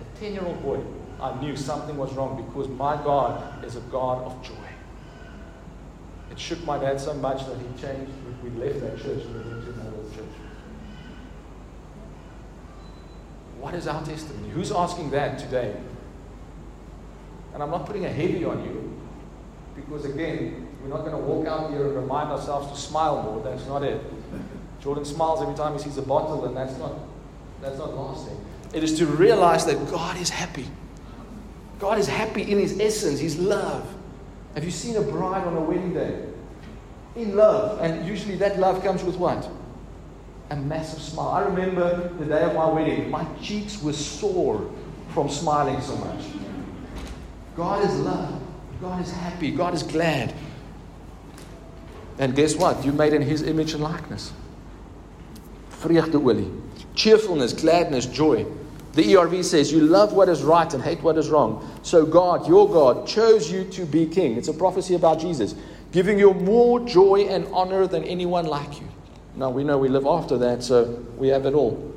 A 0.00 0.18
10 0.18 0.32
year 0.32 0.44
old 0.44 0.62
boy, 0.62 0.80
I 1.20 1.40
knew 1.40 1.56
something 1.56 1.96
was 1.96 2.12
wrong 2.14 2.44
because 2.48 2.68
my 2.68 2.96
God 2.96 3.64
is 3.64 3.76
a 3.76 3.80
God 3.80 4.24
of 4.24 4.42
joy. 4.42 4.54
It 6.30 6.38
shook 6.38 6.64
my 6.64 6.78
dad 6.78 7.00
so 7.00 7.14
much 7.14 7.46
that 7.46 7.56
he 7.58 7.80
changed. 7.80 8.10
We 8.42 8.50
left 8.50 8.80
that 8.80 8.96
church 8.98 9.22
and 9.22 9.34
we 9.34 9.50
went 9.52 9.64
to 9.64 9.72
another 9.72 10.14
church. 10.14 10.24
What 13.60 13.74
is 13.74 13.86
our 13.86 14.04
testimony? 14.04 14.48
Who's 14.50 14.72
asking 14.72 15.10
that 15.10 15.38
today? 15.38 15.76
And 17.54 17.62
I'm 17.62 17.70
not 17.70 17.86
putting 17.86 18.04
a 18.04 18.10
heavy 18.10 18.44
on 18.44 18.64
you 18.64 19.00
because, 19.76 20.04
again, 20.04 20.63
we're 20.84 20.90
not 20.90 21.04
going 21.04 21.12
to 21.12 21.18
walk 21.18 21.46
out 21.46 21.70
here 21.70 21.86
and 21.86 21.96
remind 21.96 22.30
ourselves 22.30 22.70
to 22.70 22.76
smile 22.76 23.22
more. 23.22 23.42
That's 23.42 23.66
not 23.66 23.82
it. 23.82 24.02
Jordan 24.82 25.04
smiles 25.06 25.40
every 25.40 25.54
time 25.54 25.72
he 25.72 25.78
sees 25.78 25.96
a 25.96 26.02
bottle, 26.02 26.44
and 26.44 26.54
that's 26.54 26.76
not, 26.76 26.92
that's 27.62 27.78
not 27.78 27.96
lasting. 27.96 28.38
It 28.74 28.84
is 28.84 28.98
to 28.98 29.06
realize 29.06 29.64
that 29.64 29.90
God 29.90 30.18
is 30.18 30.28
happy. 30.28 30.66
God 31.78 31.98
is 31.98 32.06
happy 32.06 32.42
in 32.42 32.58
his 32.58 32.78
essence, 32.78 33.18
his 33.18 33.38
love. 33.38 33.94
Have 34.54 34.64
you 34.64 34.70
seen 34.70 34.96
a 34.96 35.00
bride 35.00 35.46
on 35.46 35.56
a 35.56 35.60
wedding 35.60 35.94
day? 35.94 36.26
In 37.16 37.34
love. 37.34 37.80
And 37.80 38.06
usually 38.06 38.36
that 38.36 38.58
love 38.58 38.82
comes 38.82 39.02
with 39.02 39.16
what? 39.16 39.48
A 40.50 40.56
massive 40.56 41.00
smile. 41.00 41.28
I 41.28 41.40
remember 41.44 42.12
the 42.18 42.26
day 42.26 42.42
of 42.42 42.54
my 42.54 42.66
wedding, 42.66 43.10
my 43.10 43.24
cheeks 43.40 43.82
were 43.82 43.94
sore 43.94 44.70
from 45.14 45.30
smiling 45.30 45.80
so 45.80 45.96
much. 45.96 46.24
God 47.56 47.88
is 47.88 47.98
love. 48.00 48.42
God 48.82 49.00
is 49.00 49.10
happy. 49.10 49.50
God 49.50 49.72
is 49.72 49.82
glad. 49.82 50.34
And 52.18 52.34
guess 52.34 52.54
what? 52.54 52.84
You 52.84 52.92
made 52.92 53.12
in 53.12 53.22
His 53.22 53.42
image 53.42 53.72
and 53.72 53.82
likeness. 53.82 54.32
Cheerfulness, 56.94 57.52
gladness, 57.52 58.06
joy. 58.06 58.46
The 58.94 59.02
ERV 59.02 59.44
says, 59.44 59.72
You 59.72 59.80
love 59.80 60.12
what 60.12 60.28
is 60.28 60.42
right 60.42 60.72
and 60.72 60.82
hate 60.82 61.02
what 61.02 61.18
is 61.18 61.28
wrong. 61.28 61.68
So 61.82 62.06
God, 62.06 62.48
your 62.48 62.68
God, 62.68 63.06
chose 63.06 63.50
you 63.50 63.64
to 63.64 63.84
be 63.84 64.06
king. 64.06 64.36
It's 64.36 64.48
a 64.48 64.52
prophecy 64.52 64.94
about 64.94 65.20
Jesus, 65.20 65.54
giving 65.92 66.18
you 66.18 66.32
more 66.32 66.80
joy 66.80 67.26
and 67.28 67.46
honor 67.52 67.86
than 67.86 68.04
anyone 68.04 68.46
like 68.46 68.80
you. 68.80 68.88
Now 69.36 69.50
we 69.50 69.64
know 69.64 69.78
we 69.78 69.88
live 69.88 70.06
after 70.06 70.38
that, 70.38 70.62
so 70.62 71.04
we 71.16 71.28
have 71.28 71.44
it 71.44 71.54
all. 71.54 71.92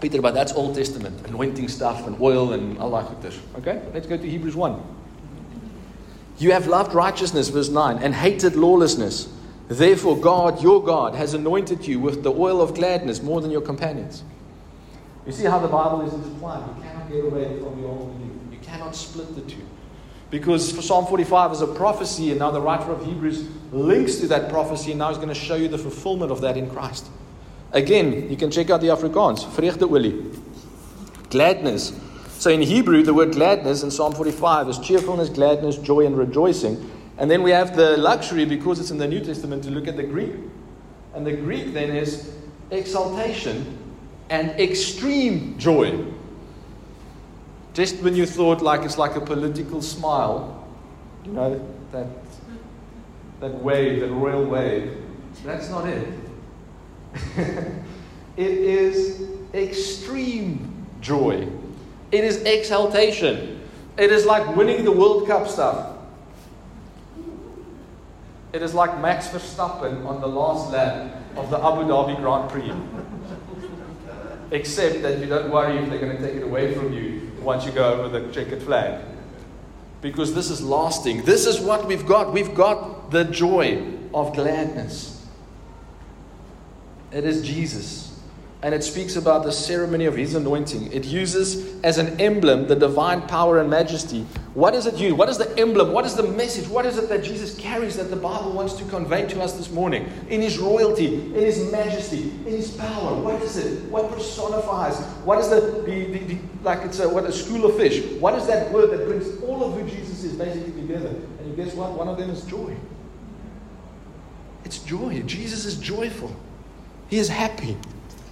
Peter, 0.00 0.20
but 0.20 0.34
that's 0.34 0.52
Old 0.52 0.74
Testament, 0.74 1.26
anointing 1.26 1.68
stuff 1.68 2.06
and 2.06 2.20
oil 2.20 2.52
and 2.52 2.76
all 2.78 2.90
that 2.90 3.08
goodness. 3.08 3.38
Okay, 3.58 3.80
let's 3.94 4.06
go 4.06 4.16
to 4.16 4.28
Hebrews 4.28 4.56
1. 4.56 4.82
You 6.38 6.52
have 6.52 6.66
loved 6.66 6.94
righteousness, 6.94 7.48
verse 7.48 7.68
9, 7.68 7.98
and 7.98 8.14
hated 8.14 8.56
lawlessness. 8.56 9.28
Therefore, 9.68 10.18
God, 10.18 10.62
your 10.62 10.82
God, 10.82 11.14
has 11.14 11.34
anointed 11.34 11.86
you 11.86 12.00
with 12.00 12.22
the 12.22 12.32
oil 12.32 12.60
of 12.60 12.74
gladness 12.74 13.22
more 13.22 13.40
than 13.40 13.50
your 13.50 13.60
companions. 13.60 14.22
You 15.26 15.32
see 15.32 15.44
how 15.44 15.58
the 15.58 15.68
Bible 15.68 16.02
is 16.02 16.12
intertwined. 16.12 16.76
You 16.76 16.82
cannot 16.82 17.10
get 17.10 17.24
away 17.24 17.58
from 17.60 17.80
the 17.80 17.86
old 17.88 18.10
and. 18.20 18.52
You 18.52 18.58
cannot 18.60 18.94
split 18.94 19.34
the 19.34 19.40
two. 19.42 19.62
Because 20.30 20.84
Psalm 20.84 21.06
45 21.06 21.52
is 21.52 21.60
a 21.60 21.66
prophecy, 21.66 22.30
and 22.30 22.40
now 22.40 22.50
the 22.50 22.60
writer 22.60 22.90
of 22.90 23.04
Hebrews 23.06 23.48
links 23.72 24.16
to 24.16 24.26
that 24.28 24.50
prophecy, 24.50 24.90
and 24.90 24.98
now 24.98 25.08
he's 25.08 25.18
going 25.18 25.28
to 25.28 25.34
show 25.34 25.54
you 25.54 25.68
the 25.68 25.78
fulfillment 25.78 26.32
of 26.32 26.40
that 26.40 26.56
in 26.56 26.68
Christ. 26.68 27.06
Again, 27.72 28.28
you 28.30 28.36
can 28.36 28.50
check 28.50 28.70
out 28.70 28.80
the 28.80 28.88
Afrikaans, 28.88 29.44
vreugdeolie, 29.44 30.36
gladness. 31.30 31.98
So 32.44 32.50
in 32.50 32.60
Hebrew, 32.60 33.02
the 33.02 33.14
word 33.14 33.32
gladness 33.32 33.84
in 33.84 33.90
Psalm 33.90 34.12
45 34.12 34.68
is 34.68 34.78
cheerfulness, 34.78 35.30
gladness, 35.30 35.78
joy, 35.78 36.04
and 36.04 36.14
rejoicing. 36.14 36.90
And 37.16 37.30
then 37.30 37.42
we 37.42 37.50
have 37.52 37.74
the 37.74 37.96
luxury, 37.96 38.44
because 38.44 38.78
it's 38.78 38.90
in 38.90 38.98
the 38.98 39.08
New 39.08 39.24
Testament, 39.24 39.64
to 39.64 39.70
look 39.70 39.88
at 39.88 39.96
the 39.96 40.02
Greek. 40.02 40.34
And 41.14 41.26
the 41.26 41.32
Greek 41.32 41.72
then 41.72 41.96
is 41.96 42.36
exaltation 42.70 43.78
and 44.28 44.50
extreme 44.60 45.56
joy. 45.56 46.04
Just 47.72 48.02
when 48.02 48.14
you 48.14 48.26
thought 48.26 48.60
like 48.60 48.82
it's 48.82 48.98
like 48.98 49.16
a 49.16 49.22
political 49.22 49.80
smile, 49.80 50.68
you 51.24 51.32
know, 51.32 51.66
that, 51.92 52.06
that 53.40 53.54
wave, 53.54 54.00
that 54.00 54.10
royal 54.10 54.44
wave, 54.44 55.02
that's 55.46 55.70
not 55.70 55.88
it. 55.88 56.08
it 58.36 58.50
is 58.50 59.30
extreme 59.54 60.86
joy. 61.00 61.48
It 62.10 62.24
is 62.24 62.42
exaltation. 62.42 63.60
It 63.96 64.10
is 64.10 64.24
like 64.24 64.56
winning 64.56 64.84
the 64.84 64.92
World 64.92 65.26
Cup 65.26 65.48
stuff. 65.48 65.96
It 68.52 68.62
is 68.62 68.74
like 68.74 69.00
Max 69.00 69.28
Verstappen 69.28 70.06
on 70.06 70.20
the 70.20 70.28
last 70.28 70.70
lap 70.70 71.16
of 71.36 71.50
the 71.50 71.58
Abu 71.58 71.82
Dhabi 71.82 72.16
Grand 72.16 72.50
Prix. 72.50 72.72
Except 74.50 75.02
that 75.02 75.18
you 75.18 75.26
don't 75.26 75.50
worry 75.50 75.78
if 75.78 75.90
they're 75.90 75.98
going 75.98 76.16
to 76.16 76.22
take 76.22 76.36
it 76.36 76.44
away 76.44 76.74
from 76.74 76.92
you 76.92 77.32
once 77.40 77.64
you 77.64 77.72
go 77.72 77.94
over 77.94 78.08
the 78.08 78.32
checkered 78.32 78.62
flag. 78.62 79.04
Because 80.00 80.34
this 80.34 80.50
is 80.50 80.62
lasting. 80.62 81.24
This 81.24 81.46
is 81.46 81.60
what 81.60 81.86
we've 81.86 82.06
got. 82.06 82.32
We've 82.32 82.54
got 82.54 83.10
the 83.10 83.24
joy 83.24 83.82
of 84.12 84.34
gladness. 84.34 85.26
It 87.10 87.24
is 87.24 87.42
Jesus 87.42 88.13
and 88.64 88.74
it 88.74 88.82
speaks 88.82 89.16
about 89.16 89.44
the 89.44 89.52
ceremony 89.52 90.06
of 90.06 90.16
his 90.16 90.34
anointing. 90.34 90.90
It 90.90 91.04
uses 91.04 91.78
as 91.82 91.98
an 91.98 92.18
emblem 92.18 92.66
the 92.66 92.74
divine 92.74 93.20
power 93.20 93.60
and 93.60 93.68
majesty. 93.68 94.22
What 94.54 94.70
does 94.72 94.86
it 94.86 94.94
use? 94.94 95.12
What 95.12 95.28
is 95.28 95.36
the 95.36 95.54
emblem? 95.58 95.92
What 95.92 96.06
is 96.06 96.14
the 96.14 96.22
message? 96.22 96.66
What 96.68 96.86
is 96.86 96.96
it 96.96 97.10
that 97.10 97.22
Jesus 97.22 97.54
carries 97.58 97.98
that 97.98 98.04
the 98.04 98.16
Bible 98.16 98.52
wants 98.52 98.72
to 98.76 98.84
convey 98.86 99.26
to 99.26 99.42
us 99.42 99.52
this 99.52 99.70
morning? 99.70 100.10
In 100.30 100.40
his 100.40 100.58
royalty, 100.58 101.14
in 101.14 101.34
his 101.34 101.70
majesty, 101.70 102.22
in 102.22 102.52
his 102.52 102.70
power. 102.70 103.14
What 103.20 103.42
is 103.42 103.58
it? 103.58 103.82
What 103.90 104.10
personifies? 104.10 104.98
What 105.26 105.38
is 105.40 105.50
the, 105.50 105.82
the, 105.84 106.06
the, 106.06 106.18
the 106.20 106.38
like 106.62 106.86
it's 106.86 107.00
a, 107.00 107.06
what 107.06 107.24
a 107.24 107.32
school 107.32 107.66
of 107.66 107.76
fish? 107.76 108.02
What 108.18 108.32
is 108.32 108.46
that 108.46 108.72
word 108.72 108.92
that 108.92 109.06
brings 109.06 109.42
all 109.42 109.62
of 109.62 109.78
who 109.78 109.86
Jesus 109.90 110.24
is 110.24 110.32
basically 110.32 110.72
together? 110.72 111.08
And 111.08 111.50
you 111.50 111.54
guess 111.54 111.74
what? 111.74 111.92
One 111.92 112.08
of 112.08 112.16
them 112.16 112.30
is 112.30 112.42
joy. 112.44 112.74
It's 114.64 114.78
joy. 114.78 115.20
Jesus 115.26 115.66
is 115.66 115.76
joyful. 115.76 116.34
He 117.10 117.18
is 117.18 117.28
happy. 117.28 117.76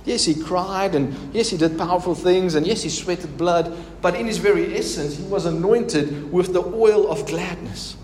Yes, 0.04 0.24
he 0.24 0.34
cried, 0.34 0.94
and 0.94 1.14
yes, 1.32 1.50
he 1.50 1.56
did 1.56 1.78
powerful 1.78 2.14
things, 2.14 2.54
and 2.56 2.66
yes, 2.66 2.82
he 2.82 2.88
sweated 2.88 3.38
blood, 3.38 3.72
but 4.00 4.16
in 4.16 4.26
his 4.26 4.38
very 4.38 4.76
essence, 4.76 5.16
he 5.16 5.24
was 5.24 5.46
anointed 5.46 6.32
with 6.32 6.52
the 6.52 6.62
oil 6.62 7.08
of 7.08 7.26
gladness. 7.26 7.96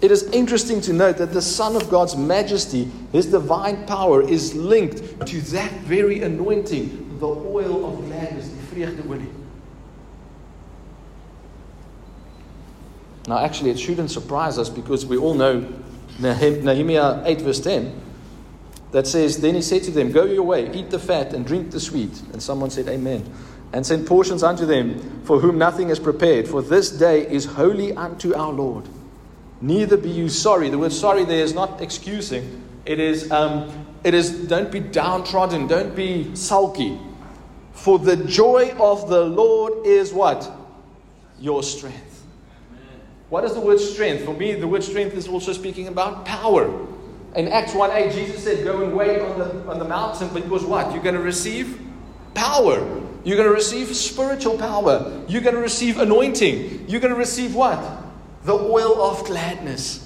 It 0.00 0.10
is 0.10 0.24
interesting 0.24 0.80
to 0.82 0.92
note 0.92 1.18
that 1.18 1.32
the 1.32 1.42
Son 1.42 1.76
of 1.76 1.90
God's 1.90 2.16
majesty, 2.16 2.90
his 3.12 3.26
divine 3.26 3.86
power, 3.86 4.26
is 4.26 4.54
linked 4.54 5.26
to 5.26 5.40
that 5.52 5.72
very 5.80 6.22
anointing, 6.22 7.18
the 7.18 7.26
oil 7.26 7.92
of 7.92 8.06
gladness. 8.06 8.50
Now, 13.26 13.38
actually, 13.38 13.70
it 13.70 13.78
shouldn't 13.78 14.10
surprise 14.10 14.58
us 14.58 14.68
because 14.68 15.06
we 15.06 15.16
all 15.16 15.34
know 15.34 15.66
Nehemiah 16.18 17.22
8, 17.24 17.40
verse 17.40 17.60
10 17.60 18.05
that 18.96 19.06
says, 19.06 19.42
Then 19.42 19.54
he 19.54 19.60
said 19.60 19.82
to 19.82 19.90
them, 19.90 20.10
Go 20.10 20.24
your 20.24 20.44
way, 20.44 20.72
eat 20.72 20.88
the 20.88 20.98
fat 20.98 21.34
and 21.34 21.46
drink 21.46 21.70
the 21.70 21.78
sweet. 21.78 22.18
And 22.32 22.42
someone 22.42 22.70
said, 22.70 22.88
Amen. 22.88 23.30
and 23.74 23.84
send 23.84 24.06
portions 24.06 24.42
unto 24.42 24.64
them 24.64 25.20
for 25.24 25.38
whom 25.38 25.58
nothing 25.58 25.90
is 25.90 25.98
prepared. 25.98 26.48
For 26.48 26.62
this 26.62 26.90
day 26.90 27.28
is 27.28 27.44
holy 27.44 27.92
unto 27.92 28.34
our 28.34 28.50
Lord. 28.50 28.88
Neither 29.60 29.98
be 29.98 30.08
you 30.08 30.30
sorry. 30.30 30.70
The 30.70 30.78
word 30.78 30.94
sorry 30.94 31.24
there 31.24 31.44
is 31.44 31.52
not 31.52 31.82
excusing. 31.82 32.62
It 32.86 32.98
is, 32.98 33.30
um, 33.30 33.86
it 34.02 34.14
is 34.14 34.30
don't 34.48 34.72
be 34.72 34.80
downtrodden, 34.80 35.66
don't 35.66 35.94
be 35.94 36.34
sulky. 36.34 36.98
For 37.72 37.98
the 37.98 38.16
joy 38.16 38.74
of 38.78 39.10
the 39.10 39.26
Lord 39.26 39.84
is 39.84 40.10
what? 40.14 40.50
Your 41.38 41.62
strength. 41.62 42.24
What 43.28 43.44
is 43.44 43.52
the 43.52 43.60
word 43.60 43.78
strength? 43.78 44.24
For 44.24 44.32
me, 44.32 44.54
the 44.54 44.66
word 44.66 44.82
strength 44.82 45.14
is 45.14 45.28
also 45.28 45.52
speaking 45.52 45.88
about 45.88 46.24
power. 46.24 46.95
In 47.36 47.48
Acts 47.48 47.74
1 47.74 47.90
8, 47.90 48.12
Jesus 48.12 48.42
said, 48.42 48.64
Go 48.64 48.82
and 48.82 48.96
wait 48.96 49.20
on 49.20 49.38
the, 49.38 49.70
on 49.70 49.78
the 49.78 49.84
mountain 49.84 50.28
because 50.32 50.64
what? 50.64 50.92
You're 50.92 51.02
going 51.02 51.14
to 51.14 51.20
receive 51.20 51.78
power. 52.34 52.78
You're 53.24 53.36
going 53.36 53.48
to 53.48 53.54
receive 53.54 53.94
spiritual 53.94 54.56
power. 54.56 55.22
You're 55.28 55.42
going 55.42 55.54
to 55.54 55.60
receive 55.60 55.98
anointing. 55.98 56.88
You're 56.88 57.00
going 57.00 57.12
to 57.12 57.18
receive 57.18 57.54
what? 57.54 57.78
The 58.44 58.54
oil 58.54 59.02
of 59.02 59.24
gladness. 59.26 60.02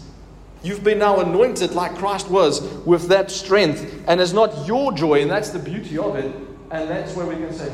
You've 0.63 0.83
been 0.83 0.99
now 0.99 1.21
anointed 1.21 1.73
like 1.73 1.95
Christ 1.97 2.29
was 2.29 2.63
with 2.85 3.09
that 3.09 3.31
strength. 3.31 4.05
And 4.09 4.21
it's 4.21 4.33
not 4.33 4.67
your 4.67 4.93
joy, 4.93 5.23
and 5.23 5.31
that's 5.31 5.51
the 5.51 5.59
beauty 5.59 5.99
of 5.99 6.17
it. 6.17 6.35
And 6.71 6.91
that's 6.91 7.15
where 7.15 7.27
we 7.27 7.37
can 7.37 7.53
say, 7.53 7.73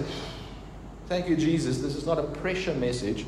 Thank 1.07 1.29
you, 1.29 1.37
Jesus. 1.37 1.79
This 1.79 1.95
is 1.95 2.05
not 2.05 2.19
a 2.19 2.25
pressure 2.25 2.75
message. 2.75 3.25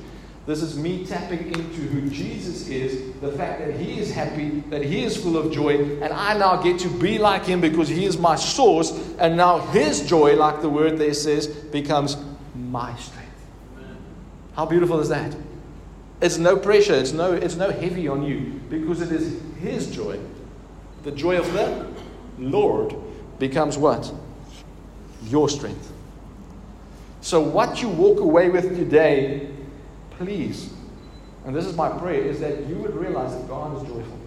This 0.49 0.63
is 0.63 0.79
me 0.79 1.05
tapping 1.05 1.49
into 1.49 1.83
who 1.83 2.09
Jesus 2.09 2.69
is, 2.71 3.13
the 3.21 3.33
fact 3.33 3.61
that 3.61 3.75
He 3.79 3.99
is 4.01 4.11
happy, 4.11 4.61
that 4.71 4.83
He 4.83 5.05
is 5.05 5.15
full 5.15 5.37
of 5.37 5.53
joy, 5.53 5.77
and 6.01 6.11
I 6.11 6.39
now 6.39 6.57
get 6.63 6.81
to 6.81 6.89
be 6.89 7.19
like 7.19 7.45
Him 7.45 7.61
because 7.61 7.87
He 7.87 8.07
is 8.07 8.17
my 8.17 8.35
source, 8.35 8.93
and 9.19 9.37
now 9.37 9.59
His 9.59 10.09
joy, 10.09 10.37
like 10.37 10.63
the 10.63 10.71
word 10.71 10.97
there 10.97 11.13
says, 11.13 11.49
becomes 11.49 12.17
my 12.55 12.97
strength. 12.97 13.29
How 14.55 14.65
beautiful 14.65 14.99
is 15.01 15.11
that? 15.11 15.37
It's 16.23 16.39
no 16.39 16.57
pressure, 16.57 16.95
it's 16.95 17.13
no, 17.13 17.35
it's 17.35 17.57
no 17.57 17.71
heavy 17.71 18.09
on 18.09 18.23
you 18.23 18.59
because 18.71 19.03
it 19.03 19.13
is 19.13 19.39
His 19.61 19.95
joy. 19.95 20.19
The 21.03 21.11
joy 21.11 21.37
of 21.37 21.53
the 21.53 21.87
Lord 22.39 22.95
becomes 23.39 23.77
what? 23.77 24.11
Your 25.25 25.51
strength. 25.51 25.93
So, 27.21 27.39
what 27.39 27.83
you 27.83 27.91
walk 27.91 28.21
away 28.21 28.49
with 28.49 28.75
today 28.75 29.51
please, 30.19 30.73
and 31.47 31.55
this 31.55 31.65
is 31.65 31.77
my 31.77 31.89
prayer, 31.89 32.21
is 32.21 32.41
that 32.41 32.67
you 32.67 32.75
would 32.77 32.95
realize 32.95 33.33
that 33.33 33.49
God 33.49 33.77
is 33.77 33.83
joyful. 33.89 34.19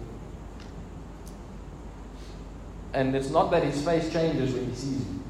And 2.94 3.14
it's 3.14 3.30
not 3.30 3.50
that 3.52 3.62
his 3.62 3.82
face 3.84 4.12
changes 4.12 4.52
when 4.52 4.68
he 4.68 4.74
sees 4.74 4.98
you. 4.98 5.22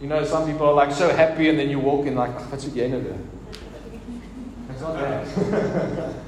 You 0.00 0.06
know, 0.08 0.24
some 0.24 0.50
people 0.50 0.66
are 0.66 0.74
like 0.74 0.92
so 0.92 1.14
happy, 1.14 1.48
and 1.48 1.58
then 1.58 1.70
you 1.70 1.78
walk 1.78 2.06
in 2.06 2.14
like, 2.14 2.32
what's 2.50 2.64
het 2.64 2.74
jy 2.74 2.92
It's 4.70 4.80
not 4.80 4.94
that. 4.94 6.14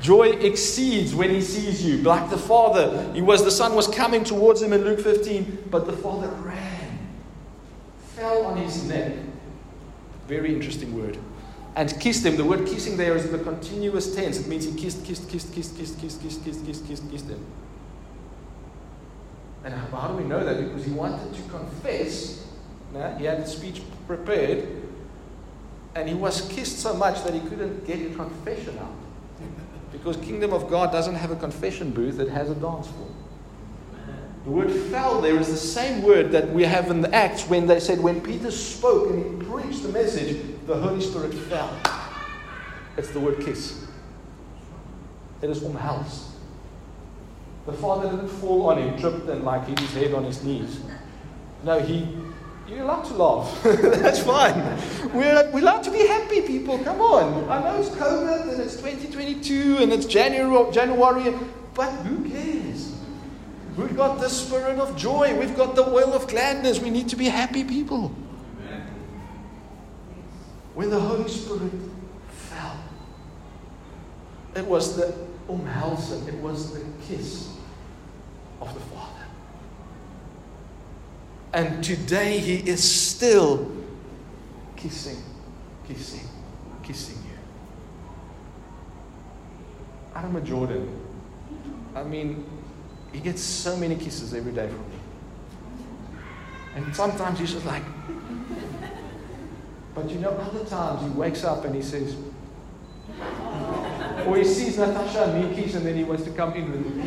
Joy 0.00 0.30
exceeds 0.30 1.16
when 1.16 1.30
he 1.30 1.40
sees 1.40 1.84
you. 1.84 1.98
Like 1.98 2.30
the 2.30 2.38
father, 2.38 3.12
he 3.12 3.22
was 3.22 3.44
the 3.44 3.50
son 3.50 3.74
was 3.74 3.88
coming 3.88 4.22
towards 4.22 4.62
him 4.62 4.72
in 4.72 4.84
Luke 4.84 5.00
15, 5.00 5.64
but 5.68 5.86
the 5.86 5.92
father 5.92 6.28
ran, 6.28 7.08
fell 8.14 8.46
on 8.46 8.56
his 8.56 8.84
neck. 8.84 9.14
Very 10.28 10.54
interesting 10.54 10.96
word 10.96 11.18
and 11.80 11.98
kissed 11.98 12.24
them. 12.24 12.36
The 12.36 12.44
word 12.44 12.66
kissing 12.66 12.98
there 12.98 13.16
is 13.16 13.24
in 13.24 13.32
the 13.32 13.38
continuous 13.38 14.14
tense. 14.14 14.38
It 14.38 14.46
means 14.46 14.66
he 14.66 14.74
kissed, 14.78 15.02
kissed, 15.02 15.30
kissed, 15.30 15.54
kissed, 15.54 15.78
kissed, 15.78 15.98
kissed, 15.98 16.22
kissed, 16.22 16.44
kissed, 16.44 16.66
kissed, 16.66 16.86
kissed, 16.86 17.10
kissed 17.10 17.28
them. 17.28 17.42
And 19.64 19.72
how 19.72 20.08
do 20.08 20.14
we 20.14 20.24
know 20.24 20.44
that? 20.44 20.62
Because 20.62 20.84
he 20.84 20.92
wanted 20.92 21.32
to 21.32 21.42
confess. 21.48 22.44
He 23.16 23.24
had 23.24 23.38
his 23.38 23.52
speech 23.52 23.80
prepared. 24.06 24.68
And 25.94 26.06
he 26.06 26.14
was 26.14 26.46
kissed 26.50 26.80
so 26.80 26.92
much 26.92 27.24
that 27.24 27.32
he 27.32 27.40
couldn't 27.40 27.86
get 27.86 28.12
a 28.12 28.14
confession 28.14 28.78
out. 28.78 28.94
Because 29.90 30.18
kingdom 30.18 30.52
of 30.52 30.68
God 30.68 30.92
doesn't 30.92 31.14
have 31.14 31.30
a 31.30 31.36
confession 31.36 31.92
booth, 31.92 32.20
it 32.20 32.28
has 32.28 32.50
a 32.50 32.54
dance 32.56 32.88
floor. 32.88 33.08
The 34.44 34.50
word 34.50 34.70
fell 34.70 35.20
there 35.20 35.36
is 35.36 35.48
the 35.48 35.56
same 35.56 36.02
word 36.02 36.32
that 36.32 36.48
we 36.50 36.64
have 36.64 36.90
in 36.90 37.02
the 37.02 37.14
Acts 37.14 37.46
when 37.46 37.66
they 37.66 37.78
said, 37.78 38.00
when 38.00 38.20
Peter 38.22 38.50
spoke 38.50 39.10
and 39.10 39.42
he 39.42 39.48
preached 39.48 39.82
the 39.82 39.90
message, 39.90 40.42
the 40.66 40.76
Holy 40.76 41.00
Spirit 41.00 41.34
fell. 41.34 41.78
It's 42.96 43.10
the 43.10 43.20
word 43.20 43.40
kiss. 43.44 43.86
It 45.42 45.50
is 45.50 45.60
omhels. 45.60 46.28
The 47.66 47.72
father 47.74 48.10
didn't 48.10 48.28
fall 48.28 48.70
on 48.70 48.78
him, 48.78 48.98
tripped 48.98 49.28
and 49.28 49.44
like 49.44 49.66
hit 49.66 49.78
his 49.78 49.92
head 49.92 50.14
on 50.14 50.24
his 50.24 50.42
knees. 50.42 50.80
No, 51.62 51.78
he, 51.78 52.08
you're 52.66 52.82
allowed 52.82 53.04
to 53.04 53.14
laugh. 53.14 53.62
That's 53.62 54.22
fine. 54.22 54.56
We're, 55.12 55.50
we're 55.52 55.60
allowed 55.60 55.82
to 55.84 55.90
be 55.90 56.06
happy, 56.06 56.40
people. 56.40 56.78
Come 56.78 57.02
on. 57.02 57.48
I 57.50 57.62
know 57.62 57.78
it's 57.78 57.90
COVID 57.90 58.52
and 58.52 58.62
it's 58.62 58.76
2022 58.76 59.78
and 59.80 59.92
it's 59.92 60.06
January, 60.06 60.72
January 60.72 61.34
but 61.74 61.90
who 61.90 62.28
cares? 62.30 62.89
We've 63.80 63.96
got 63.96 64.20
the 64.20 64.28
spirit 64.28 64.78
of 64.78 64.94
joy. 64.94 65.34
We've 65.38 65.56
got 65.56 65.74
the 65.74 65.88
oil 65.88 66.12
of 66.12 66.28
gladness. 66.28 66.80
We 66.80 66.90
need 66.90 67.08
to 67.08 67.16
be 67.16 67.30
happy 67.30 67.64
people. 67.64 68.14
Amen. 68.66 68.86
When 70.74 70.90
the 70.90 71.00
Holy 71.00 71.28
Spirit 71.30 71.72
fell, 72.28 72.76
it 74.54 74.66
was 74.66 74.96
the 74.96 75.14
umhelsen, 75.48 76.28
it 76.28 76.34
was 76.34 76.74
the 76.74 76.84
kiss 77.08 77.56
of 78.60 78.74
the 78.74 78.80
Father. 78.80 79.24
And 81.54 81.82
today 81.82 82.38
He 82.38 82.56
is 82.56 82.84
still 82.84 83.72
kissing, 84.76 85.22
kissing, 85.88 86.28
kissing 86.82 87.16
you. 87.16 87.38
Adam 90.14 90.44
Jordan. 90.44 91.00
I 91.94 92.04
mean, 92.04 92.59
he 93.12 93.20
gets 93.20 93.42
so 93.42 93.76
many 93.76 93.96
kisses 93.96 94.34
every 94.34 94.52
day 94.52 94.68
from 94.68 94.78
me. 94.78 94.96
And 96.76 96.94
sometimes 96.94 97.38
he's 97.38 97.52
just 97.52 97.66
like, 97.66 97.82
but 99.94 100.08
you 100.08 100.18
know, 100.18 100.30
other 100.30 100.64
times 100.64 101.02
he 101.02 101.08
wakes 101.08 101.44
up 101.44 101.64
and 101.64 101.74
he 101.74 101.82
says, 101.82 102.16
or 104.26 104.36
he 104.36 104.44
sees 104.44 104.78
Natasha 104.78 105.24
and 105.24 105.50
me 105.50 105.62
kiss 105.62 105.74
and 105.74 105.84
then 105.84 105.96
he 105.96 106.04
wants 106.04 106.24
to 106.24 106.30
come 106.30 106.52
in 106.54 106.70
with 106.70 106.86
me. 106.86 107.02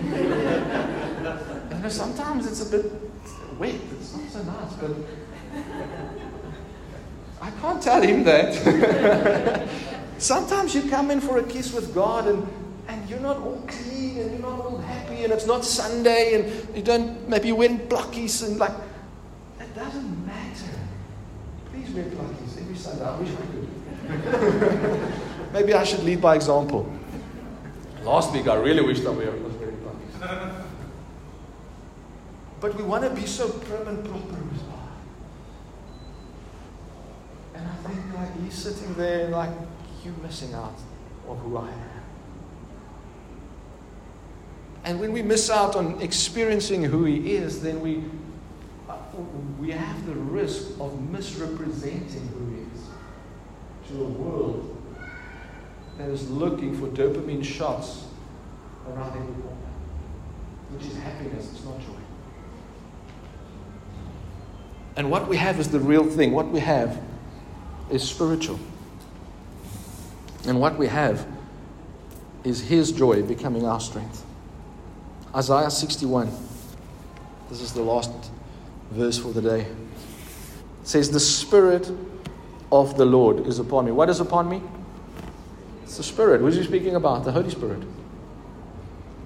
you 1.76 1.82
know, 1.82 1.90
sometimes 1.90 2.46
it's 2.46 2.68
a 2.68 2.70
bit 2.78 2.92
wet, 3.58 3.76
it's 4.00 4.16
not 4.16 4.30
so 4.30 4.44
nice, 4.44 4.74
but 4.74 4.92
I 7.42 7.52
can't 7.62 7.82
tell 7.82 8.02
him 8.02 8.24
that. 8.26 9.70
sometimes 10.18 10.76
you 10.76 10.90
come 10.90 11.12
in 11.12 11.22
for 11.22 11.38
a 11.38 11.44
kiss 11.44 11.74
with 11.74 11.94
God 11.94 12.28
and 12.28 12.48
and 12.88 13.10
you're 13.10 13.20
not 13.20 13.38
all 13.38 13.64
clean 13.68 14.20
and 14.20 14.32
you're 14.32 14.42
not 14.42 14.60
all 14.60 14.78
happy 14.78 15.03
and 15.24 15.34
it's 15.34 15.46
not 15.46 15.66
Sunday 15.66 16.36
and 16.36 16.76
you 16.76 16.84
don't 16.84 17.28
maybe 17.28 17.48
you 17.48 17.56
wear 17.56 17.70
blockies 17.70 18.44
and 18.46 18.58
like 18.58 18.74
it 19.60 19.76
doesn't 19.76 20.26
matter. 20.26 20.80
Please 21.72 21.90
wear 21.92 22.06
blockies 22.06 22.62
every 22.62 22.76
Sunday. 22.76 23.06
I 23.06 23.20
wish 23.20 23.30
I 23.30 23.46
could. 23.52 23.68
maybe 25.54 25.74
I 25.74 25.84
should 25.84 26.04
lead 26.04 26.22
by 26.22 26.36
example. 26.36 26.92
Last 28.04 28.32
week 28.34 28.48
I 28.48 28.56
really 28.56 28.82
wished 28.82 29.06
I 29.06 29.10
was 29.10 29.18
wearing 29.18 29.78
blockies. 29.78 30.64
But 32.64 32.76
we 32.76 32.84
want 32.84 33.04
to 33.04 33.10
be 33.10 33.26
so 33.26 33.50
prim 33.50 33.90
and 33.90 34.06
proper 34.06 34.38
as 34.38 34.64
well. 34.64 34.90
And 37.56 37.68
I 37.68 37.76
think 37.90 38.16
like 38.16 38.42
he's 38.42 38.54
sitting 38.54 38.94
there 38.94 39.28
like 39.28 39.50
you 40.06 40.16
missing 40.24 40.54
out 40.54 40.80
of 41.28 41.40
who 41.40 41.58
I 41.58 41.68
am. 41.68 41.93
And 44.84 45.00
when 45.00 45.14
we 45.14 45.22
miss 45.22 45.50
out 45.50 45.76
on 45.76 46.02
experiencing 46.02 46.84
who 46.84 47.06
He 47.06 47.36
is, 47.36 47.62
then 47.62 47.80
we, 47.80 48.04
we 49.60 49.72
have 49.72 50.06
the 50.06 50.14
risk 50.14 50.80
of 50.80 51.00
misrepresenting 51.10 52.28
who 52.28 52.56
He 52.56 52.62
is 52.62 52.88
to 53.90 54.04
a 54.04 54.08
world 54.08 54.70
that 55.98 56.10
is 56.10 56.30
looking 56.30 56.76
for 56.78 56.88
dopamine 56.88 57.44
shots 57.44 58.06
around 58.88 59.10
every 59.10 59.42
corner, 59.42 59.58
which 60.72 60.86
is 60.86 60.98
happiness, 60.98 61.50
it's 61.54 61.64
not 61.64 61.80
joy. 61.80 61.94
And 64.96 65.10
what 65.10 65.28
we 65.28 65.38
have 65.38 65.60
is 65.60 65.70
the 65.70 65.80
real 65.80 66.04
thing. 66.04 66.34
What 66.34 66.50
we 66.50 66.60
have 66.60 67.02
is 67.90 68.04
spiritual. 68.04 68.60
And 70.46 70.60
what 70.60 70.78
we 70.78 70.88
have 70.88 71.26
is 72.44 72.62
His 72.62 72.92
joy 72.92 73.24
becoming 73.24 73.66
our 73.66 73.80
strength. 73.80 74.24
Isaiah 75.36 75.72
61. 75.72 76.32
This 77.50 77.62
is 77.62 77.74
the 77.74 77.82
last 77.82 78.12
verse 78.92 79.18
for 79.18 79.30
the 79.30 79.42
day. 79.42 79.62
It 79.62 80.88
says, 80.88 81.12
The 81.12 81.20
Spirit 81.20 81.92
of 82.72 82.98
the 82.98 83.06
Lord 83.06 83.48
is 83.48 83.60
upon 83.60 83.86
me. 83.86 83.92
What 83.92 84.10
is 84.10 84.20
upon 84.20 84.50
me? 84.50 84.62
It's 85.84 85.98
the 85.98 86.04
Spirit. 86.04 86.42
Who's 86.42 86.56
he 86.56 86.64
speaking 86.64 86.96
about? 86.96 87.24
The 87.26 87.32
Holy 87.32 87.50
Spirit. 87.50 87.84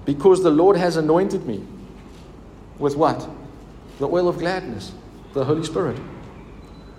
Because 0.04 0.42
the 0.42 0.50
Lord 0.50 0.76
has 0.76 0.96
anointed 0.96 1.46
me 1.46 1.64
with 2.78 2.96
what? 2.96 3.28
The 3.98 4.08
oil 4.08 4.28
of 4.28 4.38
gladness, 4.38 4.92
the 5.34 5.44
Holy 5.44 5.64
Spirit. 5.64 5.98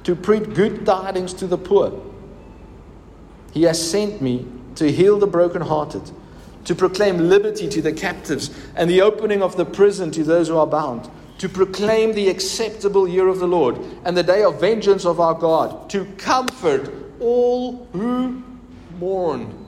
to 0.04 0.16
preach 0.16 0.54
good 0.54 0.86
tidings 0.86 1.34
to 1.34 1.46
the 1.48 1.58
poor. 1.58 2.02
He 3.54 3.64
has 3.64 3.90
sent 3.92 4.22
me 4.22 4.48
to 4.76 4.92
heal 4.92 5.20
the 5.20 5.28
brokenhearted, 5.28 6.12
to 6.70 6.76
proclaim 6.76 7.18
liberty 7.18 7.68
to 7.68 7.82
the 7.82 7.92
captives, 7.92 8.52
and 8.76 8.88
the 8.88 9.02
opening 9.02 9.42
of 9.42 9.58
the 9.58 9.66
prison 9.66 10.12
to 10.12 10.24
those 10.24 10.50
who 10.50 10.56
are 10.56 10.68
bound, 10.68 11.10
to 11.40 11.50
proclaim 11.50 12.14
the 12.14 12.30
acceptable 12.30 13.08
year 13.08 13.28
of 13.28 13.40
the 13.40 13.48
Lord 13.48 13.80
and 14.06 14.16
the 14.16 14.22
day 14.22 14.44
of 14.44 14.60
vengeance 14.60 15.04
of 15.04 15.20
our 15.20 15.34
God, 15.34 15.90
to 15.90 16.06
comfort 16.18 16.94
all 17.20 17.88
who 17.92 18.44
mourn, 19.00 19.66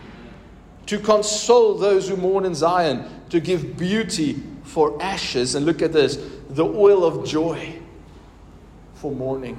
to 0.85 0.99
console 0.99 1.73
those 1.73 2.07
who 2.07 2.17
mourn 2.17 2.45
in 2.45 2.53
Zion, 2.53 3.09
to 3.31 3.39
give 3.39 3.77
beauty 3.77 4.39
for 4.61 5.01
ashes. 5.01 5.55
And 5.55 5.65
look 5.65 5.81
at 5.81 5.93
this 5.93 6.19
the 6.51 6.65
oil 6.65 7.03
of 7.03 7.27
joy 7.27 7.79
for 8.93 9.11
mourning, 9.11 9.57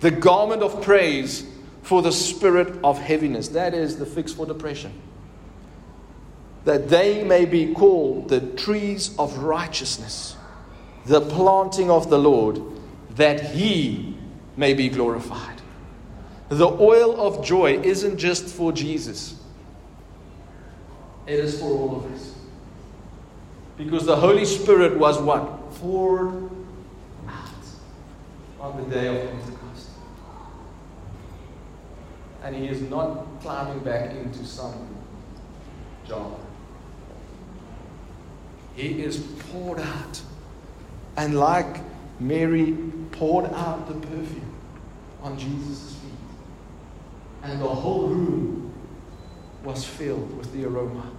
the 0.00 0.10
garment 0.10 0.62
of 0.62 0.82
praise 0.82 1.46
for 1.82 2.00
the 2.00 2.12
spirit 2.12 2.82
of 2.82 2.98
heaviness. 2.98 3.48
That 3.48 3.74
is 3.74 3.98
the 3.98 4.06
fix 4.06 4.32
for 4.32 4.46
depression. 4.46 5.02
That 6.64 6.88
they 6.88 7.24
may 7.24 7.44
be 7.44 7.74
called 7.74 8.28
the 8.28 8.40
trees 8.40 9.14
of 9.18 9.36
righteousness, 9.38 10.36
the 11.04 11.20
planting 11.20 11.90
of 11.90 12.08
the 12.08 12.18
Lord, 12.18 12.60
that 13.10 13.50
he 13.50 14.16
may 14.56 14.74
be 14.74 14.88
glorified. 14.88 15.60
The 16.48 16.68
oil 16.68 17.20
of 17.20 17.44
joy 17.44 17.80
isn't 17.80 18.18
just 18.18 18.46
for 18.46 18.72
Jesus, 18.72 19.40
it 21.26 21.38
is 21.38 21.58
for 21.58 21.66
all 21.66 21.96
of 21.96 22.12
us. 22.12 22.34
Because 23.76 24.06
the 24.06 24.16
Holy 24.16 24.44
Spirit 24.44 24.96
was 24.98 25.18
what? 25.20 25.74
Poured 25.74 26.50
out 27.28 27.64
on 28.60 28.76
the 28.76 28.94
day 28.94 29.08
of 29.08 29.30
Pentecost. 29.30 29.88
And 32.42 32.54
he 32.54 32.68
is 32.68 32.82
not 32.82 33.26
climbing 33.40 33.80
back 33.80 34.12
into 34.12 34.44
some 34.44 34.88
jar. 36.06 36.30
He 38.74 39.02
is 39.02 39.18
poured 39.50 39.80
out. 39.80 40.22
And 41.16 41.38
like 41.38 41.80
Mary 42.20 42.76
poured 43.12 43.46
out 43.52 43.86
the 43.88 43.94
perfume 43.94 44.54
on 45.22 45.38
Jesus' 45.38 45.94
feet, 45.94 46.10
and 47.42 47.60
the 47.60 47.68
whole 47.68 48.08
room 48.08 48.72
was 49.62 49.84
filled 49.84 50.36
with 50.36 50.52
the 50.52 50.64
aroma. 50.66 51.10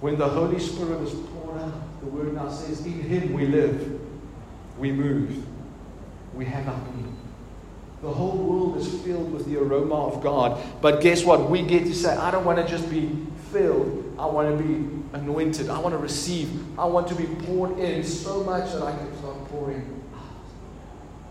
When 0.00 0.18
the 0.18 0.28
Holy 0.28 0.58
Spirit 0.58 1.00
is 1.02 1.12
poured 1.12 1.60
out, 1.60 2.00
the 2.00 2.06
word 2.06 2.34
now 2.34 2.50
says, 2.50 2.84
In 2.84 3.00
Him 3.00 3.32
we 3.32 3.46
live, 3.46 4.00
we 4.78 4.90
move, 4.90 5.44
we 6.34 6.44
have 6.44 6.68
our 6.68 6.80
being. 6.80 7.16
The 8.00 8.10
whole 8.10 8.36
world 8.36 8.76
is 8.76 8.88
filled 9.02 9.32
with 9.32 9.46
the 9.46 9.60
aroma 9.60 10.06
of 10.06 10.22
God. 10.22 10.60
But 10.80 11.00
guess 11.00 11.24
what? 11.24 11.50
We 11.50 11.62
get 11.62 11.84
to 11.84 11.94
say, 11.94 12.16
I 12.16 12.30
don't 12.30 12.44
want 12.44 12.58
to 12.58 12.66
just 12.66 12.88
be 12.88 13.10
filled. 13.50 14.14
I 14.18 14.26
want 14.26 14.56
to 14.56 14.64
be 14.64 14.97
anointed. 15.12 15.70
I 15.70 15.78
want 15.78 15.94
to 15.94 15.98
receive. 15.98 16.78
I 16.78 16.84
want 16.84 17.08
to 17.08 17.14
be 17.14 17.26
poured 17.46 17.78
in 17.78 18.04
so 18.04 18.42
much 18.44 18.72
that 18.72 18.82
I 18.82 18.96
can 18.96 19.16
start 19.18 19.44
pouring. 19.46 19.94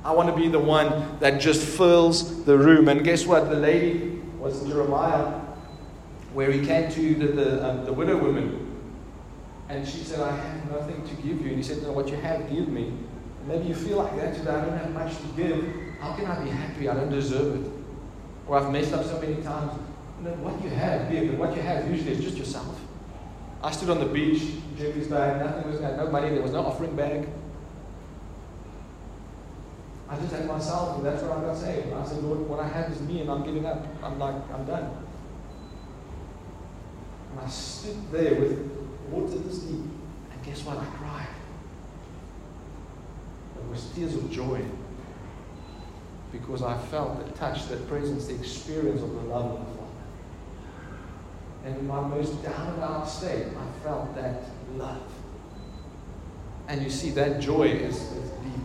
I 0.03 0.11
want 0.11 0.29
to 0.29 0.35
be 0.35 0.47
the 0.47 0.59
one 0.59 1.19
that 1.19 1.41
just 1.41 1.61
fills 1.61 2.45
the 2.45 2.57
room. 2.57 2.87
And 2.87 3.03
guess 3.03 3.25
what? 3.25 3.49
The 3.49 3.55
lady 3.55 4.21
was 4.39 4.65
Jeremiah 4.67 5.41
where 6.33 6.51
he 6.51 6.65
came 6.65 6.89
to 6.91 7.15
the, 7.15 7.27
the, 7.27 7.67
um, 7.67 7.85
the 7.85 7.93
widow 7.93 8.17
woman. 8.17 8.63
And 9.69 9.87
she 9.87 9.97
said, 9.97 10.19
I 10.21 10.35
have 10.35 10.71
nothing 10.71 11.05
to 11.07 11.15
give 11.15 11.41
you. 11.41 11.47
And 11.47 11.57
he 11.57 11.63
said, 11.63 11.83
no, 11.83 11.91
What 11.91 12.07
you 12.07 12.15
have, 12.15 12.49
give 12.49 12.69
me. 12.69 12.87
And 13.39 13.47
maybe 13.47 13.65
you 13.65 13.75
feel 13.75 13.97
like 13.97 14.15
that 14.15 14.35
today. 14.35 14.51
I 14.51 14.61
don't 14.61 14.77
have 14.77 14.93
much 14.93 15.17
to 15.17 15.27
give. 15.35 15.65
How 15.99 16.13
can 16.13 16.25
I 16.25 16.41
be 16.43 16.49
happy? 16.49 16.87
I 16.87 16.93
don't 16.93 17.09
deserve 17.09 17.65
it. 17.65 17.71
Or 18.47 18.57
I've 18.57 18.71
messed 18.71 18.93
up 18.93 19.03
so 19.03 19.19
many 19.19 19.41
times. 19.41 19.73
What 20.41 20.63
you 20.63 20.69
have, 20.69 21.11
give. 21.11 21.23
And 21.23 21.39
what 21.39 21.55
you 21.55 21.61
have 21.61 21.89
usually 21.89 22.13
is 22.13 22.23
just 22.23 22.37
yourself. 22.37 22.79
I 23.63 23.71
stood 23.71 23.89
on 23.89 23.99
the 23.99 24.05
beach, 24.05 24.53
Jerry's 24.77 25.07
bag, 25.07 25.41
nothing 25.43 25.71
was 25.71 25.79
there, 25.79 25.97
no 25.97 26.09
money, 26.09 26.29
there 26.29 26.41
was 26.41 26.51
no 26.51 26.65
offering 26.65 26.95
bag. 26.95 27.27
I 30.09 30.17
just 30.17 30.31
had 30.31 30.47
myself, 30.47 30.97
and 30.97 31.05
that's 31.05 31.21
where 31.21 31.33
I 31.33 31.41
got 31.41 31.57
saved. 31.57 31.91
I 31.91 32.05
said, 32.05 32.23
Lord, 32.23 32.39
what 32.47 32.59
I 32.59 32.67
have 32.67 32.91
is 32.91 33.01
me, 33.01 33.21
and 33.21 33.29
I'm 33.29 33.43
giving 33.43 33.65
up. 33.65 33.85
I'm 34.01 34.17
like, 34.17 34.35
I'm 34.53 34.65
done. 34.65 34.89
And 37.31 37.39
I 37.41 37.47
stood 37.47 38.11
there 38.11 38.35
with 38.35 38.57
water 39.09 39.37
this 39.39 39.59
deep. 39.59 39.81
And 40.31 40.43
guess 40.45 40.63
what? 40.63 40.77
I 40.77 40.85
cried. 40.85 41.27
It 43.57 43.69
was 43.69 43.89
tears 43.95 44.15
of 44.15 44.31
joy. 44.31 44.61
Because 46.31 46.61
I 46.61 46.77
felt 46.77 47.25
the 47.25 47.31
touch, 47.33 47.67
the 47.67 47.77
presence, 47.77 48.27
the 48.27 48.35
experience 48.35 49.01
of 49.01 49.13
the 49.13 49.21
love 49.21 49.59
of. 49.59 49.76
And 51.67 51.77
in 51.77 51.87
my 51.87 52.01
most 52.01 52.41
down 52.41 52.73
and 52.73 52.81
out 52.81 53.07
state, 53.07 53.45
I 53.45 53.83
felt 53.83 54.15
that 54.15 54.43
love. 54.75 55.01
And 56.67 56.81
you 56.81 56.89
see, 56.89 57.11
that 57.11 57.39
joy 57.39 57.67
is, 57.67 57.95
is 57.95 58.29
deep. 58.29 58.63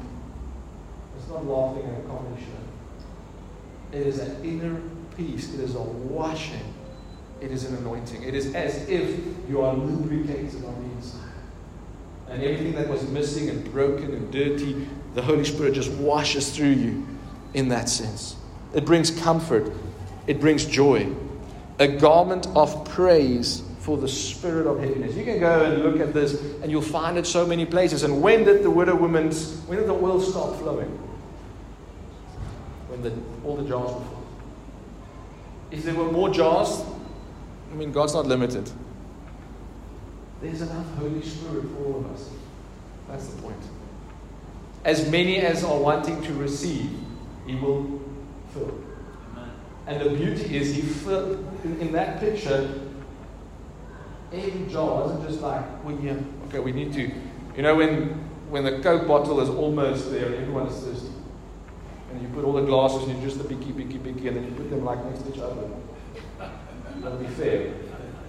It's 1.19 1.29
not 1.29 1.45
laughing 1.45 1.85
at 1.85 1.99
a 1.99 2.03
comedy 2.03 2.43
show. 2.43 3.99
It 3.99 4.07
is 4.07 4.21
an 4.21 4.45
inner 4.45 4.81
peace. 5.17 5.53
It 5.53 5.61
is 5.61 5.75
a 5.75 5.83
washing 5.83 6.73
it 7.43 7.51
is 7.51 7.65
an 7.65 7.77
anointing. 7.79 8.23
It 8.23 8.35
is 8.35 8.55
as 8.55 8.89
if 8.89 9.19
you 9.49 9.63
are 9.63 9.75
lubricated 9.75 10.65
on 10.65 10.81
the 10.81 10.97
inside. 10.97 11.29
And 12.29 12.41
everything 12.41 12.73
that 12.75 12.89
was 12.89 13.03
missing 13.09 13.51
and 13.51 13.65
broken 13.73 14.15
and 14.15 14.31
dirty, 14.31 14.87
the 15.15 15.23
Holy 15.23 15.45
Spirit 15.45 15.75
just 15.75 15.91
washes 15.91 16.55
through 16.55 16.71
you 16.71 17.05
in 17.53 17.69
that 17.71 17.89
sense. 17.89 18.37
It 18.73 18.87
brings 18.87 19.11
comfort, 19.11 19.73
it 20.29 20.41
brings 20.41 20.65
joy. 20.65 21.13
A 21.83 21.89
garment 21.89 22.47
of 22.55 22.89
praise 22.91 23.65
for 23.81 23.97
the 23.97 24.07
spirit 24.07 24.69
of 24.69 24.79
heaviness. 24.79 25.17
You 25.17 25.25
can 25.25 25.41
go 25.41 25.65
and 25.65 25.83
look 25.83 25.99
at 25.99 26.15
this 26.15 26.41
and 26.63 26.71
you'll 26.71 26.81
find 26.81 27.19
it 27.19 27.27
so 27.27 27.45
many 27.45 27.67
places. 27.67 28.05
And 28.05 28.23
when 28.23 28.45
did 28.45 28.63
the 28.63 28.71
widow 28.71 28.95
woman's, 28.95 29.57
when 29.67 29.79
did 29.79 29.89
the 29.89 29.95
oil 29.95 30.21
stop 30.21 30.55
flowing? 30.61 30.87
When 32.87 33.03
the, 33.03 33.13
all 33.45 33.57
the 33.57 33.69
jars 33.69 33.95
were 33.95 34.05
full. 34.05 34.27
If 35.73 35.83
there 35.83 35.95
were 35.97 36.13
more 36.13 36.31
jars, 36.31 36.85
I 37.73 37.75
mean, 37.75 37.91
God's 37.91 38.15
not 38.15 38.27
limited. 38.27 38.71
There's 40.41 40.63
enough 40.63 40.87
Holy 40.99 41.23
Spirit 41.23 41.65
for 41.65 41.85
all 41.85 41.97
of 41.97 42.13
us. 42.13 42.31
That's 43.09 43.27
the 43.27 43.43
point. 43.43 43.57
As 44.85 45.11
many 45.11 45.39
as 45.39 45.65
are 45.65 45.79
wanting 45.79 46.23
to 46.23 46.35
receive, 46.35 46.97
He 47.45 47.57
will 47.57 48.01
fill. 48.55 48.79
And 49.89 50.01
the 50.01 50.11
beauty 50.11 50.57
is, 50.57 50.77
He 50.77 50.83
filled, 50.83 51.45
in, 51.65 51.81
in 51.81 51.93
that 51.93 52.21
picture, 52.21 52.81
every 54.33 54.67
jar 54.71 55.03
wasn't 55.03 55.29
just 55.29 55.41
like, 55.41 55.85
well, 55.85 55.99
yeah, 56.01 56.17
okay, 56.49 56.59
we 56.59 56.73
need 56.73 56.93
to. 56.95 57.11
You 57.57 57.63
know, 57.63 57.75
when, 57.77 58.09
when 58.51 58.65
the 58.65 58.81
Coke 58.81 59.07
bottle 59.07 59.41
is 59.41 59.49
almost 59.49 60.11
there 60.11 60.27
and 60.27 60.35
everyone 60.37 60.67
is 60.67 60.83
thirsty, 60.83 61.13
and 62.11 62.23
you 62.23 62.29
put 62.29 62.45
all 62.45 62.53
the 62.53 62.63
glasses 62.63 63.09
and 63.09 63.19
you 63.19 63.29
just 63.29 63.41
a 63.41 63.45
bicky, 63.45 63.73
bicky, 63.73 63.99
bicky, 63.99 64.29
and 64.29 64.37
then 64.37 64.45
you 64.45 64.51
put 64.53 64.71
them 64.71 64.85
like 64.85 65.05
next 65.07 65.23
to 65.23 65.35
each 65.35 65.41
other. 65.41 65.69
That'll 67.01 67.19
be 67.19 67.27
fair. 67.27 67.73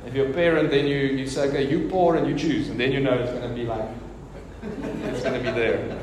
If 0.06 0.14
you're 0.14 0.30
a 0.30 0.34
parent, 0.34 0.70
then 0.70 0.88
you, 0.88 0.98
you 0.98 1.28
say, 1.28 1.48
okay, 1.50 1.70
you 1.70 1.88
pour 1.90 2.16
and 2.16 2.28
you 2.28 2.38
choose, 2.38 2.70
and 2.70 2.80
then 2.80 2.92
you 2.92 3.00
know 3.00 3.14
it's 3.14 3.32
going 3.32 3.50
to 3.50 3.56
be 3.56 3.64
like, 3.64 3.90
it's 4.62 5.24
going 5.24 5.44
to 5.44 5.52
be 5.52 5.52
there. 5.52 6.00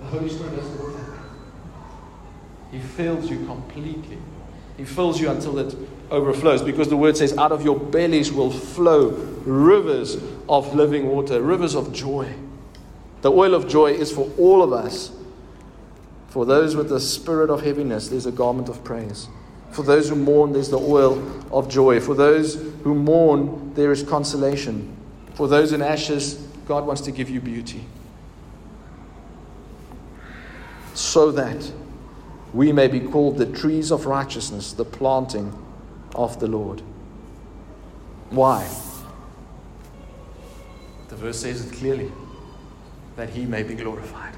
The 0.00 0.06
Holy 0.06 0.28
Spirit 0.28 0.56
doesn't 0.56 0.78
work. 0.80 0.96
He 2.70 2.78
fills 2.78 3.30
you 3.30 3.44
completely. 3.46 4.18
He 4.82 4.86
fills 4.86 5.20
you 5.20 5.30
until 5.30 5.60
it 5.60 5.76
overflows 6.10 6.60
because 6.60 6.88
the 6.88 6.96
word 6.96 7.16
says, 7.16 7.38
out 7.38 7.52
of 7.52 7.62
your 7.62 7.78
bellies 7.78 8.32
will 8.32 8.50
flow 8.50 9.10
rivers 9.44 10.16
of 10.48 10.74
living 10.74 11.06
water, 11.06 11.40
rivers 11.40 11.76
of 11.76 11.92
joy. 11.92 12.34
The 13.20 13.30
oil 13.30 13.54
of 13.54 13.68
joy 13.68 13.92
is 13.92 14.10
for 14.10 14.28
all 14.36 14.60
of 14.60 14.72
us. 14.72 15.12
For 16.30 16.44
those 16.44 16.74
with 16.74 16.88
the 16.88 16.98
spirit 16.98 17.48
of 17.48 17.62
heaviness, 17.62 18.08
there's 18.08 18.26
a 18.26 18.32
garment 18.32 18.68
of 18.68 18.82
praise. 18.82 19.28
For 19.70 19.84
those 19.84 20.08
who 20.08 20.16
mourn, 20.16 20.52
there's 20.52 20.70
the 20.70 20.80
oil 20.80 21.22
of 21.52 21.68
joy. 21.68 22.00
For 22.00 22.16
those 22.16 22.56
who 22.82 22.96
mourn, 22.96 23.74
there 23.74 23.92
is 23.92 24.02
consolation. 24.02 24.96
For 25.34 25.46
those 25.46 25.70
in 25.72 25.80
ashes, 25.80 26.44
God 26.66 26.86
wants 26.86 27.02
to 27.02 27.12
give 27.12 27.30
you 27.30 27.40
beauty. 27.40 27.84
So 30.94 31.30
that 31.30 31.70
we 32.52 32.72
may 32.72 32.88
be 32.88 33.00
called 33.00 33.38
the 33.38 33.46
trees 33.46 33.90
of 33.90 34.06
righteousness, 34.06 34.72
the 34.72 34.84
planting 34.84 35.52
of 36.14 36.38
the 36.40 36.46
Lord. 36.46 36.82
Why? 38.30 38.68
The 41.08 41.16
verse 41.16 41.40
says 41.40 41.66
it 41.66 41.74
clearly 41.74 42.10
that 43.16 43.30
he 43.30 43.44
may 43.44 43.62
be 43.62 43.74
glorified. 43.74 44.34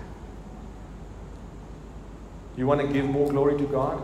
You 2.56 2.66
want 2.66 2.80
to 2.80 2.86
give 2.86 3.06
more 3.06 3.28
glory 3.30 3.58
to 3.58 3.64
God? 3.64 4.02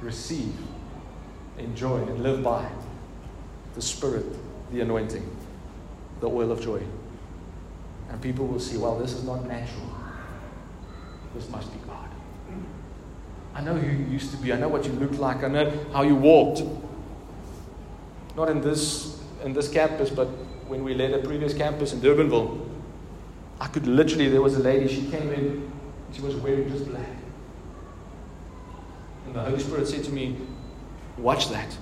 receive, 0.00 0.54
enjoy, 1.58 1.98
and 1.98 2.22
live 2.22 2.42
by 2.42 2.66
the 3.74 3.82
Spirit, 3.82 4.24
the 4.72 4.80
anointing, 4.80 5.28
the 6.20 6.28
oil 6.28 6.50
of 6.50 6.60
joy. 6.60 6.82
And 8.08 8.20
people 8.20 8.46
will 8.46 8.60
see, 8.60 8.76
well, 8.76 8.98
this 8.98 9.12
is 9.12 9.24
not 9.24 9.46
natural. 9.46 9.88
this 11.34 11.48
must 11.50 11.72
be 11.72 11.78
God. 11.86 11.89
I 13.54 13.60
know 13.62 13.74
who 13.74 13.86
you 13.86 14.10
used 14.10 14.30
to 14.30 14.36
be. 14.36 14.52
I 14.52 14.58
know 14.58 14.68
what 14.68 14.84
you 14.84 14.92
looked 14.92 15.18
like. 15.18 15.42
I 15.42 15.48
know 15.48 15.70
how 15.92 16.02
you 16.02 16.14
walked. 16.14 16.62
Not 18.36 18.48
in 18.48 18.60
this, 18.60 19.20
in 19.44 19.52
this 19.52 19.68
campus, 19.68 20.10
but 20.10 20.28
when 20.68 20.84
we 20.84 20.94
led 20.94 21.12
a 21.12 21.18
previous 21.18 21.52
campus 21.52 21.92
in 21.92 22.00
Durbanville. 22.00 22.68
I 23.60 23.66
could 23.66 23.86
literally, 23.86 24.28
there 24.28 24.40
was 24.40 24.56
a 24.56 24.60
lady, 24.60 24.88
she 24.88 25.10
came 25.10 25.32
in, 25.32 25.70
she 26.12 26.22
was 26.22 26.36
wearing 26.36 26.70
just 26.70 26.86
black. 26.86 27.06
And 29.26 29.34
the 29.34 29.40
Holy 29.40 29.58
Spirit 29.58 29.86
said 29.86 30.04
to 30.04 30.10
me, 30.10 30.36
Watch 31.18 31.50
that. 31.50 31.76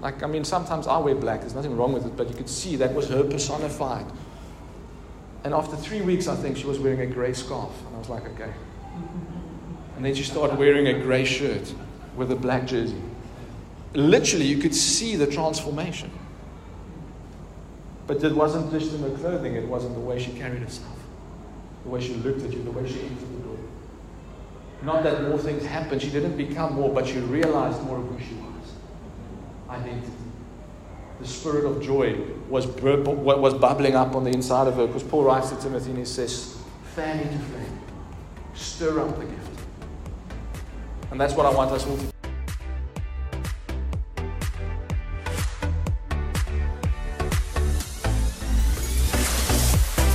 Like, 0.00 0.22
I 0.22 0.26
mean, 0.26 0.44
sometimes 0.44 0.86
I 0.86 0.98
wear 0.98 1.14
black, 1.14 1.40
there's 1.40 1.54
nothing 1.54 1.76
wrong 1.76 1.92
with 1.92 2.06
it, 2.06 2.16
but 2.16 2.28
you 2.28 2.34
could 2.34 2.48
see 2.48 2.76
that 2.76 2.94
was 2.94 3.08
her 3.10 3.22
personified. 3.22 4.06
And 5.44 5.54
after 5.54 5.76
three 5.76 6.00
weeks, 6.00 6.26
I 6.26 6.34
think 6.34 6.56
she 6.56 6.66
was 6.66 6.78
wearing 6.78 7.00
a 7.00 7.06
grey 7.06 7.32
scarf. 7.32 7.72
And 7.86 7.96
I 7.96 7.98
was 7.98 8.08
like, 8.08 8.26
okay. 8.30 8.52
Mm-hmm. 8.94 9.29
And 10.00 10.06
then 10.06 10.14
she 10.14 10.22
started 10.22 10.58
wearing 10.58 10.86
a 10.86 10.94
grey 10.94 11.26
shirt 11.26 11.74
with 12.16 12.32
a 12.32 12.34
black 12.34 12.66
jersey. 12.66 12.96
Literally, 13.92 14.46
you 14.46 14.56
could 14.56 14.74
see 14.74 15.14
the 15.14 15.26
transformation. 15.26 16.10
But 18.06 18.24
it 18.24 18.34
wasn't 18.34 18.72
just 18.72 18.94
in 18.94 19.02
her 19.02 19.14
clothing, 19.18 19.56
it 19.56 19.68
wasn't 19.68 19.92
the 19.92 20.00
way 20.00 20.18
she 20.18 20.32
carried 20.32 20.62
herself, 20.62 20.96
the 21.82 21.90
way 21.90 22.00
she 22.00 22.14
looked 22.14 22.42
at 22.42 22.50
you, 22.50 22.62
the 22.62 22.70
way 22.70 22.88
she 22.88 22.98
entered 22.98 23.18
the 23.18 23.42
door. 23.46 23.58
Not 24.82 25.02
that 25.02 25.28
more 25.28 25.36
things 25.36 25.66
happened, 25.66 26.00
she 26.00 26.08
didn't 26.08 26.38
become 26.38 26.76
more, 26.76 26.88
but 26.88 27.06
she 27.06 27.18
realized 27.18 27.82
more 27.82 27.98
of 27.98 28.06
who 28.06 28.18
she 28.20 28.32
was. 28.36 28.72
Identity. 29.68 30.12
The 31.20 31.28
spirit 31.28 31.66
of 31.66 31.82
joy 31.82 32.18
was, 32.48 32.66
was 32.66 33.52
bubbling 33.52 33.96
up 33.96 34.16
on 34.16 34.24
the 34.24 34.30
inside 34.30 34.66
of 34.66 34.76
her 34.76 34.86
because 34.86 35.02
Paul 35.02 35.24
writes 35.24 35.50
to 35.50 35.56
Timothy 35.56 35.90
and 35.90 35.98
he 35.98 36.06
says, 36.06 36.56
fan 36.94 37.20
into 37.20 37.38
flame, 37.38 37.80
stir 38.54 38.98
up 39.00 39.18
the 39.18 39.26
gift. 39.26 39.39
And 41.10 41.20
that's 41.20 41.34
what 41.34 41.46
I 41.46 41.50
want 41.50 41.72
us 41.72 41.86
all 41.86 41.96
to 41.96 42.20